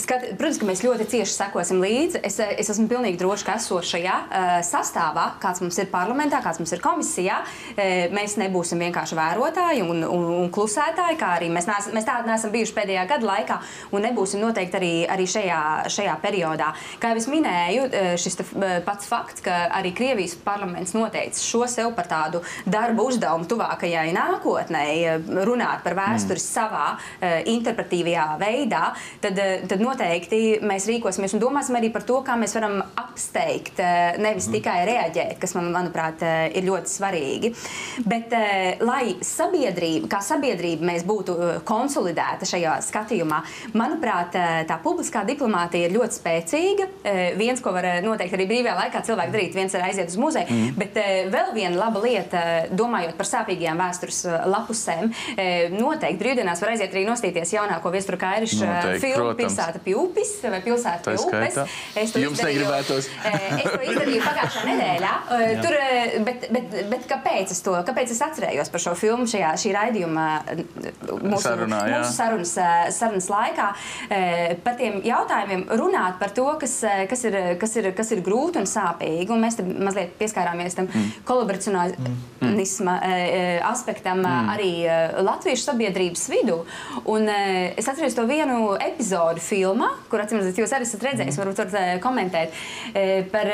skat, 0.00 0.26
protams, 0.36 0.58
ka 0.60 0.66
mēs 0.68 0.82
ļoti 0.84 1.06
cieši 1.08 1.32
sekosim 1.32 1.80
līdzi. 1.80 2.20
Es, 2.26 2.36
es 2.36 2.68
esmu 2.74 2.84
pilnīgi 2.90 3.16
droši, 3.20 3.46
ka 3.46 3.54
esošajā 3.56 4.16
uh, 4.26 4.48
sastāvā, 4.66 5.24
kāds 5.40 5.62
mums 5.64 5.78
ir 5.80 5.88
parlamentā, 5.92 6.42
kāds 6.44 6.60
mums 6.60 6.74
ir 6.76 6.82
komisijā, 6.84 7.38
uh, 7.40 7.92
mēs 8.12 8.36
nebūsim 8.40 8.82
vienkārši 8.84 9.16
vērotāji 9.16 9.86
un, 9.86 10.02
un, 10.04 10.26
un 10.42 10.50
klusētāji, 10.52 11.16
kā 11.20 11.30
arī 11.38 11.48
mēs, 11.54 11.68
neesam, 11.70 11.96
mēs 11.96 12.08
tādi 12.08 12.28
neesam 12.28 12.52
bijuši 12.52 12.76
pēdējā 12.76 13.06
gada 13.14 13.30
laikā, 13.30 13.58
un 13.96 14.04
nebūsim 14.04 14.44
noteikti 14.44 14.78
arī, 14.80 14.92
arī 15.16 15.28
šajā, 15.32 15.62
šajā 15.94 16.18
periodā. 16.20 16.74
Kā 17.00 17.14
jau 17.14 17.22
es 17.22 17.30
minēju, 17.32 17.88
šis 18.20 18.36
pats 18.84 19.08
fakts, 19.08 19.46
ka 19.46 19.62
arī 19.78 19.94
Krievijas 19.96 20.36
parlaments 20.44 20.92
noteica 20.96 21.40
šo 21.40 21.64
sev 21.70 21.94
par 21.96 22.10
tādu 22.10 22.44
darbu 22.68 23.08
uzdevumu 23.08 23.48
tuvākajai 23.48 24.10
nākotnē, 24.12 24.86
runāt 25.48 25.84
par 25.86 25.96
vēsturi 25.96 26.42
mm. 26.42 26.48
savā 26.48 26.86
uh, 26.92 26.97
interpretīvajā 27.48 28.26
veidā, 28.40 28.84
tad, 29.22 29.38
uh, 29.38 29.66
tad 29.68 29.82
noteikti 29.82 30.42
mēs 30.64 30.88
rīkosimies 30.90 31.34
un 31.36 31.42
domāsim 31.42 31.78
arī 31.78 31.92
par 31.94 32.06
to, 32.08 32.20
kā 32.26 32.36
mēs 32.40 32.56
varam 32.58 32.80
apsteigt, 32.98 33.78
uh, 33.82 34.18
nevis 34.20 34.48
mm. 34.48 34.56
tikai 34.58 34.78
reaģēt, 34.88 35.36
kas 35.42 35.54
man, 35.58 35.70
manuprāt, 35.74 36.22
ir 36.56 36.66
ļoti 36.66 36.90
svarīgi. 36.90 37.50
Bet, 38.08 38.32
lai 38.84 39.16
sabiedrība, 39.24 40.08
kā 40.12 40.20
sabiedrība 40.24 40.86
mēs 40.88 41.04
būtu 41.08 41.34
konsolidēta 41.68 42.46
šajā 42.48 42.76
skatījumā, 42.86 43.40
manuprāt, 43.78 44.36
tā 44.68 44.78
publiskā 44.82 45.24
diplomātija 45.28 45.88
ir 45.88 45.94
ļoti 45.96 46.18
spēcīga. 46.18 46.88
Viens, 47.38 47.62
ko 47.64 47.72
var 47.76 47.88
noteikti 48.04 48.38
arī 48.38 48.48
brīvajā 48.50 48.76
laikā 48.78 49.02
cilvēki 49.08 49.34
darīt, 49.34 49.56
viens 49.58 49.76
ir 49.76 49.84
aiziet 49.84 50.12
uz 50.12 50.18
muzeju, 50.20 50.48
mm. 50.48 50.78
bet 50.80 50.98
vēl 51.34 51.52
viena 51.56 51.76
laba 51.78 52.02
lieta, 52.04 52.44
domājot 52.72 53.18
par 53.18 53.30
sāpīgajām 53.32 53.82
vēstures 53.82 54.22
lapusēm, 54.48 55.12
noteikti 55.76 56.22
brīvdienās 56.22 56.62
var 56.64 56.74
aiziet 56.74 56.77
aiziet 56.78 56.94
arī 56.94 57.04
nostīties 57.08 57.52
jaunāko 57.56 57.90
viesturu 57.92 58.18
kairišu 58.20 58.68
filmu 59.02 59.34
Pilsēta 59.38 59.82
pie 59.82 59.94
upes 59.98 60.34
vai 60.44 60.60
Pilsēta 60.64 61.14
pie 61.14 61.26
upes. 61.26 61.58
Es 61.98 62.14
to 62.14 62.22
Jums 62.22 62.42
negribētos. 62.44 63.08
es 63.08 63.66
to 63.66 63.80
izdarīju 63.90 64.22
pagājušā 64.24 64.64
nedēļā. 64.68 65.12
Tur, 65.64 65.76
bet, 66.26 66.46
bet, 66.54 66.76
bet 66.92 67.06
kāpēc 67.10 67.54
es 67.54 67.62
to, 67.66 67.74
kāpēc 67.88 68.14
es 68.14 68.22
atcerējos 68.28 68.72
par 68.74 68.84
šo 68.84 68.94
filmu 68.98 69.26
šajā 69.30 69.52
šī 69.62 69.74
raidījuma 69.74 70.26
mūsu, 71.08 71.42
Sarunā, 71.44 71.82
mūsu 71.92 72.12
sarunas, 72.14 72.54
sarunas 72.96 73.28
laikā 73.32 73.68
par 74.64 74.78
tiem 74.78 75.00
jautājumiem 75.06 75.66
runāt 75.78 76.18
par 76.22 76.34
to, 76.36 76.46
kas, 76.60 76.78
kas, 77.10 77.24
ir, 77.28 77.38
kas, 77.60 77.76
ir, 77.80 77.90
kas 77.96 78.14
ir 78.14 78.22
grūti 78.26 78.62
un 78.62 78.68
sāpīgi. 78.70 79.30
Un 79.34 79.42
mēs 79.44 79.58
tam 79.58 79.72
mazliet 79.88 80.14
pieskārāmies 80.20 80.78
tam 80.78 80.88
mm. 80.90 81.22
kolaboracionisma 81.28 82.98
mm. 82.98 83.66
aspektam 83.68 84.22
mm. 84.22 84.52
arī 84.54 84.72
latviešu 85.26 85.70
sabiedrības 85.70 86.28
vidū. 86.32 86.60
Un, 87.08 87.28
uh, 87.28 87.78
es 87.78 87.88
atceros 87.88 88.16
to 88.16 88.24
vienu 88.28 88.74
epizodu 88.82 89.42
filmā, 89.42 89.90
kur 90.10 90.22
atcīmredzot, 90.22 90.58
jūs 90.60 90.74
arī 90.76 90.86
esat 90.86 91.04
redzējis, 91.06 91.34
mm. 91.36 91.42
varbūt 91.42 91.62
varat 91.62 91.76
uh, 91.78 91.90
komentēt 92.02 92.54
uh, 92.54 93.26
par 93.32 93.50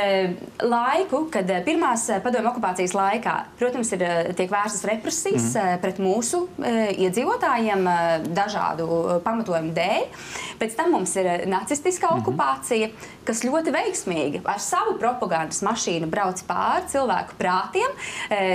laiku, 0.64 1.24
kad 1.32 1.50
pirmās 1.66 2.06
padomju 2.24 2.50
okupācijas 2.52 2.94
laikā, 2.96 3.34
protams, 3.60 3.90
ir 3.96 4.04
tiek 4.38 4.50
vērstas 4.52 4.86
represijas 4.88 5.50
mm. 5.54 5.80
pret 5.82 6.00
mūsu 6.02 6.44
iedzīvotājiem 6.64 7.86
dažādu 8.34 8.86
pamatojumu 9.24 9.74
dēļ. 9.76 10.06
Pēc 10.60 10.76
tam 10.78 10.94
mums 10.94 11.14
ir 11.20 11.46
nacistiskā 11.50 12.10
mm. 12.10 12.22
okupācija, 12.22 12.90
kas 13.28 13.44
ļoti 13.46 13.74
veiksmīgi 13.74 14.44
ar 14.48 14.62
savu 14.62 14.96
propagandas 15.00 15.62
mašīnu 15.66 16.10
brauc 16.12 16.40
pāri 16.48 16.88
cilvēku 16.92 17.38
prātiem, 17.40 17.98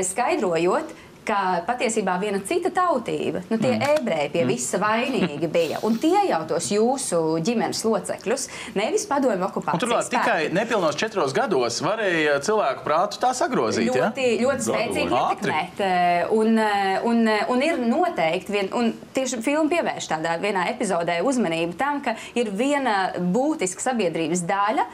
skaidrojot, 0.07 0.95
ka 1.29 1.39
patiesībā 1.67 2.17
viena 2.21 2.41
cita 2.45 2.71
tautība, 2.73 3.43
nu, 3.49 3.59
tie 3.61 3.75
mm. 3.75 3.95
ebreji 3.99 4.31
pie 4.33 4.43
mm. 4.43 4.49
visa 4.49 4.79
vainīgi 4.81 5.49
bija. 5.51 5.81
Un 5.85 5.99
tie 6.01 6.25
jau 6.29 6.41
tos 6.49 6.69
jūsu 6.73 7.21
ģimenes 7.45 7.83
locekļus, 7.85 8.47
nevis 8.79 9.05
padomju 9.09 9.45
okupācijas. 9.49 9.83
Turklāt 9.83 10.11
tikai 10.13 10.39
nepilnos 10.55 10.97
četros 10.99 11.35
gados 11.37 11.79
varēja 11.85 12.39
cilvēku 12.45 12.85
prātu 12.85 13.21
tā 13.21 13.31
sagrozīt. 13.37 13.91
Ļoti, 13.91 14.25
ja? 14.25 14.39
ļoti 14.43 14.67
spēcīgi 14.67 15.19
ietekmēt. 15.19 15.83
Eh, 15.85 16.33
un, 16.35 16.57
eh, 16.57 16.99
un, 17.05 17.21
eh, 17.27 17.45
un 17.53 17.63
ir 17.65 17.79
noteikti, 17.83 18.53
vien, 18.53 18.71
un 18.75 18.91
tieši 19.15 19.41
filma 19.45 19.69
pievērš 19.71 20.09
tādā 20.11 20.35
vienā 20.41 20.65
epizodē 20.73 21.19
uzmanību 21.25 21.77
tam, 21.79 22.01
ka 22.05 22.15
ir 22.39 22.51
viena 22.55 23.13
būtiska 23.19 23.83
sabiedrības 23.89 24.43
daļa, 24.49 24.85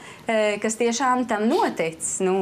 kas 0.61 0.77
tiešām 0.79 1.25
tam 1.29 1.45
notic. 1.49 2.01
Nu, 2.25 2.35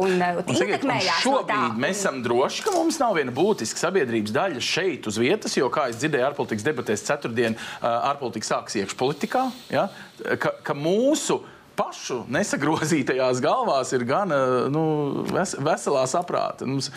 un, 0.00 0.16
un, 0.16 0.40
un 0.40 0.54
ietekmējās 0.56 1.24
šobrīd 1.24 1.52
no 1.52 1.70
tā. 1.74 1.80
mēs 1.80 2.00
esam 2.00 2.22
droši, 2.24 2.64
ka 2.64 2.72
mums 2.76 2.98
nav 3.02 3.16
viena 3.18 3.34
būtiska 3.36 3.86
sabiedrības 3.86 4.34
daļa 4.34 4.62
šeit 4.64 5.08
uz 5.10 5.20
vietas, 5.20 5.56
jo, 5.58 5.68
kā 5.72 5.88
es 5.92 6.00
dzirdēju, 6.00 6.30
ārpolitikas 6.30 6.66
debatēs 6.66 7.04
ceturtdien, 7.06 7.58
ārpolitika 7.82 8.54
sāks 8.54 8.78
iekšpolitikā, 8.80 9.44
ja, 9.72 9.88
ka, 10.40 10.56
ka 10.66 10.76
mūsu 10.76 11.42
pašu 11.76 12.22
nesagrozītajās 12.32 13.42
galvās 13.44 13.92
ir 13.92 14.06
gan 14.08 14.32
nu, 14.72 14.84
ves, 15.28 15.54
veselā 15.60 16.06
saprāta. 16.08 16.68
Mums 16.68 16.88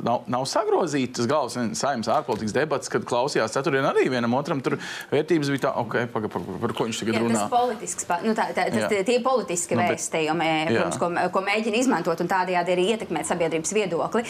nav, 0.00 0.26
nav 0.30 0.46
sagrozītas 0.48 1.28
galvas 1.30 1.56
saimnes 1.78 2.10
ārpolitikas 2.12 2.54
debats, 2.56 2.90
kad 2.92 3.04
klausījās 3.08 3.54
ceturtdien 3.54 3.86
arī 3.88 4.06
vienam 4.12 4.34
otram 4.38 4.62
tur 4.64 4.78
vērtības 5.12 5.52
bija 5.52 5.64
tā, 5.66 5.72
ok, 5.82 5.96
paga, 6.12 6.30
paga, 6.32 6.58
par 6.62 6.76
ko 6.76 6.86
viņš 6.88 7.02
tagad 7.02 7.18
jā, 7.18 7.24
runā. 7.24 7.40
Tas 7.40 7.52
politisks, 7.52 8.08
nu, 8.26 8.36
tā, 8.38 8.48
tā, 8.56 8.68
tas, 8.74 8.96
tie 9.08 9.18
politiski 9.24 9.78
nu, 9.78 9.86
vēstījumi, 9.90 10.50
protams, 10.70 11.00
ko, 11.02 11.10
ko 11.34 11.44
mēģina 11.48 11.82
izmantot 11.82 12.22
un 12.24 12.30
tādējādi 12.32 12.76
arī 12.76 12.86
ietekmēt 12.94 13.28
sabiedrības 13.28 13.74
viedokli. 13.76 14.24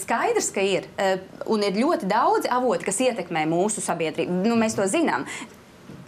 Skaidrs, 0.00 0.50
ka 0.54 0.64
ir 0.64 0.90
un 1.50 1.64
ir 1.66 1.80
ļoti 1.80 2.10
daudz 2.10 2.50
avoti, 2.50 2.88
kas 2.88 3.00
ietekmē 3.08 3.46
mūsu 3.50 3.84
sabiedrību. 3.84 4.42
Nu, 4.46 4.58
mēs 4.60 4.78
to 4.78 4.86
zinām 4.90 5.26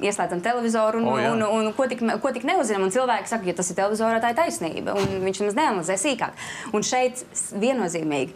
ieslēdzam 0.02 0.42
televizoru 0.42 1.00
un, 1.02 1.08
oh, 1.12 1.20
jā. 1.20 1.30
un, 1.34 1.44
un, 1.46 1.68
un 1.68 1.76
ko, 1.76 1.86
tik, 1.90 2.02
ko 2.22 2.32
tik 2.34 2.46
neuzinām. 2.48 2.88
Cilvēki 2.92 3.30
saka, 3.30 3.48
ja 3.48 3.56
tas 3.58 3.70
ir 3.70 3.78
televizorā, 3.78 4.18
tā 4.22 4.32
ir 4.32 4.40
taisnība. 4.40 4.96
Viņš 4.96 5.44
nemaz 5.44 5.58
neanalizē 5.58 5.98
sīkāk. 6.00 6.42
Un 6.74 6.86
šeit 6.86 7.22
viennozīmīgi 7.62 8.34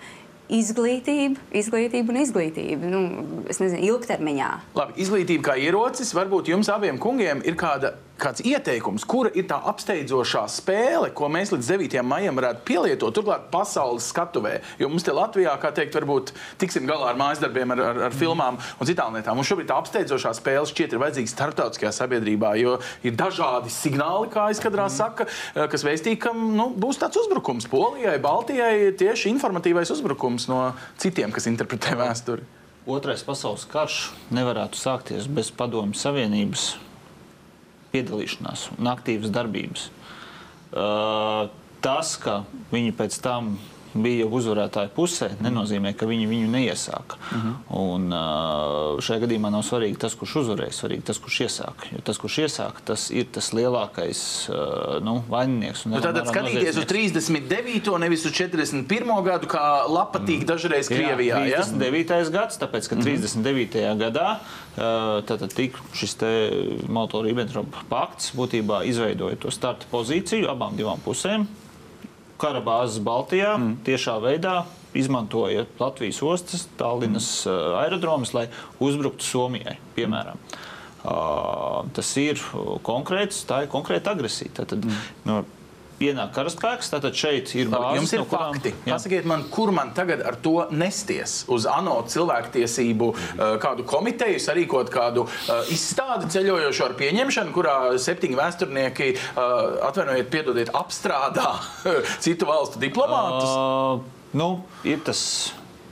izglītība, 0.53 1.41
izglītība 1.57 2.13
un 2.13 2.21
izglītība. 2.23 2.91
Nu, 2.91 3.03
es 3.51 3.61
nezinu, 3.63 3.83
ilgtermiņā. 3.93 4.51
Labi, 4.79 4.99
izglītība 5.03 5.51
kā 5.51 5.57
ierocis. 5.61 6.15
Varbūt 6.17 6.51
jums 6.53 6.71
abiem 6.73 7.01
kungiem 7.03 7.43
ir 7.47 7.59
kāda 7.59 7.95
kāds 8.21 8.43
ieteikums, 8.47 9.05
kura 9.09 9.31
ir 9.37 9.47
tā 9.51 9.59
apsteidzošā 9.71 10.45
spēle, 10.53 11.11
ko 11.17 11.29
mēs 11.33 11.53
līdz 11.53 11.69
9. 11.75 11.97
maijam 12.07 12.39
varētu 12.39 12.64
pielietot, 12.69 13.14
turklāt 13.17 13.49
pasaules 13.53 14.09
skatuvē. 14.12 14.57
Jo 14.81 14.89
mums 14.93 15.05
te 15.07 15.14
Latvijā, 15.17 15.53
kā 15.61 15.73
teikt, 15.77 15.97
varbūt 15.97 16.33
tiksim 16.61 16.89
galā 16.89 17.11
ar 17.12 17.21
mājas 17.21 17.43
darbiem, 17.45 17.75
ar, 17.77 17.83
ar, 17.91 18.03
ar 18.09 18.17
filmām 18.17 18.59
un 18.59 18.89
citām 18.89 19.17
lietām. 19.17 19.37
Mums 19.37 19.51
šobrīd 19.51 19.69
tā 19.71 19.79
apsteidzošā 19.83 20.33
spēle 20.39 20.64
šķiet 20.71 20.97
ir 20.97 21.03
vajadzīga 21.03 21.33
starptautiskajā 21.35 21.93
sabiedrībā, 21.99 22.55
jo 22.61 22.79
ir 23.07 23.17
dažādi 23.19 23.73
signāli, 23.75 24.33
kā 24.33 24.49
izskatās, 24.55 24.95
mm. 24.95 24.97
saka, 24.97 25.29
eh, 25.29 25.67
kas 25.73 25.85
veistīja, 25.87 26.23
ka 26.27 26.35
nu, 26.37 26.71
būs 26.77 27.01
tāds 27.03 27.21
uzbrukums 27.21 27.69
Polijai, 27.71 28.17
Baltijai, 28.23 28.93
tieši 28.97 29.33
informatīvais 29.35 29.93
uzbrukums 29.93 30.49
no 30.53 30.71
citiem, 31.01 31.35
kas 31.35 31.51
interpretē 31.51 31.99
vēsturi. 32.01 32.47
Otrais 32.87 33.25
pasaules 33.27 33.64
karš 33.67 34.12
nevarētu 34.31 34.79
sākties 34.79 35.27
bez 35.27 35.51
Padomju 35.51 35.99
Savienības 35.99 36.77
piedalīšanās 37.97 38.69
un 38.77 38.93
aktīvas 38.93 39.35
darbības. 39.35 39.89
Tas, 41.87 42.17
ka 42.21 42.41
viņi 42.73 42.95
pēc 42.97 43.19
tam 43.25 43.57
bija 44.03 44.27
uzvarētāja 44.27 44.91
pusē, 44.95 45.31
nenozīmē, 45.45 45.93
ka 45.97 46.09
viņi 46.09 46.29
viņu 46.31 46.51
neiesāka. 46.53 47.19
Uh 47.21 47.37
mhm. 47.37 47.49
-huh. 47.49 47.85
Un, 47.87 48.07
šajā 49.03 49.23
gadījumā 49.25 49.51
nav 49.53 49.63
svarīgi 49.67 49.99
tas, 50.01 50.15
kurš 50.15 50.37
uzvarēja, 50.43 50.73
svarīgi 50.73 51.07
tas, 51.11 51.19
kurš 51.19 51.41
iesāka. 51.47 51.91
Jo 51.93 52.03
tas, 52.05 52.19
kurš 52.19 52.39
iesāka, 52.47 52.85
tas 52.85 53.11
ir 53.11 53.27
tas 53.33 53.53
lielākais 53.53 54.21
nu, 55.03 55.23
vaininieks. 55.29 55.87
Nu, 55.87 56.01
Tātad 56.01 56.29
skatīties 56.29 56.79
uz 56.81 56.87
39. 56.87 57.99
nevis 57.99 58.27
uz 58.27 58.33
41. 58.33 59.23
gadu, 59.25 59.47
kā 59.47 59.87
patīk 60.13 60.43
mm. 60.43 60.47
dažreiz 60.47 60.89
Krievijā. 60.89 61.43
Jā, 61.47 61.63
39. 61.65 62.11
Ja? 62.11 62.31
gads, 62.31 62.59
tāpēc, 62.61 62.89
ka 62.89 62.97
39. 62.97 63.77
Mm. 63.77 63.99
gadā 64.01 64.29
tātad 65.27 65.53
tika 65.57 65.81
šis 65.97 66.17
Molotov-Ribbentrop 66.89 67.85
pakts 67.91 68.33
būtībā 68.37 68.85
izveidoja 68.89 69.39
to 69.41 69.53
starta 69.55 69.89
pozīciju 69.93 70.51
abām 70.53 70.77
divām 70.77 71.01
pusēm 71.05 71.47
kara 72.41 72.62
bāzes 72.64 73.01
Baltijā 73.05 73.55
mm. 73.57 73.80
tiešā 73.87 74.16
veidā 74.24 74.61
izmantoja 74.97 75.66
Latvijas 75.80 76.22
ostas, 76.24 76.66
Tallinas 76.78 77.28
mm. 77.47 77.76
aerodromus, 77.82 78.32
lai 78.37 78.47
uzbruktu 78.82 79.26
Somijai, 79.26 79.76
piemēram. 79.97 80.41
Uh, 81.07 81.84
tas 81.95 82.09
ir 82.18 82.41
konkrēts, 82.87 83.45
tā 83.47 83.62
ir 83.64 83.70
konkrēta 83.70 84.16
agresija. 84.16 84.51
Tad, 84.62 84.74
mm. 84.80 85.05
no, 85.28 85.43
pienāk 86.01 86.33
karaspēks, 86.37 86.91
tad 86.93 87.07
šeit 87.17 87.53
ir 87.57 87.71
bāzes. 87.73 88.01
Jums 88.01 88.15
ir 88.15 88.23
no 88.23 88.29
kurām, 88.31 88.55
fakti. 88.57 88.73
Jā. 88.87 88.97
Pasakiet 88.97 89.29
man, 89.29 89.45
kur 89.53 89.73
man 89.75 89.93
tagad 89.97 90.23
ar 90.27 90.39
to 90.43 90.55
nesties? 90.75 91.39
Uz 91.53 91.69
ANO 91.71 91.99
cilvēktiesību 92.13 93.11
uh, 93.13 93.45
kādu 93.63 93.87
komiteju, 93.89 94.41
sarīkot 94.43 94.93
kādu 94.95 95.27
uh, 95.27 95.73
izstādi 95.73 96.31
ceļojošo 96.37 96.89
ar 96.91 96.97
pieņemšanu, 97.01 97.55
kurā 97.57 97.77
septiņi 98.03 98.41
vēsturnieki, 98.41 99.13
uh, 99.35 99.53
atvainojiet, 99.91 100.33
piedodiet, 100.33 100.73
apstrādā 100.77 101.57
citu 102.25 102.49
valstu 102.49 102.83
diplomātus? 102.83 103.53
Uh, 103.53 104.35
nu, 104.37 104.51
ir 104.87 105.01
tas 105.07 105.23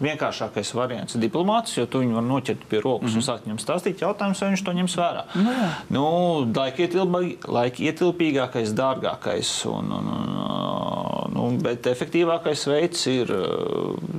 vienkāršākais 0.02 0.72
variants 0.74 1.14
ir 1.14 1.22
diplomāts, 1.22 1.76
jo 1.78 1.86
tu 1.90 2.00
viņu 2.02 2.18
var 2.18 2.26
noķert 2.26 2.66
pie 2.70 2.80
rokas 2.80 3.02
mm 3.02 3.08
-hmm. 3.08 3.14
un 3.14 3.20
mhm. 3.20 3.28
sākt 3.28 3.46
viņam 3.46 3.60
stāstīt 3.62 4.02
jautājumus, 4.02 4.40
vai 4.40 4.50
viņš 4.50 4.64
to 4.64 4.72
ņems 4.72 4.96
vērā. 4.98 5.24
Nu 5.34 6.04
nu, 6.04 6.52
laika, 6.56 6.82
ietilpī, 6.82 7.36
laika 7.48 7.82
ietilpīgākais, 7.82 8.74
dārgākais, 8.76 9.54
un, 9.70 9.92
un, 9.92 10.06
un, 10.12 11.32
nu, 11.34 11.48
bet 11.62 11.86
efektīvākais 11.86 12.66
veids 12.70 13.06
ir 13.06 13.32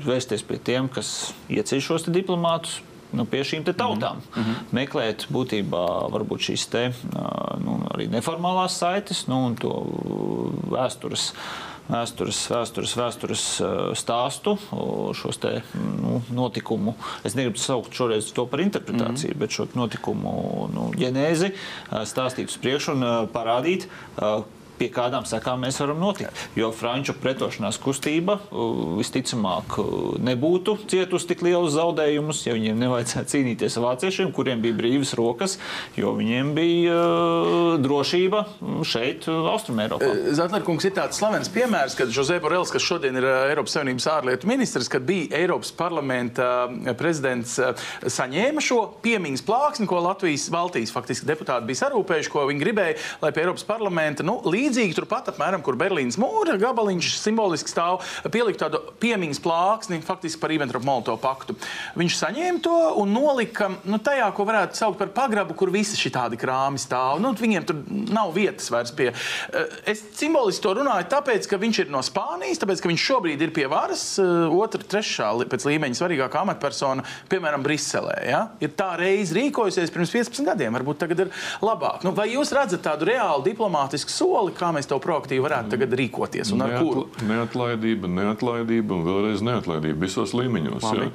vērsties 0.05 0.43
pie 0.47 0.57
tiem, 0.57 0.89
kas 0.89 1.33
ieceļ 1.49 1.79
šos 1.81 2.09
diplomātus. 2.09 2.81
Nu, 3.15 3.23
pie 3.23 3.45
šīm 3.47 3.63
tautām 3.63 4.17
mm 4.17 4.43
-hmm. 4.43 4.55
meklēt 4.75 5.27
būtībā 5.31 5.83
šīs 6.39 6.65
te, 6.67 6.91
nu, 7.63 7.77
arī 7.93 8.09
neformālās 8.11 8.75
saites 8.75 9.27
nu, 9.27 9.45
un 9.45 9.55
to 9.55 9.71
vēstures 10.67 11.31
uh, 11.31 11.74
vēstures, 11.89 12.39
vēstures, 12.51 12.95
vēstures 12.97 13.45
stāstu, 13.99 14.55
šos 15.17 15.39
te, 15.41 15.53
nu, 15.75 16.21
notikumu. 16.33 16.95
Es 17.27 17.37
negribu 17.37 17.61
saukt 17.61 17.93
šoreiz 17.95 18.31
to 18.35 18.47
par 18.49 18.63
interpretāciju, 18.63 19.31
mm 19.31 19.35
-hmm. 19.35 19.39
bet 19.39 19.51
šo 19.51 19.67
notikumu 19.73 20.69
nu, 20.73 20.91
ģenēzi 20.97 21.51
stāstīt 21.91 22.49
uz 22.49 22.57
priekšu 22.57 22.91
un 22.91 23.07
parādīt, 23.33 23.87
pie 24.79 24.89
kādām 24.93 25.25
sekām 25.27 25.63
mēs 25.65 25.79
varam 25.81 26.01
notikt. 26.01 26.45
Jo 26.57 26.71
franču 26.75 27.15
pretošanās 27.19 27.79
kustība 27.81 28.37
visticamāk 28.99 29.77
nebūtu 30.25 30.77
cietusi 30.91 31.29
tik 31.31 31.43
lielus 31.45 31.75
zaudējumus, 31.75 32.43
ja 32.47 32.55
viņiem 32.57 32.79
nevajadzētu 32.83 33.33
cīnīties 33.35 33.77
ar 33.79 33.87
vāciešiem, 33.89 34.31
kuriem 34.35 34.63
bija 34.63 34.77
brīvas 34.77 35.13
rokas, 35.17 35.57
jo 35.97 36.13
viņiem 36.17 36.53
bija 36.57 36.95
uh, 36.95 37.75
drošība 37.81 38.45
šeit, 38.87 39.27
Austrumēropā. 39.29 40.11
Zatlerkungs 40.35 40.87
ir 40.87 40.95
tāds 40.97 41.19
slavens 41.19 41.49
piemērs, 41.53 41.95
kad 41.97 42.11
Jose 42.13 42.37
Borels, 42.43 42.71
kas 42.73 42.85
šodien 42.85 43.17
ir 43.19 43.27
Eiropas 43.51 43.75
Savienības 43.77 44.07
ārlietu 44.11 44.49
ministrs, 44.49 44.89
kad 44.91 45.05
bija 45.07 45.29
Eiropas 45.39 45.71
parlamenta 45.75 46.67
prezidents, 46.99 47.57
saņēma 48.01 48.63
šo 48.63 48.81
piemiņas 49.05 49.45
plāksni, 49.45 49.87
ko 49.89 50.01
Latvijas 50.05 50.47
Baltijas 50.53 50.93
faktiski 50.95 51.29
deputāti 51.29 51.69
bija 51.69 51.83
sarūpējuši, 51.83 52.31
ko 52.33 52.45
viņi 52.49 52.63
gribēja, 52.63 52.97
lai 53.23 53.31
pie 53.35 53.45
Eiropas 53.45 53.65
parlamenta 53.67 54.25
nu, 54.25 54.37
līdz 54.45 54.64
līdzīgi 54.65 54.95
turpat, 54.97 55.29
apmēram, 55.31 55.63
kur 55.65 55.77
Berlīnas 55.79 56.17
mūra 56.21 56.57
gabaliņš 56.61 57.11
simboliski 57.21 57.71
stāv, 57.71 58.01
pielikt 58.33 58.61
tādu 58.63 58.81
piemiņas 59.01 59.41
plāksni 59.43 60.01
faktiski 60.05 60.41
par 60.41 60.53
Ribbentrop-Molotovu 60.53 61.21
paktu. 61.21 61.55
Viņš 61.99 62.17
saņēma 62.21 62.63
to 62.65 62.75
un 63.01 63.13
nolika 63.15 63.69
nu, 63.85 63.99
tajā, 64.03 64.27
ko 64.35 64.47
varētu 64.47 64.79
saukt 64.79 64.99
par 65.01 65.11
pagrabu, 65.15 65.55
kur 65.57 65.71
visi 65.73 65.97
šī 65.99 66.11
tādi 66.15 66.39
krāmi 66.39 66.81
stāv. 66.81 67.21
Nu, 67.23 67.33
viņiem 67.37 67.67
tur 67.67 67.81
nav 68.15 68.33
vietas 68.35 68.71
vairs 68.73 68.93
pie. 68.95 69.11
Eh, 69.11 69.77
es 69.93 70.03
simboliski 70.17 70.63
to 70.65 70.75
runāju 70.79 71.09
tāpēc, 71.11 71.49
ka 71.49 71.59
viņš 71.61 71.83
ir 71.85 71.93
no 71.93 72.01
Spānijas, 72.05 72.61
tāpēc, 72.61 72.81
ka 72.81 72.91
viņš 72.91 73.05
šobrīd 73.09 73.45
ir 73.45 73.53
pie 73.55 73.67
varas, 73.71 74.03
eh, 74.21 74.33
otra, 74.55 74.81
trešā 74.81 75.31
pēc 75.51 75.67
līmeņa 75.69 75.99
svarīgākā 75.99 76.43
amatpersona, 76.45 77.05
piemēram, 77.31 77.63
Briselē. 77.65 78.17
Ja? 78.29 78.41
Ir 78.63 78.73
tā 78.77 78.93
reize 78.99 79.35
rīkojusies 79.37 79.93
pirms 79.93 80.13
15 80.13 80.45
gadiem, 80.47 80.75
varbūt 80.79 81.01
tagad 81.03 81.25
ir 81.25 81.33
labāk. 81.61 82.03
Nu, 82.05 82.13
vai 82.15 82.29
jūs 82.33 82.53
redzat 82.55 82.83
tādu 82.85 83.09
reālu 83.09 83.43
diplomātisku 83.45 84.13
soli, 84.13 84.54
kā 84.57 84.71
mēs 84.75 84.87
to 84.89 84.97
proaktīvi 85.01 85.43
varētu 85.43 85.73
tagad 85.75 85.95
rīkoties 85.99 86.51
un 86.55 86.63
ar 86.65 86.73
Neatla, 86.73 86.85
kuru? 86.85 87.03
Neatlaidība, 87.29 88.09
neatlaidība 88.11 88.95
un 88.95 89.03
vēlreiz 89.05 89.43
neatlaidība 89.45 90.05
visos 90.05 90.33
līmeņos. 90.37 90.87
Ja? 90.95 91.09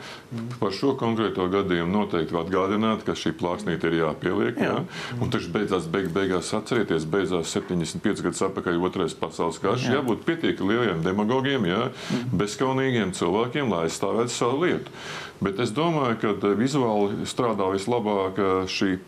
Par 0.60 0.74
šo 0.76 0.94
konkrēto 1.00 1.46
gadījumu 1.52 1.92
noteikti 1.94 2.38
atgādināt, 2.40 3.04
ka 3.06 3.16
šī 3.18 3.34
plāksnīte 3.40 3.90
ir 3.90 3.98
jāpieliek. 4.02 4.60
Jā. 4.60 4.76
Ja? 4.80 5.18
Un 5.20 5.32
taču 5.32 5.52
beidzās, 5.54 5.88
beig, 5.90 6.10
beigās 6.14 6.52
atcerieties, 6.56 7.08
beidzās 7.10 7.54
75 7.56 8.24
gadus 8.26 8.44
atpakaļ 8.50 8.80
otrais 8.90 9.16
pasaules 9.18 9.60
karš. 9.62 9.88
Jā. 9.88 9.98
Jābūt 9.98 10.24
pietiekami 10.28 10.76
lieliem 10.76 11.04
demagogiem, 11.06 11.68
ja? 11.70 11.88
mm. 11.90 12.30
bezskaunīgiem 12.40 13.14
cilvēkiem, 13.16 13.72
lai 13.72 13.86
aizstāvētu 13.88 14.34
savu 14.34 14.64
lietu. 14.66 14.94
Bet 15.40 15.60
es 15.62 15.72
domāju, 15.72 16.18
ka 16.20 16.54
vizuāli 16.58 17.24
strādā 17.28 17.70
vislabāk 17.72 18.40
šī 18.68 18.98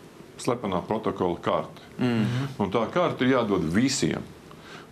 slepenā 0.41 0.81
protokola 0.87 1.37
karte. 1.43 1.82
Mm 1.99 2.25
-hmm. 2.25 2.71
Tā 2.71 2.87
karte 2.91 3.25
ir 3.25 3.31
jādod 3.31 3.73
visiem. 3.73 4.21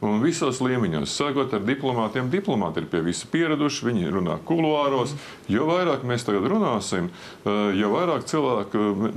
Un 0.02 0.18
visos 0.24 0.58
līmeņos, 0.66 1.14
sākot 1.14 1.52
ar 1.54 1.62
diplomātiem, 1.62 2.30
diplomāti 2.34 2.82
ir 2.82 2.88
pie 2.90 3.04
visa 3.06 3.28
pieraduši, 3.30 3.86
viņi 3.86 4.10
runā 4.10 4.40
kuluāros. 4.50 5.14
Jo 5.48 5.68
vairāk 5.70 6.02
mēs 6.02 6.26
tagad 6.26 6.48
runāsim, 6.50 7.10
eh, 7.46 7.52
jo 7.78 7.92
vairāk 7.94 8.26
cilvēku 8.26 8.82
eh, 8.82 9.12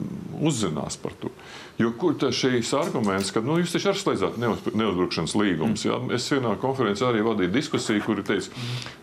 uzzinās 0.44 1.00
par 1.00 1.12
to. 1.20 1.32
Jo 1.78 1.90
kur 1.90 2.12
tas 2.14 2.36
šīs 2.36 2.74
arguments, 2.76 3.32
ka 3.32 3.40
nu, 3.40 3.56
jūs 3.58 3.72
taču 3.72 3.88
arī 3.88 3.98
slēdzāt 4.02 4.36
neuzbrukšanas 4.74 5.34
līgumus? 5.34 5.86
Mm. 5.88 6.12
Es 6.12 6.28
vienā 6.30 6.52
konferencē 6.60 7.08
arī 7.08 7.24
vadīju 7.24 7.50
diskusiju, 7.56 8.04
kur 8.04 8.20
teica, 8.22 8.52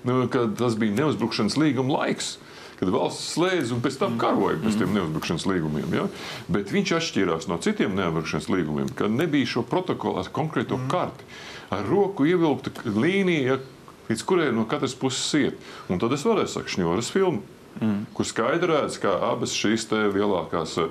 nu, 0.05 0.27
ka 0.29 0.45
tas 0.57 0.77
bija 0.77 1.01
neuzbrukšanas 1.01 1.57
līguma 1.57 1.97
laiks 1.97 2.37
kad 2.81 2.89
valsts 2.89 3.35
slēdz 3.35 3.75
un 3.75 3.81
pēc 3.83 3.99
tam 4.01 4.15
karoja 4.21 4.57
pēc 4.63 4.79
tiem 4.79 4.95
neuzbrukšanas 4.95 5.45
līgumiem. 5.45 5.91
Ja? 5.93 6.07
Bet 6.49 6.73
viņš 6.73 6.95
atšķīrās 6.97 7.45
no 7.51 7.59
citiem 7.61 7.93
neuzbrukšanas 7.93 8.49
līgumiem, 8.49 8.89
ka 8.97 9.05
nebija 9.11 9.51
šo 9.53 9.61
protokolu 9.69 10.17
ar 10.23 10.31
konkrēto 10.33 10.79
karti. 10.89 11.27
Ar 11.71 11.85
roku 11.85 12.25
ievilkta 12.25 12.73
līnija, 12.89 13.59
līdz 14.09 14.25
kuriem 14.25 14.57
no 14.57 14.65
katras 14.69 14.97
puses 14.97 15.29
iet. 15.37 15.61
Un 15.93 16.01
tad 16.01 16.17
es 16.17 16.25
varēju 16.25 16.55
sakot, 16.55 16.73
šņuras 16.73 17.13
filmu. 17.13 17.45
Mm. 17.79 18.07
Kur 18.17 18.27
skaidri 18.27 18.67
redz, 18.73 18.97
ka 18.99 19.13
abas 19.29 19.53
šīs 19.55 19.85
lielākās 19.93 20.73
uh, 20.81 20.89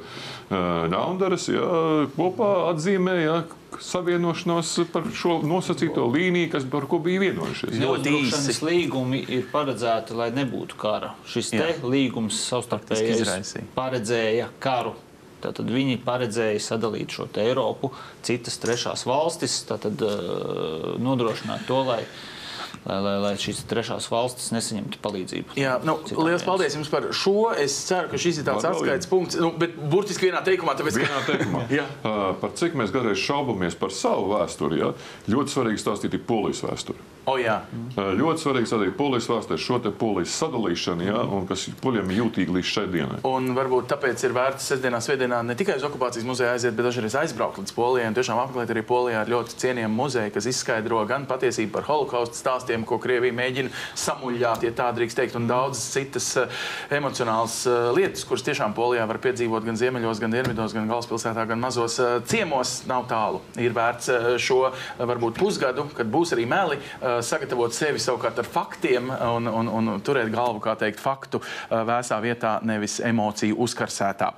naudas 0.89 1.51
ja, 1.51 1.67
kopā 2.15 2.53
atzīmē 2.71 3.17
ja, 3.21 3.35
savienošanos 3.81 4.73
par 4.93 5.07
šo 5.15 5.39
nosacīto 5.47 6.07
līniju, 6.11 6.51
kas 6.55 6.67
par 6.71 6.87
ko 6.91 6.99
bija 7.03 7.23
vienojušies. 7.27 7.77
Ļoti 7.81 8.15
īsi 8.23 8.57
līgumi 8.67 9.23
ir 9.29 9.47
paredzēti, 9.53 10.17
lai 10.19 10.31
nebūtu 10.35 10.79
kara. 10.81 11.15
Šis 11.29 11.53
te 11.55 11.71
līgums 11.85 12.41
savstarpēji 12.51 13.65
paredzēja 13.77 14.51
karu. 14.63 14.97
Tātad 15.41 15.71
viņi 15.73 15.97
paredzēja 16.05 16.61
sadalīt 16.61 17.15
šo 17.17 17.25
Eiropu, 17.41 17.95
citas 18.27 18.59
trešās 18.61 19.07
valstis, 19.09 19.63
tātad, 19.65 20.03
uh, 20.05 20.99
nodrošināt 21.01 21.65
to, 21.65 21.79
lai 21.87 22.03
uh, 22.03 22.40
lai, 22.87 22.99
lai, 23.05 23.15
lai 23.25 23.33
šīs 23.41 23.63
trešās 23.71 24.09
valstis 24.13 24.51
nesaņemtu 24.55 25.01
palīdzību. 25.05 25.57
Jā, 25.61 25.77
nu, 25.87 25.97
liels 26.25 26.45
paldies 26.47 26.77
jums 26.79 26.91
par 26.93 27.11
šo. 27.17 27.51
Es 27.61 27.77
ceru, 27.89 28.11
ka 28.13 28.21
šis 28.21 28.41
ir 28.41 28.49
tāds 28.49 28.67
atskaites 28.69 29.11
punkts, 29.11 29.39
nu, 29.41 29.53
bet 29.61 29.77
burtiski 29.93 30.31
vienā 30.31 30.43
teikumā. 30.47 30.77
Tāpēc, 30.79 31.01
vienā 31.03 31.23
teikumā. 31.29 31.65
uh, 31.85 32.19
par 32.41 32.57
cik 32.59 32.77
mēs 32.79 32.95
kādreiz 32.95 33.21
šaubamies 33.21 33.79
par 33.81 33.95
savu 33.95 34.33
vēsturi, 34.35 34.83
ja? 34.83 34.93
ļoti 35.31 35.57
svarīgi 35.57 35.83
stāstīt 35.83 36.17
ir 36.17 36.25
polijas 36.27 36.65
vēsturi. 36.67 37.09
Oh, 37.29 37.37
jā. 37.39 37.59
ļoti 37.95 38.43
svarīgi 38.43 38.73
arī 38.75 38.93
polijas 38.97 39.29
vēsturē 39.31 39.59
šo 39.61 39.79
polijas 40.01 40.33
sadalīšanu, 40.41 41.05
ja, 41.05 41.21
un 41.37 41.45
kas 41.47 41.67
poļiem 41.83 42.09
ir 42.11 42.23
jūtīgi 42.23 42.55
līdz 42.57 42.71
šai 42.71 42.85
dienai. 42.91 43.19
Un 43.29 43.53
varbūt 43.57 43.91
tāpēc 43.93 44.25
ir 44.25 44.35
vērts 44.35 44.71
sestdienā, 44.73 45.03
svētdienā 45.05 45.43
ne 45.47 45.57
tikai 45.59 45.77
uz 45.79 45.85
okupācijas 45.87 46.27
muzeju 46.27 46.51
aiziet, 46.55 46.75
bet 46.79 46.89
arī 46.91 47.11
aizbraukt 47.21 47.61
līdz 47.61 47.75
Polijai. 47.77 48.09
Un 48.11 48.17
tiešām 48.17 48.41
apmeklēt 48.41 48.73
arī 48.75 48.85
Polijā 48.89 49.23
ar 49.23 49.31
ļoti 49.31 49.59
cienījamu 49.63 50.01
muzeju, 50.01 50.33
kas 50.35 50.49
izskaidro 50.51 51.05
gan 51.11 51.29
patiesību 51.31 51.75
par 51.77 51.87
holokaustu 51.91 52.41
stāstiem, 52.71 52.85
ko 52.87 52.99
Krievija 53.03 53.35
mēģina 53.35 53.71
samuļļāt, 53.99 54.65
ja 54.65 54.73
tā 54.77 54.91
drīkst 54.95 55.19
teikt, 55.19 55.37
un 55.37 55.49
daudzas 55.49 55.91
citas 55.91 56.29
uh, 56.39 56.51
emocionālas 56.91 57.67
uh, 57.67 57.91
lietas, 57.97 58.25
kuras 58.25 58.45
tiešām 58.47 58.75
Polijā 58.75 59.07
var 59.09 59.19
piedzīvot 59.19 59.65
gan 59.67 59.79
ziemeļos, 59.79 60.21
gan 60.21 60.31
dienvidos, 60.31 60.75
gan 60.75 60.89
galvaspilsētā, 60.91 61.47
gan 61.51 61.61
mazos 61.61 61.99
uh, 62.01 62.21
ciemos. 62.25 62.83
Nav 62.91 63.07
tālu. 63.11 63.41
Ir 63.61 63.75
vērts 63.75 64.11
šo 64.41 64.71
varbūt 64.99 65.39
pusgadu, 65.41 65.87
kad 65.97 66.09
būs 66.11 66.33
arī 66.35 66.47
meli 66.49 66.79
sagatavot 67.27 67.75
sevi 67.75 68.01
savukārt 68.03 68.41
ar 68.41 68.49
faktiem 68.49 69.11
un, 69.11 69.49
un, 69.51 69.71
un 69.81 69.91
turēt 70.05 70.31
galvu, 70.33 70.63
kā 70.65 70.77
teikt, 70.81 71.03
faktu 71.03 71.43
vēsā 71.71 72.21
vietā, 72.25 72.59
nevis 72.67 72.99
emociju 73.05 73.59
uzkarsētā. 73.67 74.33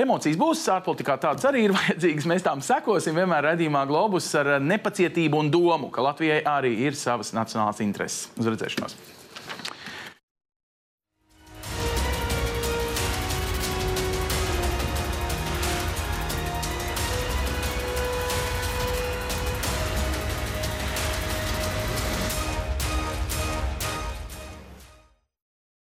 Emocijas 0.00 0.38
būs, 0.40 0.64
ārpolitikā 0.74 1.16
tādas 1.20 1.46
arī 1.48 1.66
ir 1.66 1.74
vajadzīgas. 1.78 2.28
Mēs 2.30 2.46
tām 2.46 2.64
sekosim 2.64 3.18
vienmēr 3.18 3.52
redzījumā 3.52 3.86
globus 3.90 4.28
ar 4.40 4.56
nepacietību 4.64 5.44
un 5.44 5.52
domu, 5.52 5.90
ka 5.94 6.04
Latvijai 6.10 6.42
arī 6.48 6.76
ir 6.88 6.98
savas 6.98 7.34
nacionālās 7.36 7.82
intereses. 7.84 8.28
Uz 8.38 8.52
redzēšanos! 8.52 9.19